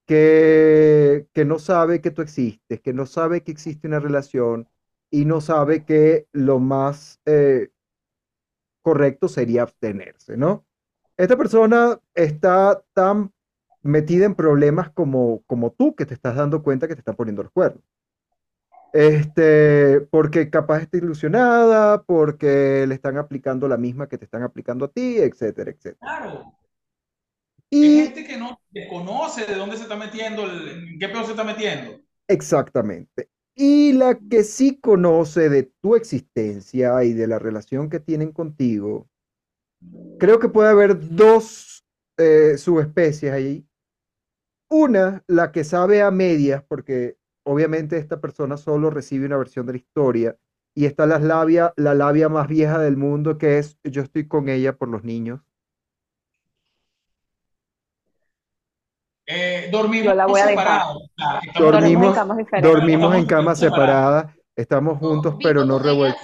que, 0.06 1.28
que 1.34 1.46
no 1.46 1.60
sabe 1.60 2.02
que 2.02 2.12
tú 2.12 2.22
existes, 2.22 2.82
que 2.82 2.94
no 2.94 3.06
sabe 3.06 3.44
que 3.44 3.52
existe 3.52 3.88
una 3.88 4.00
relación 4.00 4.70
y 5.10 5.26
no 5.26 5.42
sabe 5.42 5.86
que 5.86 6.28
lo 6.32 6.60
más 6.60 7.20
eh, 7.26 7.70
correcto 8.82 9.28
sería 9.28 9.64
abstenerse, 9.64 10.38
¿no? 10.38 10.66
Esta 11.18 11.38
persona 11.38 12.00
está 12.16 12.84
tan 12.94 13.32
metida 13.84 14.26
en 14.26 14.36
problemas 14.36 14.92
como, 14.92 15.44
como 15.46 15.72
tú, 15.72 15.96
que 15.96 16.06
te 16.06 16.14
estás 16.14 16.36
dando 16.36 16.64
cuenta 16.64 16.88
que 16.88 16.96
te 16.96 17.02
están 17.02 17.16
poniendo 17.16 17.44
los 17.44 17.52
cuernos. 17.52 17.84
Este, 18.94 20.02
porque 20.12 20.50
capaz 20.50 20.82
está 20.82 20.98
ilusionada, 20.98 22.04
porque 22.04 22.86
le 22.88 22.96
están 22.96 23.18
aplicando 23.18 23.68
la 23.68 23.78
misma 23.78 24.08
que 24.08 24.18
te 24.18 24.26
están 24.26 24.44
aplicando 24.44 24.86
a 24.86 24.92
ti, 24.92 25.18
etcétera, 25.18 25.72
etcétera. 25.72 25.98
Claro. 26.00 26.54
Y 27.70 27.98
gente 28.08 28.28
que 28.28 28.38
no 28.38 28.60
desconoce 28.70 29.46
de 29.46 29.56
dónde 29.56 29.78
se 29.78 29.84
está 29.84 29.96
metiendo, 29.96 30.44
el- 30.44 30.90
en 30.94 31.00
qué 31.00 31.08
peor 31.10 31.26
se 31.26 31.32
está 31.32 31.44
metiendo. 31.44 32.00
exactamente. 32.28 33.30
Y 33.56 33.94
la 33.94 34.18
que 34.30 34.44
sí 34.44 34.80
conoce 34.80 35.50
de 35.50 35.64
tu 35.82 35.96
existencia 35.96 37.04
y 37.04 37.14
de 37.14 37.28
la 37.28 37.38
relación 37.40 37.90
que 37.90 38.00
tienen 38.00 38.32
contigo, 38.32 39.08
creo 40.18 40.40
que 40.40 40.50
puede 40.50 40.70
haber 40.70 40.98
dos 41.16 41.84
eh, 42.18 42.58
subespecies 42.58 43.32
ahí. 43.32 43.66
Una, 44.70 45.24
la 45.28 45.52
que 45.52 45.64
sabe 45.64 46.02
a 46.02 46.10
medias, 46.12 46.64
porque 46.68 47.18
obviamente 47.44 47.98
esta 47.98 48.20
persona 48.20 48.58
solo 48.58 48.90
recibe 48.90 49.26
una 49.26 49.38
versión 49.38 49.66
de 49.66 49.74
la 49.74 49.78
historia, 49.78 50.38
y 50.74 50.86
está 50.86 51.06
la 51.06 51.20
labia, 51.20 51.74
la 51.76 51.94
labia 51.94 52.30
más 52.30 52.48
vieja 52.48 52.80
del 52.80 52.98
mundo, 52.98 53.38
que 53.38 53.58
es 53.58 53.78
yo 53.84 54.02
estoy 54.02 54.28
con 54.28 54.50
ella 54.50 54.78
por 54.78 54.88
los 54.88 55.04
niños. 55.04 55.42
Eh, 59.28 59.70
dormimos 59.72 60.16
la 60.16 60.26
voy 60.26 60.42
a 60.42 60.48
separados. 60.48 60.98
Dormimos 61.58 62.18
en 62.18 62.62
Dormimos, 62.62 63.26
camas 63.26 63.62
en 63.62 63.70
separadas, 63.70 64.34
estamos 64.56 64.98
juntos, 64.98 65.34
No, 65.34 65.40
pero 65.42 65.64
no 65.64 65.80
revueltos. 65.80 66.22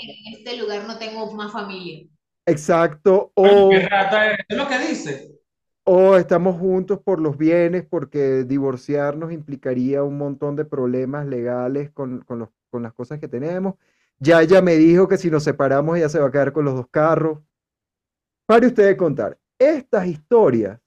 en 0.00 0.34
este 0.34 0.56
lugar 0.58 0.84
no 0.84 0.98
tengo 0.98 1.32
más 1.32 1.52
familia. 1.52 2.06
Exacto, 2.46 3.32
Coño, 3.34 3.66
o, 3.66 3.70
qué 3.70 3.88
rata 3.88 4.32
es. 4.32 4.38
Es 4.48 4.56
lo 4.56 4.68
que 4.68 4.78
dice. 4.78 5.33
O 5.84 6.16
estamos 6.16 6.58
juntos 6.58 7.00
por 7.02 7.20
los 7.20 7.36
bienes, 7.38 7.84
porque 7.86 8.44
divorciarnos 8.44 9.32
implicaría 9.32 10.02
un 10.02 10.16
montón 10.18 10.56
de 10.56 10.64
problemas 10.64 11.26
legales 11.26 11.90
con, 11.92 12.20
con 12.22 12.38
los- 12.40 12.48
con 12.70 12.82
las 12.82 12.92
cosas 12.94 13.20
que 13.20 13.28
tenemos. 13.28 13.74
Ya 14.18 14.42
ella 14.42 14.62
me 14.62 14.76
dijo 14.76 15.08
que 15.08 15.18
si 15.18 15.30
nos 15.30 15.44
separamos 15.44 15.96
ella 15.96 16.08
se 16.08 16.18
va 16.20 16.28
a 16.28 16.30
quedar 16.32 16.52
con 16.52 16.64
los 16.64 16.74
dos 16.74 16.88
carros. 16.90 17.38
Pare 18.46 18.66
usted 18.66 18.86
de 18.86 18.96
contar. 18.96 19.38
Estas 19.58 20.06
historias, 20.06 20.80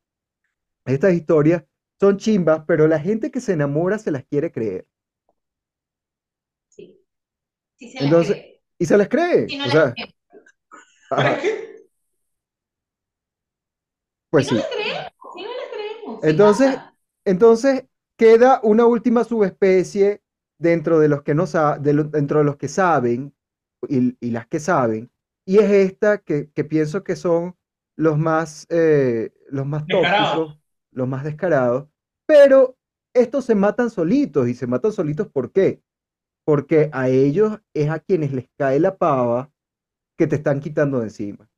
estas 0.85 1.13
historias 1.13 1.63
son 1.99 2.17
chimbas, 2.17 2.63
pero 2.67 2.87
la 2.87 2.99
gente 2.99 3.31
que 3.31 3.41
se 3.41 3.53
enamora 3.53 3.99
se 3.99 4.11
las 4.11 4.25
quiere 4.25 4.51
creer. 4.51 4.87
Sí, 6.69 6.99
sí 7.77 7.91
se 7.91 8.01
la 8.01 8.05
Entonces, 8.05 8.35
cree. 8.35 8.61
y 8.79 8.85
se 8.85 8.97
las 8.97 9.09
cree. 9.09 9.47
No 9.57 9.65
O 9.65 9.69
sea, 9.69 9.93
cree, 9.93 10.13
pues 14.29 14.47
no 14.47 14.53
sí. 14.53 14.55
la 14.55 14.67
creemos, 14.69 15.11
si 15.33 15.41
no 15.43 15.49
sí 16.21 16.35
Entonces, 16.37 16.81
entonces 17.25 17.85
queda 18.17 18.59
una 18.63 18.85
última 18.85 19.23
subespecie 19.23 20.21
dentro 20.59 20.99
de 20.99 21.07
los 21.09 21.23
que 21.23 21.35
no 21.35 21.45
de 21.79 21.93
lo- 21.93 22.03
dentro 22.05 22.39
de 22.39 22.45
los 22.45 22.57
que 22.57 22.67
saben 22.67 23.35
y, 23.87 24.17
y 24.19 24.31
las 24.31 24.47
que 24.47 24.59
saben, 24.59 25.11
y 25.45 25.59
es 25.59 25.69
esta 25.71 26.17
que, 26.19 26.49
que 26.51 26.63
pienso 26.63 27.03
que 27.03 27.15
son 27.15 27.55
los 27.95 28.17
más, 28.17 28.65
eh, 28.69 29.31
los 29.49 29.65
más 29.67 29.89
tóxicos, 29.89 30.59
los 30.91 31.07
más 31.07 31.23
descarados, 31.23 31.87
pero 32.25 32.75
estos 33.13 33.45
se 33.45 33.55
matan 33.55 33.89
solitos 33.89 34.47
y 34.47 34.53
se 34.55 34.67
matan 34.67 34.91
solitos 34.91 35.27
¿por 35.29 35.51
qué? 35.51 35.81
Porque 36.45 36.89
a 36.93 37.09
ellos 37.09 37.59
es 37.73 37.89
a 37.89 37.99
quienes 37.99 38.33
les 38.33 38.47
cae 38.57 38.79
la 38.79 38.97
pava 38.97 39.51
que 40.17 40.27
te 40.27 40.37
están 40.37 40.59
quitando 40.61 40.99
de 40.99 41.05
encima. 41.05 41.49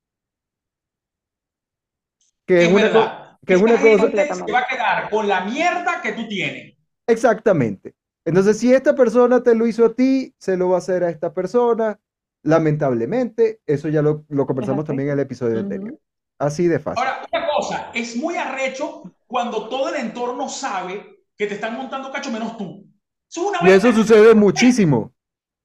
Que 2.45 2.65
es 2.65 2.69
es 2.69 2.74
una, 2.74 2.89
co- 2.89 3.13
verdad. 3.13 3.28
Que 3.45 3.54
es 3.54 3.62
una 3.62 3.80
cosa... 3.80 4.12
se 4.12 4.52
va 4.52 4.60
a 4.60 4.67
quedar 4.67 5.10
con 5.10 5.28
la 5.28 5.45
mierda 5.45 6.02
que 6.02 6.13
tú 6.13 6.28
tienes. 6.28 6.75
Exactamente. 7.08 7.95
Entonces, 8.25 8.60
si 8.60 8.73
esta 8.73 8.93
persona 8.95 9.41
te 9.41 9.56
lo 9.56 9.65
hizo 9.65 9.86
a 9.86 9.95
ti, 9.95 10.36
se 10.38 10.58
lo 10.58 10.69
va 10.69 10.75
a 10.75 10.80
hacer 10.80 11.04
a 11.04 11.10
esta 11.10 11.34
persona. 11.34 11.99
Lamentablemente, 12.43 13.62
eso 13.65 13.89
ya 13.89 14.02
lo, 14.02 14.25
lo 14.30 14.45
conversamos 14.45 14.86
también 14.86 15.10
en 15.10 15.13
el 15.13 15.19
episodio 15.21 15.60
anterior. 15.60 15.97
Así 16.38 16.67
de 16.67 16.80
fácil. 16.80 17.04
Ahora, 17.04 17.25
una 17.32 17.47
cosa, 17.47 17.91
es 17.93 18.15
muy 18.15 18.36
arrecho 18.38 19.04
cuando 19.28 19.67
todo 19.67 19.89
el 19.89 19.95
entorno 19.95 20.47
sabe 20.47 21.23
que 21.36 21.47
te 21.47 21.56
están 21.56 21.75
montando 21.75 22.12
cacho 22.12 22.32
menos 22.32 22.58
tú. 22.58 22.86
Eso 23.30 23.41
es 23.54 23.60
una 23.62 23.69
Y 23.69 23.73
eso 23.73 23.91
sucede 23.91 24.36
muchísimo. 24.36 25.13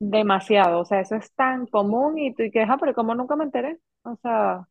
Demasiado, 0.00 0.80
o 0.80 0.84
sea, 0.84 1.00
eso 1.00 1.14
es 1.16 1.32
tan 1.32 1.66
común 1.66 2.18
y 2.18 2.34
tú 2.34 2.42
y 2.42 2.50
que, 2.50 2.62
ah, 2.62 2.76
pero 2.78 2.94
¿cómo 2.94 3.14
nunca 3.14 3.36
me 3.36 3.44
enteré? 3.44 3.78
O 4.02 4.16
sea, 4.20 4.66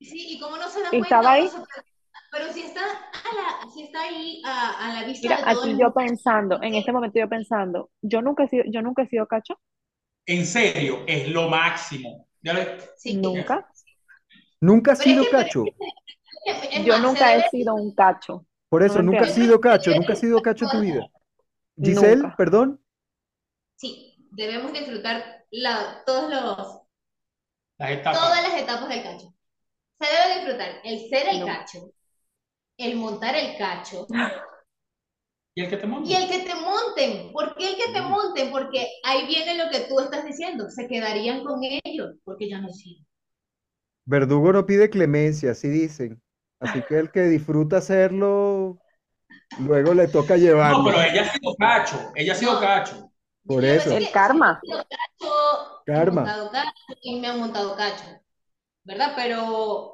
Sí, 0.00 0.34
y 0.34 0.40
cómo 0.40 0.56
no 0.56 0.68
se 0.68 0.82
dan 0.82 0.94
Y 0.94 0.98
cuenta, 0.98 1.16
estaba 1.16 1.32
ahí. 1.32 1.46
o 1.46 1.50
sea, 1.50 1.84
pero, 2.34 2.52
si 2.52 2.62
está 2.62 2.80
a 2.82 3.34
la, 3.66 3.70
si 3.72 3.84
está 3.84 4.02
ahí 4.02 4.42
a, 4.44 4.86
a 4.90 4.94
la 5.00 5.06
vista 5.06 5.28
mira, 5.28 5.36
de 5.36 5.42
aquí 5.50 5.70
el 5.70 5.78
yo 5.78 5.84
mundo, 5.86 5.94
pensando, 5.94 6.62
en 6.62 6.74
este 6.74 6.92
momento 6.92 7.18
yo 7.18 7.28
pensando, 7.28 7.90
yo 8.02 8.22
nunca 8.22 8.44
he 8.44 8.48
sido, 8.48 8.64
yo 8.66 8.82
nunca 8.82 9.02
he 9.02 9.08
sido 9.08 9.26
cacho, 9.26 9.58
En 10.26 10.46
serio, 10.46 11.00
es 11.06 11.28
lo 11.28 11.48
máximo. 11.48 12.28
Ya 12.42 12.54
ves, 12.54 12.90
sí, 12.96 13.14
nunca. 13.16 13.68
Nunca 14.60 14.92
es 14.92 14.98
sido 15.00 15.24
que- 15.24 15.30
cacho. 15.30 15.64
es- 16.46 16.68
es 16.72 16.84
Yo 16.84 16.92
más, 16.94 17.02
nunca 17.02 17.32
he 17.32 17.36
debe- 17.38 17.50
sido 17.50 17.74
un 17.74 17.94
cacho. 17.94 18.46
Por 18.68 18.82
eso, 18.82 19.02
nunca 19.02 19.20
has 19.20 19.28
entiendo. 19.28 19.52
sido 19.52 19.60
cacho, 19.60 19.90
nunca 19.94 20.12
has 20.14 20.18
sido 20.18 20.42
cacho 20.42 20.64
en 20.64 20.70
tu 20.70 20.80
vida. 20.80 21.06
Giselle, 21.82 22.16
Nunca. 22.22 22.36
perdón. 22.36 22.80
Sí, 23.76 24.14
debemos 24.30 24.72
disfrutar 24.72 25.44
la, 25.50 26.02
todos 26.06 26.30
los, 26.30 26.82
las 27.78 27.90
etapas. 27.90 28.20
todas 28.20 28.42
las 28.42 28.60
etapas 28.62 28.88
del 28.88 29.02
cacho. 29.02 29.34
Se 30.00 30.06
debe 30.06 30.34
disfrutar 30.40 30.70
el 30.84 31.08
ser 31.08 31.28
el 31.28 31.40
No. 31.40 31.46
cacho, 31.46 31.90
el 32.78 32.96
montar 32.96 33.34
el 33.36 33.56
cacho 33.58 34.06
¿Y 35.54 35.62
el 35.62 35.70
que 35.70 35.76
te 35.78 35.86
monta? 35.86 36.04
y 36.04 36.14
el 36.14 36.28
que 36.28 36.38
te 36.40 36.54
monten. 36.54 37.32
¿Por 37.32 37.56
qué 37.56 37.68
el 37.70 37.76
que 37.76 37.92
te 37.92 38.00
monten? 38.02 38.52
Porque 38.52 38.86
ahí 39.04 39.26
viene 39.26 39.56
lo 39.56 39.70
que 39.70 39.80
tú 39.88 39.98
estás 40.00 40.24
diciendo. 40.24 40.70
Se 40.70 40.86
quedarían 40.86 41.42
con 41.44 41.60
ellos 41.64 42.14
porque 42.24 42.48
ya 42.48 42.60
no 42.60 42.68
sirven. 42.72 43.04
Verdugo 44.06 44.52
no 44.52 44.66
pide 44.66 44.90
clemencia, 44.90 45.52
así 45.52 45.68
dicen. 45.68 46.22
Así 46.60 46.82
que 46.82 46.98
el 46.98 47.10
que 47.10 47.22
disfruta 47.24 47.78
hacerlo, 47.78 48.80
luego 49.56 49.94
le 49.94 50.08
toca 50.08 50.36
No, 50.62 50.82
llevarlo. 50.82 50.84
pero 50.84 51.02
ella 51.02 51.22
ha 51.22 51.32
sido 51.32 51.54
cacho. 51.56 52.12
Ella 52.14 52.32
ha 52.32 52.36
sido 52.36 52.60
No. 52.60 52.60
cacho. 52.60 53.10
Por 53.46 53.64
Yo 53.64 53.64
eso. 53.64 53.96
El 53.96 54.10
karma. 54.10 54.62
he 54.62 54.84
cacho, 54.88 55.84
he 55.94 56.04
Karma. 56.06 56.24
montado 56.24 56.50
cacho 56.50 56.72
y 57.02 57.20
me 57.20 57.28
han 57.28 57.38
montado 57.40 57.76
cacho, 57.76 58.04
¿verdad? 58.84 59.14
Pero 59.16 59.93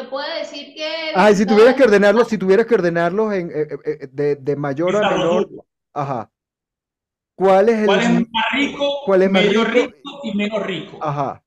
se 0.00 0.08
puede 0.08 0.38
decir 0.40 0.74
que... 0.74 1.12
Ay, 1.14 1.34
si 1.34 1.46
tuvieras 1.46 1.74
que 1.74 1.82
ordenarlos, 1.84 2.28
si 2.28 2.38
tuvieras 2.38 2.66
que 2.66 2.74
ordenarlos 2.74 3.32
en, 3.34 3.50
eh, 3.50 3.66
eh, 3.70 3.78
eh, 3.84 4.08
de, 4.10 4.36
de 4.36 4.56
mayor 4.56 4.96
a 4.96 5.10
menor, 5.10 5.48
ajá. 5.92 6.30
¿Cuál 7.34 7.68
es 7.70 7.78
el 7.78 7.86
¿Cuál 7.86 8.00
es 8.00 8.10
más 8.30 8.44
rico? 8.52 9.02
cuál 9.06 9.22
es 9.22 9.30
más 9.30 9.42
medio 9.44 9.64
rico? 9.64 9.92
rico 9.92 10.20
y 10.24 10.36
menos 10.36 10.62
rico. 10.66 10.98
Ajá. 11.00 11.42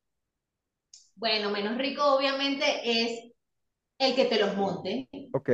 Bueno, 1.16 1.50
menos 1.50 1.78
rico 1.78 2.04
obviamente 2.16 2.66
es 2.84 3.32
el 4.00 4.16
que 4.16 4.26
te 4.26 4.40
los 4.40 4.56
monte. 4.56 5.10
Ok. 5.34 5.50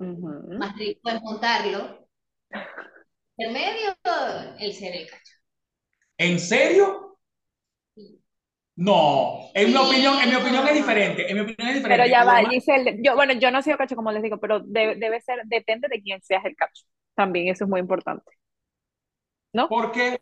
Ujú. 0.00 0.58
Más 0.58 0.76
rico 0.76 1.08
es 1.10 1.22
montarlo. 1.22 2.08
El 3.38 3.52
medio, 3.54 3.96
el 4.58 4.74
ser 4.74 4.94
el 4.96 5.08
cacho. 5.08 5.32
¿En 6.18 6.38
serio? 6.38 7.07
No, 8.80 9.40
en 9.54 9.72
mi 9.72 9.76
opinión, 9.76 10.20
en 10.22 10.30
mi 10.30 10.36
opinión 10.36 10.66
es 10.68 10.74
diferente. 10.74 11.28
En 11.28 11.34
mi 11.36 11.40
opinión 11.42 11.68
es 11.68 11.74
diferente. 11.74 11.88
Pero 12.04 12.06
ya 12.06 12.22
va, 12.24 12.48
Giselle, 12.48 12.98
yo, 13.02 13.16
bueno, 13.16 13.32
yo 13.32 13.50
no 13.50 13.58
he 13.58 13.62
sido 13.64 13.76
cacho 13.76 13.96
como 13.96 14.12
les 14.12 14.22
digo, 14.22 14.38
pero 14.38 14.60
debe, 14.60 14.94
debe 14.94 15.20
ser, 15.20 15.40
depende 15.46 15.88
de 15.88 16.00
quién 16.00 16.22
seas 16.22 16.44
el 16.44 16.54
cacho. 16.54 16.84
También 17.16 17.48
eso 17.48 17.64
es 17.64 17.70
muy 17.70 17.80
importante. 17.80 18.30
¿No? 19.52 19.68
Porque 19.68 20.20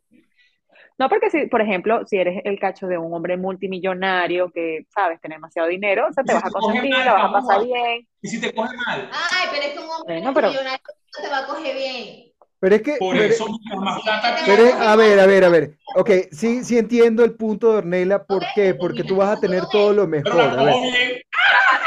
No, 0.99 1.11
porque 1.11 1.29
si, 1.29 1.47
por 1.49 1.61
ejemplo, 1.61 2.07
si 2.07 2.16
eres 2.16 2.40
el 2.45 2.59
cacho 2.59 2.87
de 2.87 2.97
un 2.97 3.12
hombre 3.12 3.37
multimillonario 3.37 4.51
que, 4.51 4.87
sabes, 4.88 5.21
tiene 5.21 5.37
demasiado 5.37 5.69
dinero, 5.69 6.07
o 6.09 6.12
sea, 6.14 6.25
te 6.25 6.33
vas 6.33 6.45
a 6.47 6.51
consentir, 6.51 6.90
mal, 6.90 7.05
la 7.05 7.12
vas 7.12 7.25
a 7.27 7.33
pasar 7.33 7.61
a- 7.61 7.62
bien. 7.64 8.09
y 8.23 8.29
si 8.29 8.40
te 8.40 8.55
coge 8.55 8.75
mal, 8.87 9.11
Ay, 9.12 9.49
pero 9.53 9.62
es 9.66 9.73
que 9.75 9.79
un 9.81 9.90
hombre 9.90 10.14
Bueno, 10.14 10.33
pero- 10.33 10.49
millonario 10.49 10.81
no 10.88 11.23
te 11.23 11.29
va 11.31 11.38
a 11.40 11.47
coger 11.47 11.77
bien. 11.77 12.33
Pero 12.59 12.75
es 12.77 12.83
que, 12.83 12.97
por 12.99 13.14
pero- 13.16 13.25
eso 13.29 13.47
mientras 13.49 13.79
más 13.81 14.03
plata 14.03 14.37
pero 14.47 14.64
a 14.75 14.97
ver, 14.97 15.21
a 15.21 15.27
ver, 15.27 15.45
a 15.45 15.49
ver. 15.49 15.79
Ok, 15.97 16.11
sí, 16.33 16.64
sí 16.64 16.79
entiendo 16.79 17.25
el 17.25 17.35
punto 17.35 17.71
de 17.73 17.79
Ornella. 17.79 18.25
¿Por 18.25 18.42
qué? 18.55 18.75
Porque 18.75 19.05
tú 19.05 19.16
vas 19.16 19.37
a 19.37 19.40
tener 19.40 19.64
todo 19.71 19.92
lo 19.92 20.07
mejor. 20.07 20.33
pero 20.33 20.42
A 20.61 20.64
ver. 20.64 21.23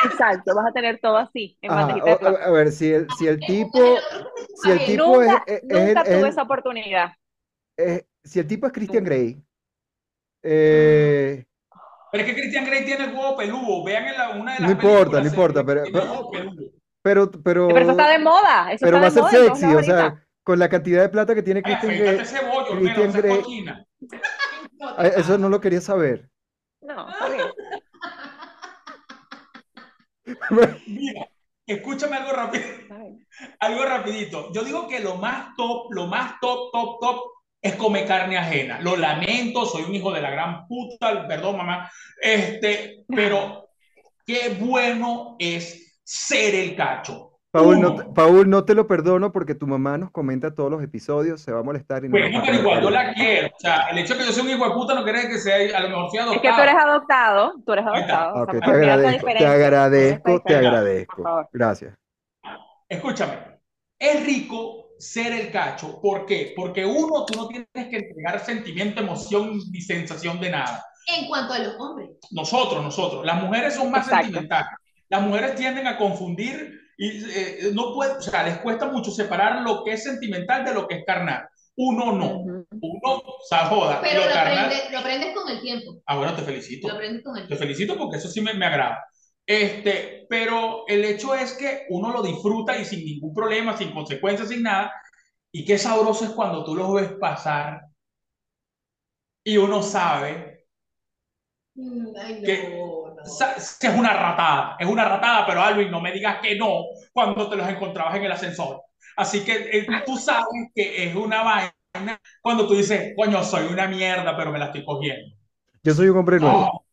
Exacto, 0.05 0.55
vas 0.55 0.67
a 0.67 0.71
tener 0.71 0.99
todo 1.01 1.17
así, 1.17 1.57
en 1.61 1.71
Ajá, 1.71 1.93
a, 2.21 2.45
a 2.47 2.51
ver, 2.51 2.71
si 2.71 2.89
el, 2.93 3.05
si 3.17 3.27
el 3.27 3.37
tipo, 3.41 3.97
si 4.63 4.71
el 4.71 4.85
tipo 4.85 5.21
es, 5.21 5.27
Nunca, 5.29 5.43
es- 5.45 5.57
es 5.57 5.63
nunca 5.63 6.01
el- 6.01 6.07
es 6.13 6.19
tuve 6.19 6.29
esa 6.29 6.41
oportunidad. 6.43 7.11
es- 7.77 8.05
si 8.23 8.39
el 8.39 8.47
tipo 8.47 8.67
es 8.67 8.71
Christian. 8.73 9.03
Grey, 9.03 9.41
eh, 10.43 11.45
Pero 12.11 12.23
es 12.23 12.29
que 12.29 12.35
Christian 12.41 12.65
Grey 12.65 12.85
tiene 12.85 13.05
el 13.05 13.09
huevo 13.13 13.35
peludo. 13.37 13.83
Vean 13.83 14.05
en 14.07 14.17
la, 14.17 14.29
una 14.29 14.53
de 14.53 14.59
No 14.61 14.67
las 14.67 14.71
importa, 14.71 14.97
películas, 15.21 15.23
no 15.23 15.29
importa, 15.29 15.63
pero- 15.65 15.83
pero- 15.91 16.29
pero, 17.01 17.31
pero, 17.43 17.67
Pero 17.67 17.79
eso 17.79 17.91
está 17.91 18.09
de 18.09 18.19
moda, 18.19 18.71
eso 18.71 18.85
pero 18.85 18.97
está 18.97 19.21
va 19.21 19.27
a 19.27 19.31
ser 19.31 19.41
moda 19.41 19.55
sexy, 19.55 19.75
o 19.75 19.83
sea, 19.83 20.25
con 20.43 20.57
la 20.59 20.69
cantidad 20.69 21.01
de 21.01 21.09
plata 21.09 21.35
que 21.35 21.43
tiene 21.43 21.61
Christian 21.61 21.97
Grey, 21.97 22.19
ese 22.19 22.39
bollo, 22.45 22.71
Ornella, 22.71 22.93
Christian 22.95 23.11
Grey- 23.23 25.13
eso 25.15 25.37
no 25.37 25.49
lo 25.49 25.59
quería 25.61 25.81
saber. 25.81 26.29
No. 26.81 27.07
Mira, 30.87 31.27
escúchame 31.65 32.15
algo 32.17 32.31
rápido. 32.33 32.63
Algo 33.59 33.85
rapidito. 33.85 34.51
Yo 34.53 34.63
digo 34.63 34.87
que 34.87 34.99
lo 34.99 35.15
más 35.15 35.55
top, 35.55 35.91
lo 35.93 36.07
más 36.07 36.39
top, 36.41 36.71
top, 36.73 36.99
top 36.99 37.21
es 37.61 37.75
comer 37.75 38.05
carne 38.05 38.37
ajena. 38.37 38.81
Lo 38.81 38.97
lamento, 38.97 39.65
soy 39.65 39.83
un 39.83 39.95
hijo 39.95 40.11
de 40.11 40.21
la 40.21 40.29
gran 40.29 40.67
puta, 40.67 41.25
perdón 41.27 41.57
mamá. 41.57 41.89
Este, 42.21 43.05
pero 43.07 43.69
qué 44.25 44.57
bueno 44.59 45.35
es 45.39 45.99
ser 46.03 46.53
el 46.55 46.75
cacho. 46.75 47.28
Paul, 47.51 47.81
no 47.81 47.91
Uno. 47.91 47.95
te, 47.95 48.03
Paul, 48.13 48.49
no 48.49 48.63
te 48.63 48.75
lo 48.75 48.85
perdono 48.85 49.31
porque 49.31 49.55
tu 49.55 49.65
mamá 49.65 49.97
nos 49.97 50.11
comenta 50.11 50.53
todos 50.53 50.69
los 50.69 50.83
episodios, 50.83 51.41
se 51.41 51.51
va 51.51 51.61
a 51.61 51.63
molestar 51.63 52.05
y 52.05 52.09
no 52.09 52.11
Bueno, 52.11 52.41
pero 52.45 52.59
igual 52.59 52.81
yo 52.83 52.89
la 52.91 53.13
quiero. 53.13 53.47
O 53.47 53.59
sea, 53.59 53.87
el 53.89 53.97
hecho 53.97 54.13
de 54.13 54.19
que 54.19 54.25
yo 54.27 54.31
sea 54.31 54.43
un 54.43 54.49
hijo 54.51 54.65
de 54.67 54.71
puta 54.75 54.93
no 54.93 55.03
quiere 55.03 55.19
decir 55.27 55.33
que 55.33 55.39
sea, 55.39 55.77
a 55.77 55.81
lo 55.81 55.89
mejor 55.89 56.11
sea 56.11 56.25
Es 56.31 56.41
que 56.41 56.47
tú 56.47 56.47
adoptado. 56.47 56.63
eres 56.63 56.75
adoptado, 56.75 57.53
tú 57.65 57.73
eres 57.73 57.85
adoptado. 57.87 58.33
o 58.35 58.43
Ok, 58.43 58.51
sea, 58.51 58.59
te 58.61 58.65
agradezco, 58.71 59.27
te 59.35 59.45
agradezco, 59.47 60.43
te 60.45 60.53
diferencia, 60.53 60.55
por 60.55 60.55
agradezco. 60.55 61.49
Gracias. 61.51 61.93
Escúchame, 62.87 63.33
es 63.97 64.25
rico 64.25 64.89
ser 64.99 65.33
el 65.33 65.51
cacho. 65.51 65.99
¿Por 66.01 66.25
qué? 66.25 66.53
Porque 66.55 66.85
uno, 66.85 67.25
tú 67.25 67.35
no 67.37 67.47
tienes 67.47 67.67
que 67.73 67.97
entregar 67.97 68.39
sentimiento, 68.39 69.01
emoción 69.01 69.57
ni 69.71 69.81
sensación 69.81 70.39
de 70.39 70.51
nada. 70.51 70.83
En 71.07 71.27
cuanto 71.27 71.53
a 71.53 71.59
los 71.59 71.75
hombres. 71.79 72.09
Nosotros, 72.31 72.83
nosotros. 72.83 73.25
Las 73.25 73.41
mujeres 73.41 73.73
son 73.75 73.89
más 73.91 74.05
Exacto. 74.05 74.25
sentimentales. 74.25 74.69
Las 75.09 75.21
mujeres 75.23 75.55
tienden 75.55 75.87
a 75.87 75.97
confundir 75.97 76.79
y 77.01 77.23
eh, 77.31 77.71
no 77.73 77.93
puede, 77.93 78.11
o 78.17 78.21
sea, 78.21 78.43
les 78.43 78.57
cuesta 78.57 78.85
mucho 78.87 79.09
separar 79.09 79.61
lo 79.61 79.85
que 79.85 79.93
es 79.93 80.03
sentimental 80.03 80.65
de 80.65 80.73
lo 80.73 80.85
que 80.85 80.95
es 80.95 81.05
carnal. 81.05 81.47
Uno 81.77 82.11
no. 82.11 82.39
Ujú. 82.41 82.67
Uno, 82.71 83.13
o 83.23 83.37
sea, 83.49 83.67
joda. 83.67 84.01
Pero 84.01 84.19
lo 84.19 84.27
lo 84.27 84.33
carnal. 84.33 84.65
aprendes, 84.65 84.91
lo 84.91 84.99
aprendes 84.99 85.33
con 85.33 85.49
el 85.49 85.61
tiempo. 85.61 86.01
Ah, 86.05 86.17
bueno, 86.17 86.35
te 86.35 86.41
felicito. 86.41 86.89
Lo 86.89 86.95
aprendes 86.95 87.23
con 87.23 87.37
el 87.37 87.47
Te 87.47 87.55
felicito 87.55 87.97
porque 87.97 88.17
eso 88.17 88.27
sí 88.27 88.41
me, 88.41 88.53
me 88.53 88.65
agrada. 88.65 89.01
Este, 89.45 90.27
pero 90.29 90.83
el 90.87 91.05
hecho 91.05 91.33
es 91.33 91.53
que 91.53 91.85
uno 91.89 92.11
lo 92.11 92.21
disfruta 92.21 92.77
y 92.77 92.83
sin 92.83 93.05
ningún 93.05 93.33
problema, 93.33 93.77
sin 93.77 93.93
consecuencias, 93.93 94.49
sin 94.49 94.63
nada. 94.63 94.91
Y 95.53 95.63
qué 95.63 95.77
sabroso 95.77 96.25
es 96.25 96.31
cuando 96.31 96.65
tú 96.65 96.75
los 96.75 96.93
ves 96.93 97.13
pasar 97.13 97.79
y 99.45 99.55
uno 99.55 99.81
sabe 99.81 100.59
Mm, 101.75 102.07
Ay, 102.19 102.41
Que- 102.43 102.69
no. 102.77 102.98
Que 103.79 103.87
es 103.87 103.95
una 103.97 104.13
ratada. 104.13 104.75
Es 104.79 104.87
una 104.87 105.05
ratada, 105.05 105.45
pero 105.45 105.61
Alvin, 105.61 105.91
no 105.91 106.01
me 106.01 106.11
digas 106.11 106.37
que 106.41 106.55
no 106.55 106.83
cuando 107.13 107.49
te 107.49 107.55
los 107.55 107.67
encontrabas 107.67 108.15
en 108.15 108.23
el 108.23 108.31
ascensor. 108.31 108.81
Así 109.17 109.43
que 109.43 109.69
eh, 109.71 109.87
tú 110.05 110.17
sabes 110.17 110.45
que 110.73 111.03
es 111.09 111.15
una 111.15 111.43
vaina 111.43 112.19
cuando 112.41 112.67
tú 112.67 112.75
dices, 112.75 113.13
coño, 113.17 113.43
soy 113.43 113.67
una 113.67 113.87
mierda, 113.87 114.35
pero 114.37 114.51
me 114.51 114.59
la 114.59 114.65
estoy 114.65 114.85
cogiendo. 114.85 115.35
Yo 115.83 115.93
soy 115.93 116.09
un 116.09 116.17
hombre 116.17 116.39
nuevo. 116.39 116.59
Oh. 116.73 116.85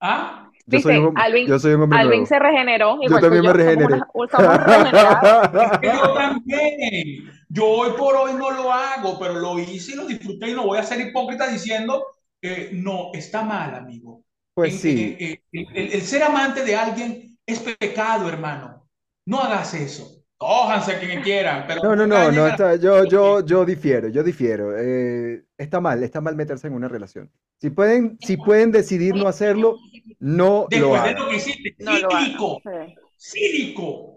¿Ah? 0.00 0.50
Yo 0.66 0.80
soy 0.80 0.96
un, 0.96 1.14
Alvin- 1.16 1.46
yo 1.46 1.58
soy 1.58 1.72
un 1.74 1.82
hombre 1.82 1.98
Alvin 1.98 2.10
nuevo. 2.20 2.26
se 2.26 2.38
regeneró, 2.38 2.98
igual 3.02 3.20
también 3.20 3.42
que 3.42 3.48
me 3.48 3.48
yo, 3.48 3.52
somos 3.52 3.56
regeneré. 3.56 3.94
una- 3.94 4.08
somos 4.30 5.80
yo 5.82 6.14
también. 6.14 7.30
Yo 7.48 7.66
hoy 7.66 7.90
por 7.96 8.16
hoy 8.16 8.32
no 8.34 8.50
lo 8.50 8.72
hago, 8.72 9.18
pero 9.18 9.34
lo 9.34 9.58
hice 9.58 9.92
y 9.92 9.94
lo 9.96 10.06
disfruté 10.06 10.50
y 10.50 10.54
no 10.54 10.64
voy 10.66 10.78
a 10.78 10.82
ser 10.82 11.00
hipócrita 11.00 11.46
diciendo 11.48 12.04
que 12.40 12.70
no, 12.72 13.10
está 13.12 13.42
mal, 13.42 13.74
amigo. 13.74 14.23
Pues 14.54 14.74
En- 14.74 14.78
sí. 14.80 15.16
eh, 15.18 15.40
eh, 15.52 15.66
el, 15.74 15.92
el 15.94 16.02
ser 16.02 16.22
amante 16.22 16.64
de 16.64 16.76
alguien 16.76 17.38
es 17.46 17.58
pecado, 17.60 18.28
hermano. 18.28 18.88
No 19.26 19.40
hagas 19.40 19.74
eso. 19.74 20.10
Cójanse 20.36 20.92
a 20.92 21.00
quien 21.00 21.22
quieran, 21.22 21.64
pero 21.66 21.82
No, 21.82 21.96
no, 21.96 22.06
no, 22.06 22.30
no, 22.30 22.46
está, 22.48 22.76
yo, 22.76 23.04
yo, 23.04 23.44
yo 23.46 23.64
difiero, 23.64 24.08
yo 24.08 24.22
difiero. 24.22 24.76
Eh, 24.76 25.44
está 25.56 25.80
mal, 25.80 26.02
está 26.02 26.20
mal 26.20 26.36
meterse 26.36 26.66
en 26.66 26.74
una 26.74 26.88
relación. 26.88 27.30
Si 27.60 27.70
pueden, 27.70 28.18
si 28.20 28.36
pueden 28.36 28.70
decidir 28.70 29.14
no 29.14 29.26
hacerlo, 29.28 29.76
no 30.18 30.62
lo 30.62 30.68
Después 30.70 31.02
de 31.02 31.08
hagan. 31.08 31.14
lo 31.22 31.28
que 31.30 31.36
hiciste, 31.36 31.76
No 31.78 31.98
lo 31.98 32.12
hagan, 32.12 32.94
cínico. 33.18 34.10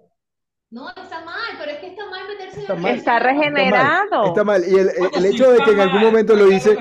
No, 0.70 0.90
está 0.90 1.24
mal, 1.24 1.56
pero 1.58 1.72
es 1.72 1.78
que 1.78 1.88
está 1.88 2.10
mal 2.10 2.28
meterse 2.28 2.56
en 2.56 2.62
Está 2.64 2.74
la 2.74 2.80
mal. 2.82 2.96
Está 2.98 3.20
regenerado. 3.20 4.26
Está 4.26 4.44
mal. 4.44 4.64
Y 4.68 4.76
el, 4.76 5.26
hecho 5.26 5.52
de 5.52 5.60
que 5.64 5.72
en 5.72 5.80
algún 5.80 6.02
momento 6.02 6.36
lo 6.36 6.52
hice, 6.52 6.78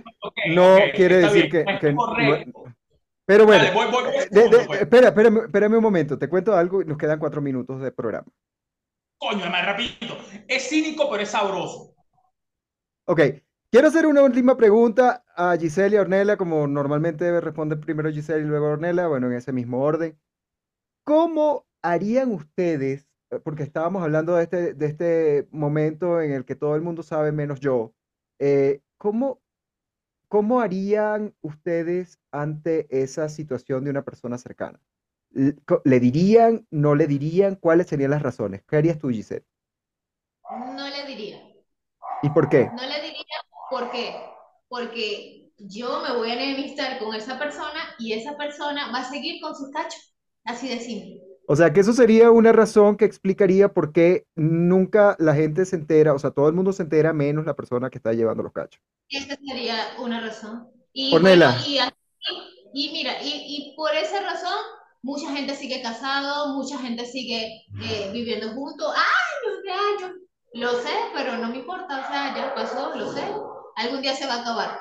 no 0.48 0.78
quiere 0.94 1.18
decir 1.18 1.50
bien, 1.52 1.64
que, 1.78 1.92
no 1.92 2.16
que 2.16 2.24
no-. 2.46 2.65
Pero 3.26 3.44
bueno, 3.44 3.64
Dale, 3.64 3.74
voy, 3.74 3.86
voy, 3.90 4.04
voy, 4.04 4.14
eh, 4.14 4.28
de- 4.30 4.64
pues. 4.66 4.80
espera, 4.80 5.08
espérame, 5.08 5.38
espérame 5.46 5.74
un 5.76 5.82
momento. 5.82 6.18
Te 6.18 6.28
cuento 6.28 6.54
algo 6.56 6.80
y 6.80 6.84
nos 6.84 6.96
quedan 6.96 7.18
cuatro 7.18 7.40
minutos 7.42 7.80
de 7.80 7.90
programa. 7.90 8.26
Coño, 9.18 9.50
más 9.50 9.66
rapidito. 9.66 10.16
Es 10.46 10.68
cínico, 10.68 11.10
pero 11.10 11.22
es 11.22 11.30
sabroso. 11.30 11.94
Ok, 13.06 13.20
quiero 13.70 13.88
hacer 13.88 14.06
una 14.06 14.22
última 14.22 14.56
pregunta 14.56 15.24
a 15.34 15.56
Giselle 15.56 15.94
y 15.96 15.98
a 15.98 16.02
Ornella, 16.02 16.36
como 16.36 16.66
normalmente 16.66 17.40
responde 17.40 17.76
primero 17.76 18.10
Giselle 18.10 18.42
y 18.42 18.46
luego 18.48 18.66
Ornella, 18.66 19.06
bueno, 19.08 19.26
en 19.28 19.34
ese 19.34 19.52
mismo 19.52 19.82
orden. 19.82 20.18
¿Cómo 21.04 21.66
harían 21.82 22.32
ustedes, 22.32 23.08
eh, 23.30 23.38
porque 23.42 23.62
estábamos 23.62 24.02
hablando 24.02 24.34
de 24.36 24.42
este, 24.42 24.74
de 24.74 24.86
este 24.86 25.48
momento 25.50 26.20
en 26.20 26.32
el 26.32 26.44
que 26.44 26.56
todo 26.56 26.74
el 26.74 26.82
mundo 26.82 27.02
sabe 27.02 27.32
menos 27.32 27.60
yo, 27.60 27.92
eh, 28.40 28.80
¿cómo, 28.98 29.40
cómo 30.28 30.60
harían 30.60 31.34
ustedes 31.40 32.18
ante 32.30 32.86
esa 32.90 33.28
situación 33.28 33.84
de 33.84 33.90
una 33.90 34.04
persona 34.04 34.38
cercana? 34.38 34.80
¿Le 35.30 36.00
dirían, 36.00 36.66
no 36.70 36.94
le 36.94 37.06
dirían? 37.06 37.56
¿Cuáles 37.56 37.88
serían 37.88 38.10
las 38.10 38.22
razones? 38.22 38.62
¿Qué 38.66 38.76
harías 38.76 38.98
tú, 38.98 39.08
Giselle? 39.08 39.44
No 40.50 40.88
le 40.88 41.06
diría. 41.06 41.42
¿Y 42.22 42.30
por 42.30 42.48
qué? 42.48 42.66
No 42.66 42.82
le 42.82 43.00
diría 43.02 43.36
por 43.70 43.90
qué. 43.90 44.14
Porque 44.68 45.52
yo 45.58 46.02
me 46.02 46.16
voy 46.16 46.30
a 46.30 46.34
enemistar 46.34 46.98
con 46.98 47.14
esa 47.14 47.38
persona 47.38 47.94
y 47.98 48.12
esa 48.12 48.36
persona 48.36 48.90
va 48.92 49.00
a 49.00 49.10
seguir 49.10 49.40
con 49.40 49.54
sus 49.54 49.70
cachos. 49.70 50.14
Así 50.44 50.68
de 50.68 50.78
simple. 50.80 51.25
O 51.48 51.54
sea, 51.54 51.72
que 51.72 51.80
eso 51.80 51.92
sería 51.92 52.30
una 52.30 52.52
razón 52.52 52.96
que 52.96 53.04
explicaría 53.04 53.68
por 53.72 53.92
qué 53.92 54.26
nunca 54.34 55.14
la 55.18 55.34
gente 55.34 55.64
se 55.64 55.76
entera, 55.76 56.12
o 56.12 56.18
sea, 56.18 56.30
todo 56.32 56.48
el 56.48 56.54
mundo 56.54 56.72
se 56.72 56.82
entera 56.82 57.12
menos 57.12 57.46
la 57.46 57.54
persona 57.54 57.88
que 57.88 57.98
está 57.98 58.12
llevando 58.12 58.42
los 58.42 58.52
cachos. 58.52 58.82
Esa 59.08 59.36
sería 59.36 59.76
una 60.00 60.20
razón. 60.20 60.68
Y 60.92 61.14
Ornella. 61.14 61.50
bueno, 61.50 61.62
y, 61.68 61.78
así- 61.78 61.92
y 62.74 62.92
mira, 62.92 63.22
y, 63.22 63.28
y 63.72 63.74
por 63.76 63.94
esa 63.94 64.22
razón, 64.22 64.58
mucha 65.02 65.30
gente 65.32 65.54
sigue 65.54 65.82
casado, 65.82 66.54
mucha 66.54 66.78
gente 66.78 67.06
sigue 67.06 67.62
eh, 67.80 68.10
viviendo 68.12 68.48
juntos, 68.50 68.92
años 68.94 69.62
de 69.62 69.70
años. 70.06 70.18
Lo 70.54 70.70
sé, 70.80 70.90
pero 71.14 71.36
no 71.36 71.48
me 71.48 71.58
importa, 71.58 72.00
o 72.04 72.12
sea, 72.12 72.34
ya 72.34 72.54
pasó, 72.54 72.94
lo 72.96 73.12
sé. 73.12 73.22
Algún 73.76 74.02
día 74.02 74.14
se 74.16 74.26
va 74.26 74.34
a 74.34 74.40
acabar. 74.40 74.80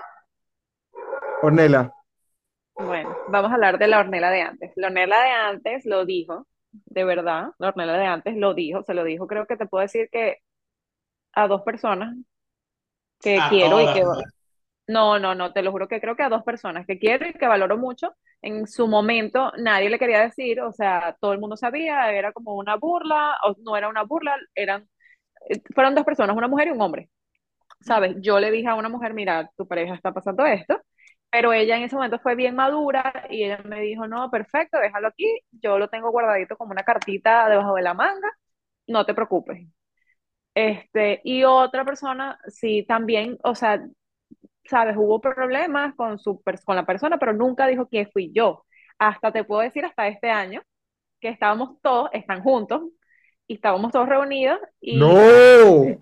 Ornella, 1.44 1.92
Bueno, 2.76 3.16
vamos 3.30 3.52
a 3.52 3.56
hablar 3.56 3.78
de 3.78 3.88
la 3.88 4.00
Ornella 4.00 4.30
de 4.30 4.42
antes. 4.42 4.72
La 4.76 4.88
Ornella 4.88 5.22
de 5.22 5.30
antes 5.32 5.86
lo 5.86 6.06
dijo, 6.06 6.48
de 6.86 7.04
verdad, 7.04 7.50
la 7.60 7.70
Ornella 7.70 7.94
de 7.94 8.06
antes 8.06 8.36
lo 8.36 8.54
dijo, 8.54 8.84
se 8.84 8.94
lo 8.94 9.04
dijo, 9.04 9.28
creo 9.28 9.46
que 9.46 9.58
te 9.58 9.66
puedo 9.66 9.82
decir 9.82 10.10
que 10.12 10.38
a 11.34 11.48
dos 11.48 11.62
personas 11.64 12.16
que 13.20 13.38
A 13.38 13.50
quiero 13.50 13.82
y 13.82 13.94
que... 13.94 14.02
¿no? 14.02 14.14
No, 14.88 15.18
no, 15.18 15.34
no, 15.34 15.52
te 15.52 15.64
lo 15.64 15.72
juro 15.72 15.88
que 15.88 16.00
creo 16.00 16.16
que 16.16 16.24
a 16.24 16.30
dos 16.30 16.44
personas 16.44 16.86
que 16.86 17.00
quiero 17.00 17.28
y 17.28 17.34
que 17.34 17.48
valoro 17.48 17.78
mucho. 17.78 18.14
En 18.42 18.68
su 18.68 18.88
momento 18.88 19.52
nadie 19.58 19.90
le 19.90 19.98
quería 19.98 20.22
decir, 20.22 20.62
o 20.62 20.72
sea, 20.72 21.18
todo 21.20 21.34
el 21.34 21.40
mundo 21.40 21.58
sabía, 21.58 22.12
era 22.12 22.32
como 22.32 22.54
una 22.54 22.76
burla, 22.76 23.36
o 23.44 23.56
no 23.64 23.76
era 23.76 23.90
una 23.90 24.04
burla, 24.04 24.38
eran, 24.54 24.88
eh, 25.50 25.62
fueron 25.74 25.96
dos 25.96 26.06
personas, 26.06 26.36
una 26.36 26.48
mujer 26.48 26.68
y 26.68 26.72
un 26.72 26.82
hombre. 26.82 27.10
¿Sabes? 27.82 28.16
Yo 28.22 28.40
le 28.40 28.52
dije 28.52 28.68
a 28.68 28.76
una 28.76 28.90
mujer, 28.90 29.14
mira, 29.14 29.50
tu 29.58 29.68
pareja 29.68 29.96
está 29.96 30.14
pasando 30.14 30.46
esto, 30.46 30.82
pero 31.36 31.52
ella 31.52 31.76
en 31.76 31.84
ese 31.84 31.96
momento 31.98 32.18
fue 32.20 32.34
bien 32.36 32.56
madura 32.56 33.26
y 33.30 33.44
ella 33.44 33.60
me 33.66 33.82
dijo, 33.82 34.08
no, 34.08 34.32
perfecto, 34.32 34.80
déjalo 34.80 35.10
aquí, 35.10 35.26
yo 35.52 35.78
lo 35.78 35.90
tengo 35.90 36.10
guardadito 36.10 36.56
como 36.58 36.72
una 36.72 36.84
cartita 36.84 37.50
debajo 37.50 37.76
de 37.76 37.82
la 37.82 37.94
manga, 37.94 38.30
no 38.88 39.06
te 39.06 39.14
preocupes. 39.14 39.68
Este, 40.56 41.22
y 41.26 41.44
otra 41.46 41.86
persona, 41.86 42.40
sí, 42.48 42.86
también, 42.88 43.38
o 43.44 43.56
sea, 43.56 43.86
sabes, 44.66 44.98
hubo 44.98 45.22
problemas 45.22 45.96
con 45.96 46.20
su, 46.20 46.42
con 46.66 46.76
la 46.78 46.86
persona, 46.86 47.18
pero 47.20 47.34
nunca 47.34 47.68
dijo 47.68 47.90
que 47.90 48.08
fui 48.08 48.32
yo. 48.34 48.66
Hasta 49.00 49.32
te 49.34 49.44
puedo 49.46 49.62
decir, 49.62 49.86
hasta 49.86 50.08
este 50.08 50.32
año, 50.32 50.64
que 51.22 51.30
estábamos 51.30 51.82
todos, 51.82 52.10
están 52.14 52.44
juntos, 52.44 52.84
y 53.48 53.56
estábamos 53.56 53.92
todos 53.94 54.10
reunidos, 54.10 54.60
y 54.82 55.00
no. 55.00 56.02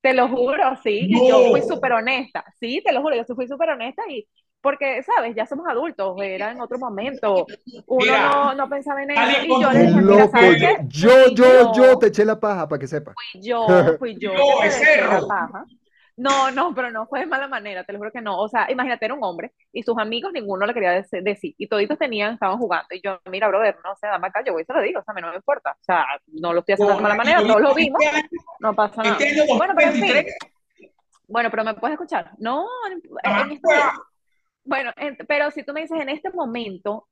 te 0.00 0.14
lo 0.14 0.28
juro, 0.28 0.76
sí, 0.82 1.08
y 1.10 1.26
yo 1.26 1.42
fui 1.50 1.60
No. 1.60 1.66
súper 1.66 1.92
honesta, 1.92 2.44
sí, 2.60 2.82
te 2.84 2.92
lo 2.92 3.02
juro, 3.02 3.16
yo 3.16 3.24
fui 3.34 3.48
súper 3.48 3.70
honesta, 3.70 4.02
y 4.08 4.28
porque, 4.66 5.00
sabes, 5.04 5.32
ya 5.36 5.46
somos 5.46 5.64
adultos, 5.68 6.16
era 6.20 6.50
en 6.50 6.60
otro 6.60 6.76
momento, 6.76 7.46
uno 7.86 8.04
Mira, 8.04 8.30
no, 8.30 8.54
no 8.56 8.68
pensaba 8.68 9.00
en 9.00 9.12
eso, 9.12 9.44
y 9.44 9.62
yo 9.62 9.70
le 9.70 9.78
dije, 9.78 10.00
mira, 10.00 10.02
loco. 10.02 10.30
¿sabes 10.32 10.56
qué? 10.60 10.76
Yo, 10.88 11.28
yo, 11.28 11.72
yo 11.72 11.72
yo, 11.72 11.98
te 12.00 12.08
eché 12.08 12.24
la 12.24 12.40
paja 12.40 12.68
para 12.68 12.80
que 12.80 12.88
sepa. 12.88 13.14
fui 13.14 13.42
yo, 13.42 13.64
fui 14.00 14.14
yo 14.18 14.32
Yo, 14.32 14.44
que 14.60 14.62
te 14.62 14.66
es 14.66 14.82
eché 14.82 15.02
la 15.02 15.20
paja. 15.24 15.64
No, 16.16 16.50
no, 16.50 16.74
pero 16.74 16.90
no 16.90 17.06
fue 17.06 17.20
de 17.20 17.26
mala 17.26 17.46
manera, 17.46 17.84
te 17.84 17.92
lo 17.92 17.98
juro 18.00 18.10
que 18.10 18.20
no. 18.20 18.40
O 18.40 18.48
sea, 18.48 18.68
imagínate, 18.68 19.04
era 19.04 19.14
un 19.14 19.22
hombre 19.22 19.52
y 19.72 19.84
sus 19.84 19.96
amigos 19.98 20.32
ninguno 20.32 20.66
le 20.66 20.74
quería 20.74 20.98
dec- 20.98 21.22
decir. 21.22 21.54
Y 21.58 21.68
toditos 21.68 21.96
tenían, 21.96 22.34
estaban 22.34 22.58
jugando. 22.58 22.88
Y 22.90 23.00
yo, 23.04 23.20
mira, 23.30 23.46
brother, 23.46 23.76
no 23.84 23.94
sé, 23.94 24.08
dame 24.08 24.26
acá, 24.26 24.42
yo 24.44 24.52
voy 24.52 24.62
y 24.62 24.64
se 24.64 24.72
lo 24.72 24.80
digo, 24.80 24.98
o 24.98 25.04
sea, 25.04 25.12
a 25.12 25.14
mí 25.14 25.20
no 25.20 25.30
me 25.30 25.36
importa. 25.36 25.76
O 25.78 25.84
sea, 25.84 26.04
no 26.32 26.52
lo 26.52 26.60
estoy 26.60 26.72
haciendo 26.72 26.96
de 26.96 27.02
mala 27.02 27.14
manera, 27.14 27.40
todos 27.40 27.60
lo 27.60 27.72
vimos, 27.72 28.02
no 28.58 28.74
pasa 28.74 29.04
nada. 29.04 29.18
Bueno, 29.56 29.74
pero 29.76 29.88
en 29.88 29.94
fin, 29.94 30.02
2023, 30.14 30.36
bueno, 31.28 31.50
pero 31.50 31.64
me 31.64 31.74
puedes 31.74 31.94
escuchar. 31.94 32.32
No, 32.38 32.66
en, 32.90 33.02
ah, 33.24 33.42
en 33.44 33.52
este 33.52 33.68
bueno, 34.66 34.92
en- 34.96 35.16
pero 35.28 35.50
si 35.50 35.62
tú 35.64 35.72
me 35.72 35.82
dices 35.82 36.00
en 36.00 36.08
este 36.08 36.30
momento, 36.30 37.08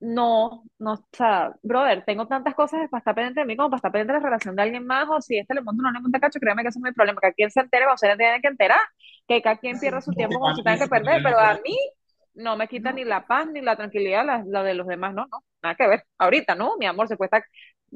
no, 0.00 0.64
no, 0.78 0.92
o 0.94 1.08
sea, 1.12 1.54
brother, 1.62 2.04
tengo 2.04 2.26
tantas 2.28 2.54
cosas 2.54 2.88
para 2.90 3.00
estar 3.00 3.14
pendiente 3.14 3.40
de 3.40 3.46
mí 3.46 3.56
como 3.56 3.70
para 3.70 3.78
estar 3.78 3.92
pendiente 3.92 4.12
de 4.14 4.20
la 4.20 4.24
relación 4.26 4.56
de 4.56 4.62
alguien 4.62 4.86
más, 4.86 5.08
o 5.10 5.20
si 5.22 5.38
este 5.38 5.54
le 5.54 5.62
monta 5.62 5.82
no 5.84 5.92
le 5.92 6.00
monta 6.00 6.20
cacho, 6.20 6.40
créeme 6.40 6.62
que 6.62 6.68
eso 6.68 6.80
no 6.80 6.88
es 6.88 6.92
mi 6.92 6.94
problema, 6.96 7.20
que 7.20 7.28
a 7.28 7.32
quien 7.32 7.50
se 7.50 7.60
entere, 7.60 7.86
o 7.86 7.96
se 7.96 8.08
tiene 8.16 8.40
que 8.42 8.48
enterar, 8.48 8.80
que 9.28 9.42
cada 9.42 9.56
quien 9.58 9.80
pierda 9.80 10.00
su 10.02 10.14
tiempo 10.14 10.38
como 10.40 10.54
se 10.54 10.62
tenga 10.62 10.78
que 10.78 10.88
perder, 10.88 11.20
pero 11.22 11.38
a 11.40 11.54
mí 11.64 11.76
no 12.34 12.56
me 12.56 12.68
quita 12.68 12.92
ni 12.92 13.04
la 13.04 13.26
paz 13.26 13.46
ni 13.48 13.60
la 13.62 13.76
tranquilidad 13.76 14.26
la, 14.26 14.44
la 14.46 14.62
de 14.62 14.74
los 14.74 14.86
demás, 14.86 15.14
no, 15.14 15.26
no, 15.30 15.38
nada 15.62 15.74
que 15.76 15.86
ver. 15.88 16.04
Ahorita, 16.18 16.54
¿no? 16.54 16.76
Mi 16.78 16.86
amor, 16.86 17.08
se 17.08 17.16
puede 17.16 17.28
estar, 17.28 17.44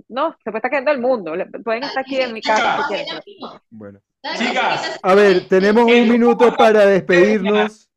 no, 0.08 0.32
se 0.44 0.50
puede 0.50 0.58
estar 0.58 0.70
quedando 0.70 0.92
el 0.92 1.00
mundo, 1.00 1.34
le- 1.34 1.46
pueden 1.46 1.82
estar 1.84 2.04
aquí 2.04 2.16
en 2.20 2.32
mi 2.32 2.40
casa 2.40 2.76
si 2.88 2.94
Bueno. 3.70 4.00
Chicas. 4.38 5.00
A 5.02 5.14
ver, 5.14 5.48
tenemos 5.48 5.84
un 5.84 6.08
minuto 6.08 6.54
para 6.56 6.86
despedirnos. 6.86 7.87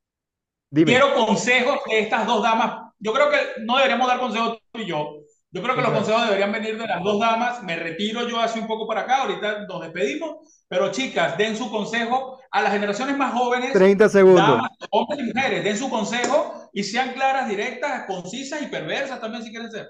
Dime. 0.72 0.92
quiero 0.92 1.14
consejos 1.14 1.80
de 1.86 2.00
estas 2.00 2.26
dos 2.26 2.42
damas. 2.42 2.94
Yo 2.98 3.14
creo 3.14 3.30
que 3.30 3.38
no 3.62 3.76
deberíamos 3.76 4.08
dar 4.08 4.20
consejos 4.20 4.58
tú 4.72 4.80
y 4.80 4.86
yo. 4.86 5.18
Yo 5.54 5.62
creo 5.62 5.76
que 5.76 5.82
los 5.82 5.92
consejos 5.92 6.24
deberían 6.24 6.52
venir 6.52 6.78
de 6.78 6.88
las 6.88 7.04
dos 7.04 7.20
damas. 7.20 7.62
Me 7.64 7.76
retiro 7.76 8.28
yo 8.28 8.40
hace 8.40 8.60
un 8.60 8.68
poco 8.68 8.88
para 8.88 9.02
acá. 9.02 9.24
Ahorita 9.24 9.66
nos 9.68 9.82
despedimos. 9.82 10.64
Pero 10.70 10.92
chicas, 10.92 11.38
den 11.38 11.58
su 11.58 11.70
consejo 11.70 12.40
a 12.50 12.62
las 12.62 12.72
generaciones 12.72 13.18
más 13.18 13.34
jóvenes. 13.34 13.74
30 13.74 14.08
segundos. 14.08 14.42
damas, 14.48 14.72
hombres 14.92 15.20
y 15.20 15.34
mujeres, 15.34 15.64
den 15.66 15.78
su 15.78 15.90
consejo 15.90 16.70
y 16.72 16.84
sean 16.84 17.12
claras, 17.12 17.50
directas, 17.50 18.06
concisas 18.06 18.62
y 18.62 18.68
perversas 18.68 19.20
también 19.20 19.44
si 19.44 19.52
quieren 19.52 19.70
ser. 19.70 19.90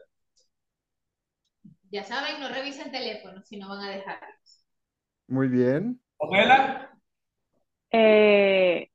Ya 1.92 2.04
saben, 2.04 2.40
no 2.40 2.50
revisen 2.50 2.92
teléfonos 2.92 3.48
si 3.48 3.58
no 3.58 3.70
van 3.70 3.82
a 3.82 3.90
dejar. 3.92 4.20
Muy 5.28 5.48
bien. 5.48 6.02
Pamela, 6.18 6.90
Eh, 7.92 8.91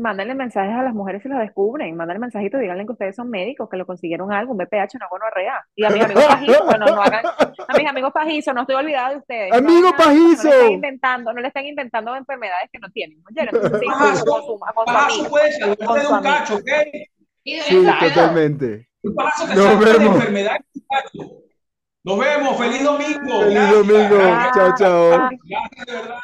mándenle 0.00 0.34
mensajes 0.34 0.74
a 0.74 0.82
las 0.82 0.94
mujeres 0.94 1.22
si 1.22 1.28
las 1.28 1.38
descubren, 1.40 1.94
mándenle 1.96 2.20
mensajitos, 2.20 2.60
díganle 2.60 2.84
que 2.86 2.92
ustedes 2.92 3.14
son 3.16 3.30
médicos, 3.30 3.68
que 3.70 3.76
lo 3.76 3.86
consiguieron 3.86 4.32
algo, 4.32 4.52
un 4.52 4.58
BPH, 4.58 4.94
una 4.96 5.08
gonorrea. 5.08 5.64
Y 5.76 5.84
a 5.84 5.90
mis 5.90 6.02
amigos 6.04 6.24
pajizos, 6.24 6.66
bueno, 6.66 6.86
no 6.86 7.02
hagan, 7.02 7.24
a 7.68 7.76
mis 7.78 7.88
amigos 7.88 8.12
pajizos, 8.12 8.54
no 8.54 8.62
estoy 8.62 8.76
olvidada 8.76 9.10
de 9.10 9.16
ustedes. 9.18 9.50
no 9.50 9.56
¡Amigo 9.58 9.90
nada, 9.90 9.96
pajizo! 9.96 10.48
No 10.48 10.70
inventando, 10.70 11.32
no 11.32 11.40
le 11.40 11.48
estén 11.48 11.66
inventando 11.66 12.16
enfermedades 12.16 12.68
que 12.72 12.78
no 12.78 12.88
tienen. 12.90 13.18
Entonces 13.36 13.80
sí, 13.80 13.86
Pajazo, 13.86 14.24
con 14.24 14.42
su, 14.42 14.58
con 14.58 14.58
su 14.58 14.84
pajazo 14.84 15.14
amiga. 15.14 15.28
puede 15.28 15.52
salvarte 15.52 15.84
Con 15.86 15.96
de 15.98 16.02
su 16.04 16.14
un 16.14 16.22
cacho, 16.22 16.54
¿ok? 16.56 16.68
Sí, 17.44 17.86
totalmente. 18.00 18.88
Un 19.02 19.14
pajazo 19.14 19.46
te 19.48 19.54
Nos 19.54 19.64
salva 19.64 19.84
de 19.86 19.98
vemos. 19.98 20.16
enfermedad. 20.16 20.56
Nos 22.02 22.18
vemos. 22.18 22.56
Feliz 22.58 22.84
domingo. 22.84 23.40
Feliz 23.40 23.70
domingo. 23.70 24.18
Chao, 24.54 24.74
chao. 24.76 25.10
Gracias 25.10 25.86
de 25.86 25.92
verdad. 25.92 26.18